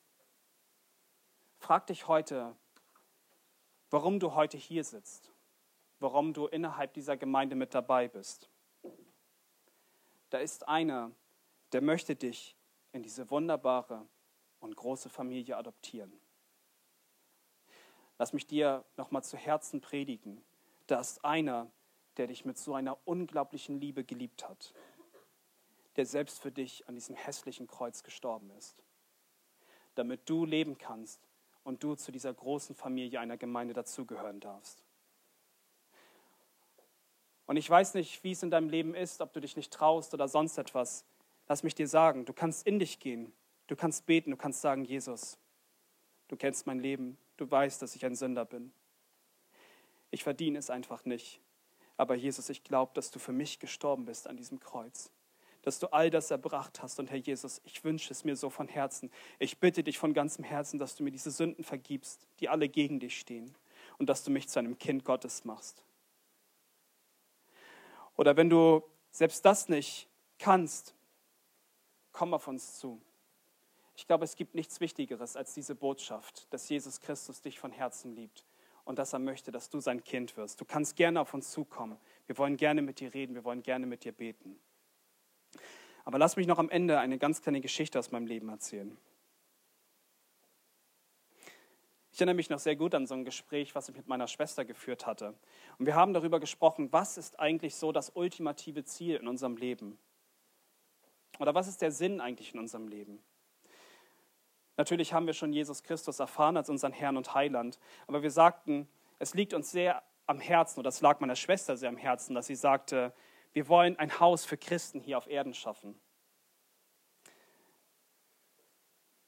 Frag 1.58 1.88
dich 1.88 2.08
heute, 2.08 2.56
warum 3.90 4.20
du 4.20 4.36
heute 4.36 4.58
hier 4.58 4.84
sitzt, 4.84 5.32
warum 6.00 6.34
du 6.34 6.48
innerhalb 6.48 6.94
dieser 6.94 7.18
Gemeinde 7.18 7.56
mit 7.56 7.74
dabei 7.74 8.08
bist. 8.08 8.50
Da 10.30 10.38
ist 10.38 10.68
einer, 10.68 11.12
der 11.72 11.82
möchte 11.82 12.16
dich 12.16 12.56
in 12.92 13.04
diese 13.04 13.30
wunderbare 13.30 14.06
und 14.60 14.76
große 14.76 15.10
Familie 15.10 15.58
adoptieren. 15.58 16.14
Lass 18.18 18.34
mich 18.34 18.46
dir 18.46 18.86
nochmal 18.98 19.24
zu 19.24 19.36
Herzen 19.36 19.82
predigen. 19.82 20.44
Da 20.88 21.00
ist 21.00 21.26
einer, 21.26 21.72
der 22.18 22.28
dich 22.28 22.46
mit 22.46 22.58
so 22.58 22.74
einer 22.74 22.98
unglaublichen 23.06 23.80
Liebe 23.80 24.04
geliebt 24.04 24.48
hat, 24.48 24.74
der 25.96 26.06
selbst 26.06 26.42
für 26.42 26.52
dich 26.52 26.88
an 26.88 26.96
diesem 26.96 27.16
hässlichen 27.16 27.68
Kreuz 27.68 28.04
gestorben 28.04 28.52
ist, 28.52 28.84
damit 29.96 30.30
du 30.30 30.46
leben 30.46 30.78
kannst 30.78 31.22
und 31.64 31.84
du 31.84 31.96
zu 31.96 32.12
dieser 32.12 32.34
großen 32.34 32.76
Familie 32.76 33.20
einer 33.20 33.38
Gemeinde 33.38 33.74
dazugehören 33.74 34.40
darfst. 34.40 34.84
Und 37.46 37.58
ich 37.58 37.70
weiß 37.70 37.96
nicht, 37.96 38.24
wie 38.24 38.32
es 38.32 38.44
in 38.44 38.50
deinem 38.50 38.70
Leben 38.70 38.96
ist, 38.96 39.20
ob 39.20 39.34
du 39.34 39.42
dich 39.42 39.58
nicht 39.58 39.74
traust 39.74 40.14
oder 40.14 40.28
sonst 40.28 40.58
etwas. 40.58 41.06
Lass 41.48 41.64
mich 41.64 41.76
dir 41.76 41.88
sagen, 41.88 42.24
du 42.24 42.34
kannst 42.34 42.66
in 42.66 42.80
dich 42.80 43.00
gehen, 43.00 43.34
du 43.68 43.76
kannst 43.76 44.06
beten, 44.06 44.32
du 44.32 44.38
kannst 44.38 44.62
sagen, 44.62 44.86
Jesus, 44.86 45.38
du 46.30 46.38
kennst 46.38 46.66
mein 46.66 46.80
Leben, 46.80 47.18
du 47.36 47.50
weißt, 47.50 47.82
dass 47.82 47.96
ich 47.96 48.06
ein 48.06 48.16
Sünder 48.16 48.46
bin. 48.46 48.72
Ich 50.12 50.24
verdiene 50.24 50.60
es 50.60 50.70
einfach 50.70 51.04
nicht. 51.04 51.42
Aber 52.02 52.16
Jesus, 52.16 52.50
ich 52.50 52.64
glaube, 52.64 52.94
dass 52.96 53.12
du 53.12 53.20
für 53.20 53.32
mich 53.32 53.60
gestorben 53.60 54.06
bist 54.06 54.26
an 54.28 54.36
diesem 54.36 54.60
Kreuz. 54.60 55.12
Dass 55.62 55.78
du 55.78 55.86
all 55.94 56.10
das 56.10 56.32
erbracht 56.32 56.82
hast. 56.82 57.00
Und 57.00 57.12
Herr 57.12 57.20
Jesus, 57.20 57.62
ich 57.64 57.84
wünsche 57.84 58.12
es 58.12 58.24
mir 58.24 58.36
so 58.36 58.50
von 58.50 58.68
Herzen. 58.68 59.12
Ich 59.38 59.60
bitte 59.60 59.84
dich 59.84 60.00
von 60.00 60.16
ganzem 60.16 60.44
Herzen, 60.44 60.80
dass 60.80 60.96
du 60.96 61.04
mir 61.04 61.12
diese 61.12 61.30
Sünden 61.30 61.64
vergibst, 61.64 62.28
die 62.40 62.50
alle 62.50 62.70
gegen 62.70 63.00
dich 63.00 63.20
stehen. 63.20 63.54
Und 64.00 64.10
dass 64.10 64.24
du 64.24 64.32
mich 64.32 64.50
zu 64.50 64.58
einem 64.58 64.80
Kind 64.80 65.06
Gottes 65.06 65.46
machst. 65.46 65.86
Oder 68.16 68.36
wenn 68.36 68.50
du 68.50 68.82
selbst 69.12 69.46
das 69.46 69.70
nicht 69.70 70.08
kannst, 70.40 70.96
komm 72.14 72.34
auf 72.34 72.48
uns 72.48 72.80
zu. 72.80 73.00
Ich 73.96 74.08
glaube, 74.08 74.24
es 74.26 74.36
gibt 74.36 74.56
nichts 74.56 74.80
Wichtigeres 74.80 75.36
als 75.36 75.54
diese 75.54 75.76
Botschaft, 75.76 76.52
dass 76.52 76.68
Jesus 76.68 77.00
Christus 77.00 77.42
dich 77.42 77.60
von 77.60 77.72
Herzen 77.72 78.16
liebt 78.16 78.44
und 78.86 79.00
dass 79.00 79.14
er 79.14 79.20
möchte, 79.20 79.52
dass 79.52 79.70
du 79.70 79.80
sein 79.80 80.04
Kind 80.04 80.38
wirst. 80.38 80.60
Du 80.60 80.66
kannst 80.66 80.96
gerne 80.96 81.22
auf 81.22 81.34
uns 81.34 81.52
zukommen. 81.52 81.98
Wir 82.28 82.38
wollen 82.38 82.58
gerne 82.58 82.82
mit 82.82 83.00
dir 83.00 83.14
reden, 83.14 83.36
wir 83.36 83.44
wollen 83.44 83.64
gerne 83.64 83.86
mit 83.86 84.04
dir 84.04 84.12
beten. 84.12 84.60
Aber 86.04 86.18
lass 86.18 86.36
mich 86.36 86.48
noch 86.48 86.60
am 86.60 86.70
Ende 86.70 87.00
eine 87.00 87.18
ganz 87.18 87.42
kleine 87.42 87.62
Geschichte 87.62 88.00
aus 88.00 88.12
meinem 88.12 88.28
Leben 88.28 88.50
erzählen. 88.50 88.98
Ich 92.14 92.20
erinnere 92.20 92.36
mich 92.36 92.50
noch 92.50 92.60
sehr 92.60 92.76
gut 92.76 92.94
an 92.94 93.08
so 93.08 93.14
ein 93.14 93.24
Gespräch, 93.24 93.74
was 93.74 93.88
ich 93.88 93.96
mit 93.96 94.08
meiner 94.08 94.28
Schwester 94.28 94.66
geführt 94.66 95.06
hatte. 95.06 95.34
Und 95.78 95.86
wir 95.86 95.96
haben 95.96 96.14
darüber 96.14 96.40
gesprochen, 96.40 96.92
was 96.92 97.18
ist 97.18 97.40
eigentlich 97.40 97.76
so 97.76 97.92
das 97.92 98.12
ultimative 98.16 98.84
Ziel 98.84 99.16
in 99.16 99.28
unserem 99.28 99.56
Leben? 99.56 99.98
Oder 101.40 101.56
was 101.56 101.68
ist 101.68 101.82
der 101.82 101.92
Sinn 101.92 102.20
eigentlich 102.20 102.54
in 102.54 102.60
unserem 102.60 102.88
Leben? 102.88 103.20
Natürlich 104.82 105.14
haben 105.14 105.28
wir 105.28 105.36
schon 105.36 105.54
Jesus 105.54 105.84
Christus 105.84 106.18
erfahren 106.18 106.58
als 106.58 106.68
unseren 106.68 106.92
Herrn 106.92 107.16
und 107.16 107.36
Heiland, 107.36 107.78
aber 108.08 108.24
wir 108.24 108.32
sagten, 108.32 108.90
es 109.20 109.36
liegt 109.36 109.54
uns 109.54 109.70
sehr 109.70 110.02
am 110.26 110.40
Herzen, 110.40 110.80
oder 110.80 110.90
es 110.90 111.02
lag 111.02 111.20
meiner 111.20 111.36
Schwester 111.36 111.78
sehr 111.78 111.90
am 111.90 111.98
Herzen, 111.98 112.34
dass 112.34 112.48
sie 112.48 112.56
sagte, 112.56 113.14
wir 113.54 113.68
wollen 113.68 113.96
ein 114.00 114.20
Haus 114.20 114.44
für 114.44 114.58
Christen 114.58 115.00
hier 115.00 115.20
auf 115.20 115.28
Erden 115.28 115.54
schaffen. 115.54 116.02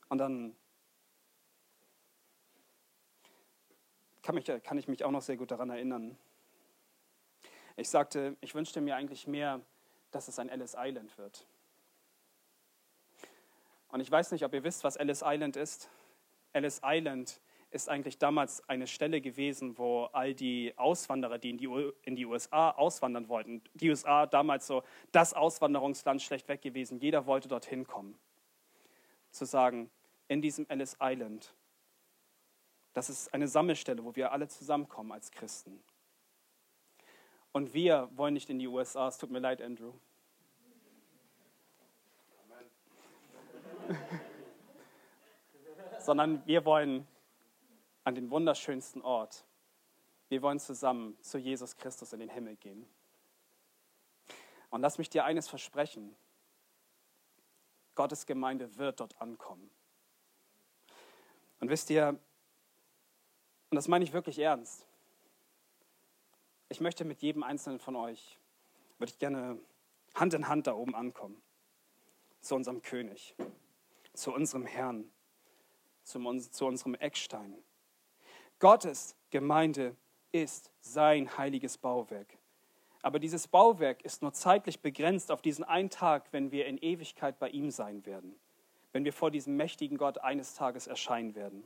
Und 0.10 0.18
dann 0.18 0.56
kann, 4.24 4.34
mich, 4.34 4.52
kann 4.64 4.80
ich 4.80 4.88
mich 4.88 5.04
auch 5.04 5.12
noch 5.12 5.22
sehr 5.22 5.38
gut 5.38 5.52
daran 5.52 5.70
erinnern. 5.70 6.18
Ich 7.76 7.92
sagte, 7.92 8.38
ich 8.42 8.56
wünschte 8.56 8.82
mir 8.82 8.96
eigentlich 8.96 9.28
mehr, 9.28 9.62
dass 10.10 10.28
es 10.28 10.40
ein 10.40 10.50
Ellis 10.50 10.76
Island 10.76 11.16
wird. 11.20 11.46
Und 13.94 14.00
ich 14.00 14.10
weiß 14.10 14.32
nicht, 14.32 14.44
ob 14.44 14.52
ihr 14.56 14.64
wisst, 14.64 14.84
was 14.84 14.96
Ellis 14.96 15.22
Island 15.24 15.56
ist. 15.56 15.88
Ellis 16.52 16.82
Island 16.84 17.40
ist 17.70 17.90
eigentlich 17.90 18.18
damals 18.18 18.68
eine 18.68 18.88
Stelle 18.88 19.22
gewesen, 19.22 19.78
wo 19.78 20.06
all 20.06 20.34
die 20.34 20.74
Auswanderer, 20.78 21.38
die 21.38 21.52
in 21.52 21.58
die, 21.60 21.92
in 22.02 22.16
die 22.16 22.26
USA 22.26 22.72
auswandern 22.72 23.28
wollten, 23.28 23.62
die 23.76 23.92
USA 23.92 24.26
damals 24.26 24.66
so 24.66 24.82
das 25.12 25.36
Auswanderungsland 25.36 26.24
schlechtweg 26.24 26.64
gewesen, 26.64 26.98
jeder 26.98 27.28
wollte 27.28 27.48
dorthin 27.48 27.86
kommen. 27.86 28.18
Zu 29.30 29.46
sagen, 29.46 29.92
in 30.28 30.42
diesem 30.42 30.66
Ellis 30.70 30.98
Island, 31.00 31.54
das 32.94 33.12
ist 33.12 33.32
eine 33.32 33.48
Sammelstelle, 33.48 34.04
wo 34.04 34.16
wir 34.16 34.32
alle 34.32 34.48
zusammenkommen 34.48 35.12
als 35.12 35.30
Christen. 35.30 35.84
Und 37.52 37.76
wir 37.76 38.10
wollen 38.16 38.34
nicht 38.34 38.50
in 38.50 38.58
die 38.58 38.68
USA, 38.68 39.08
es 39.08 39.20
tut 39.20 39.30
mir 39.30 39.38
leid, 39.38 39.62
Andrew. 39.62 39.94
sondern 46.00 46.46
wir 46.46 46.66
wollen 46.66 47.08
an 48.04 48.16
den 48.16 48.30
wunderschönsten 48.30 49.02
Ort. 49.02 49.46
Wir 50.30 50.42
wollen 50.42 50.60
zusammen 50.60 51.18
zu 51.22 51.38
Jesus 51.38 51.78
Christus 51.78 52.14
in 52.14 52.20
den 52.20 52.30
Himmel 52.30 52.56
gehen. 52.56 52.88
Und 54.70 54.82
lass 54.82 54.98
mich 54.98 55.10
dir 55.10 55.26
eines 55.26 55.48
versprechen. 55.48 56.16
Gottes 57.96 58.26
Gemeinde 58.26 58.78
wird 58.78 59.00
dort 59.00 59.22
ankommen. 59.22 59.70
Und 61.60 61.70
wisst 61.70 61.90
ihr, 61.90 62.20
und 63.70 63.76
das 63.76 63.88
meine 63.88 64.04
ich 64.04 64.14
wirklich 64.14 64.40
ernst, 64.40 64.88
ich 66.70 66.82
möchte 66.82 67.06
mit 67.06 67.22
jedem 67.22 67.44
Einzelnen 67.44 67.80
von 67.80 67.96
euch, 67.96 68.40
würde 68.98 69.12
ich 69.12 69.20
gerne 69.20 69.60
Hand 70.16 70.34
in 70.34 70.48
Hand 70.48 70.68
da 70.68 70.74
oben 70.74 70.96
ankommen, 70.96 71.42
zu 72.42 72.56
unserem 72.56 72.82
König, 72.82 73.36
zu 74.14 74.34
unserem 74.34 74.66
Herrn, 74.66 75.10
zu, 76.04 76.20
unserem 76.20 76.96
Eckstein. 76.96 77.56
Gottes 78.60 79.16
Gemeinde 79.30 79.96
ist 80.32 80.72
sein 80.82 81.38
heiliges 81.38 81.78
Bauwerk. 81.78 82.38
Aber 83.02 83.20
dieses 83.20 83.48
Bauwerk 83.48 84.02
ist 84.04 84.22
nur 84.22 84.32
zeitlich 84.32 84.80
begrenzt 84.80 85.32
auf 85.32 85.42
diesen 85.42 85.66
einen 85.66 85.90
Tag, 85.90 86.32
wenn 86.32 86.52
wir 86.52 86.66
in 86.68 86.78
Ewigkeit 86.78 87.38
bei 87.38 87.50
ihm 87.50 87.70
sein 87.70 88.06
werden, 88.06 88.36
wenn 88.94 89.04
wir 89.04 89.12
vor 89.12 89.30
diesem 89.30 89.58
mächtigen 89.58 89.98
Gott 89.98 90.20
eines 90.20 90.56
Tages 90.56 90.88
erscheinen 90.88 91.36
werden. 91.36 91.64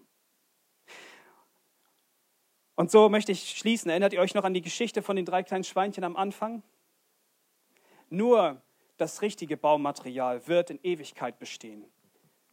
Und 2.75 2.91
so 2.91 3.09
möchte 3.09 3.31
ich 3.31 3.57
schließen. 3.57 3.89
Erinnert 3.89 4.13
ihr 4.13 4.19
euch 4.19 4.35
noch 4.35 4.43
an 4.43 4.53
die 4.53 4.61
Geschichte 4.61 5.01
von 5.01 5.15
den 5.15 5.25
drei 5.25 5.43
kleinen 5.43 5.63
Schweinchen 5.63 6.03
am 6.03 6.15
Anfang? 6.15 6.63
Nur 8.09 8.61
das 8.97 9.21
richtige 9.21 9.57
Baumaterial 9.57 10.47
wird 10.47 10.71
in 10.71 10.79
Ewigkeit 10.83 11.39
bestehen. 11.39 11.85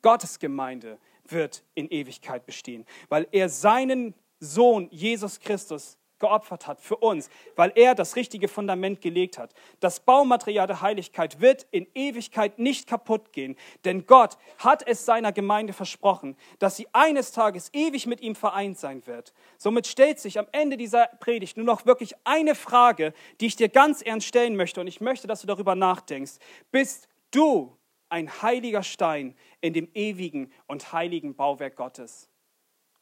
Gottes 0.04 0.38
Gemeinde 0.38 0.98
wird 1.26 1.64
in 1.74 1.88
Ewigkeit 1.88 2.44
bestehen, 2.44 2.84
weil 3.08 3.26
er 3.32 3.48
seinen 3.48 4.14
Sohn 4.38 4.86
Jesus 4.90 5.40
Christus 5.40 5.96
geopfert 6.18 6.66
hat 6.66 6.82
für 6.82 6.96
uns, 6.96 7.30
weil 7.56 7.72
er 7.74 7.94
das 7.94 8.14
richtige 8.14 8.46
Fundament 8.48 9.00
gelegt 9.00 9.38
hat. 9.38 9.54
Das 9.80 10.00
Baumaterial 10.00 10.66
der 10.66 10.82
Heiligkeit 10.82 11.40
wird 11.40 11.66
in 11.70 11.86
Ewigkeit 11.94 12.58
nicht 12.58 12.86
kaputt 12.86 13.32
gehen, 13.32 13.56
denn 13.86 14.04
Gott 14.04 14.36
hat 14.58 14.86
es 14.86 15.06
seiner 15.06 15.32
Gemeinde 15.32 15.72
versprochen, 15.72 16.36
dass 16.58 16.76
sie 16.76 16.86
eines 16.92 17.32
Tages 17.32 17.70
ewig 17.72 18.06
mit 18.06 18.20
ihm 18.20 18.34
vereint 18.34 18.78
sein 18.78 19.06
wird. 19.06 19.32
Somit 19.56 19.86
stellt 19.86 20.20
sich 20.20 20.38
am 20.38 20.46
Ende 20.52 20.76
dieser 20.76 21.06
Predigt 21.18 21.56
nur 21.56 21.66
noch 21.66 21.86
wirklich 21.86 22.14
eine 22.24 22.54
Frage, 22.54 23.14
die 23.40 23.46
ich 23.46 23.56
dir 23.56 23.70
ganz 23.70 24.02
ernst 24.02 24.26
stellen 24.26 24.54
möchte 24.54 24.82
und 24.82 24.86
ich 24.86 25.00
möchte, 25.00 25.26
dass 25.26 25.40
du 25.40 25.46
darüber 25.46 25.74
nachdenkst. 25.74 26.34
Bist 26.70 27.08
du 27.30 27.74
ein 28.08 28.42
heiliger 28.42 28.82
Stein 28.82 29.36
in 29.60 29.72
dem 29.72 29.88
ewigen 29.94 30.52
und 30.66 30.92
heiligen 30.92 31.34
Bauwerk 31.34 31.76
Gottes? 31.76 32.28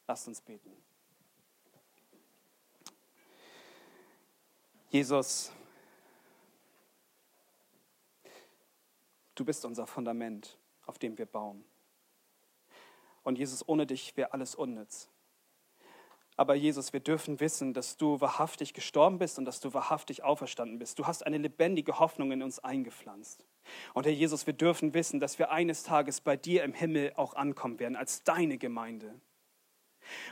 Lasst 0.07 0.29
uns 0.29 0.41
beten. 0.41 0.71
Jesus, 4.91 5.51
du 9.35 9.45
bist 9.45 9.65
unser 9.65 9.87
Fundament, 9.87 10.59
auf 10.85 10.99
dem 10.99 11.17
wir 11.17 11.25
bauen. 11.25 11.65
Und 13.23 13.39
Jesus, 13.39 13.67
ohne 13.67 13.87
dich 13.87 14.17
wäre 14.17 14.33
alles 14.33 14.55
unnütz. 14.55 15.09
Aber 16.37 16.55
Jesus, 16.55 16.93
wir 16.93 17.01
dürfen 17.01 17.41
wissen, 17.41 17.73
dass 17.73 17.97
du 17.97 18.21
wahrhaftig 18.21 18.75
gestorben 18.75 19.19
bist 19.19 19.39
und 19.39 19.45
dass 19.45 19.61
du 19.61 19.73
wahrhaftig 19.75 20.25
auferstanden 20.25 20.79
bist. 20.79 20.99
Du 20.99 21.07
hast 21.07 21.25
eine 21.25 21.39
lebendige 21.39 21.99
Hoffnung 21.99 22.33
in 22.33 22.43
uns 22.43 22.59
eingepflanzt. 22.59 23.47
Und 23.95 24.07
Herr 24.07 24.13
Jesus, 24.13 24.47
wir 24.47 24.55
dürfen 24.55 24.95
wissen, 24.95 25.21
dass 25.21 25.39
wir 25.39 25.51
eines 25.51 25.83
Tages 25.83 26.21
bei 26.21 26.37
dir 26.37 26.65
im 26.65 26.73
Himmel 26.73 27.13
auch 27.17 27.35
ankommen 27.35 27.79
werden 27.79 27.97
als 27.97 28.25
deine 28.25 28.59
Gemeinde. 28.59 29.15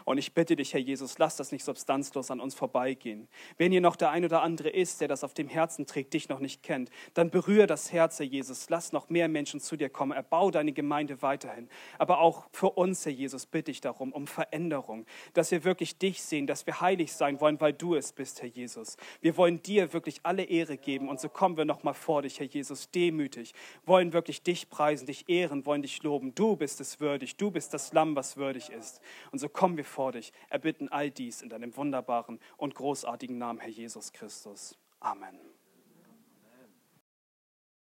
Und 0.05 0.18
ich 0.18 0.35
bitte 0.35 0.57
dich, 0.57 0.73
Herr 0.73 0.81
Jesus, 0.81 1.18
lass 1.18 1.37
das 1.37 1.53
nicht 1.53 1.64
substanzlos 1.64 2.31
an 2.31 2.41
uns 2.41 2.55
vorbeigehen. 2.55 3.29
Wenn 3.59 3.73
hier 3.73 3.81
noch 3.81 3.97
der 3.97 4.11
ein 4.11 4.25
oder 4.25 4.43
andere 4.43 4.71
ist, 4.71 5.01
der 5.01 5.09
das 5.09 5.25
auf 5.25 5.35
dem 5.35 5.49
Herzen 5.49 5.87
trägt, 5.87 6.14
dich 6.14 6.29
noch 6.29 6.41
nicht 6.41 6.62
kennt, 6.62 6.91
dann 7.14 7.31
berühre 7.31 7.66
das 7.66 7.93
Herz, 7.93 8.18
Herr 8.18 8.27
Jesus. 8.27 8.68
Lass 8.71 8.93
noch 8.93 9.09
mehr 9.09 9.29
Menschen 9.29 9.61
zu 9.61 9.77
dir 9.77 9.89
kommen. 9.89 10.12
Erbau 10.12 10.51
deine 10.51 10.73
Gemeinde 10.73 11.23
weiterhin. 11.23 11.68
Aber 11.99 12.21
auch 12.21 12.49
für 12.53 12.71
uns, 12.71 13.05
Herr 13.05 13.12
Jesus, 13.12 13.47
bitte 13.47 13.71
ich 13.71 13.81
darum, 13.81 14.12
um 14.12 14.27
Veränderung, 14.27 15.07
dass 15.35 15.51
wir 15.51 15.64
wirklich 15.64 15.99
dich 15.99 16.23
sehen, 16.23 16.47
dass 16.47 16.66
wir 16.66 16.81
heilig 16.81 17.12
sein 17.12 17.41
wollen, 17.41 17.61
weil 17.61 17.73
du 17.73 17.95
es 17.95 18.12
bist, 18.12 18.43
Herr 18.43 18.49
Jesus. 18.49 18.97
Wir 19.21 19.37
wollen 19.37 19.62
dir 19.62 19.93
wirklich 19.93 20.21
alle 20.23 20.45
Ehre 20.45 20.77
geben. 20.77 21.09
Und 21.09 21.21
so 21.21 21.29
kommen 21.29 21.57
wir 21.57 21.64
nochmal 21.64 21.95
vor 21.95 22.23
dich, 22.23 22.41
Herr 22.41 22.47
Jesus, 22.47 22.91
demütig, 22.91 23.55
wollen 23.87 24.12
wirklich 24.12 24.43
dich 24.43 24.71
preisen, 24.71 25.07
dich 25.07 25.29
ehren, 25.29 25.66
wollen 25.66 25.83
dich 25.83 26.03
loben. 26.03 26.35
Du 26.35 26.57
bist 26.57 26.81
es 26.81 27.01
würdig. 27.01 27.37
Du 27.37 27.51
bist 27.51 27.75
das 27.75 27.93
Lamm, 27.93 28.16
was 28.16 28.37
würdig 28.37 28.71
ist. 28.71 29.01
Und 29.33 29.39
so 29.39 29.49
kommen 29.61 29.76
wir 29.76 29.84
vor 29.84 30.12
dich, 30.12 30.32
erbitten 30.48 30.88
all 30.88 31.11
dies 31.11 31.42
in 31.42 31.50
deinem 31.50 31.76
wunderbaren 31.76 32.40
und 32.56 32.74
großartigen 32.74 33.36
Namen, 33.36 33.61
Herr 33.61 33.68
Jesus 33.68 34.11
Christus. 34.11 34.78
Amen. 35.00 35.38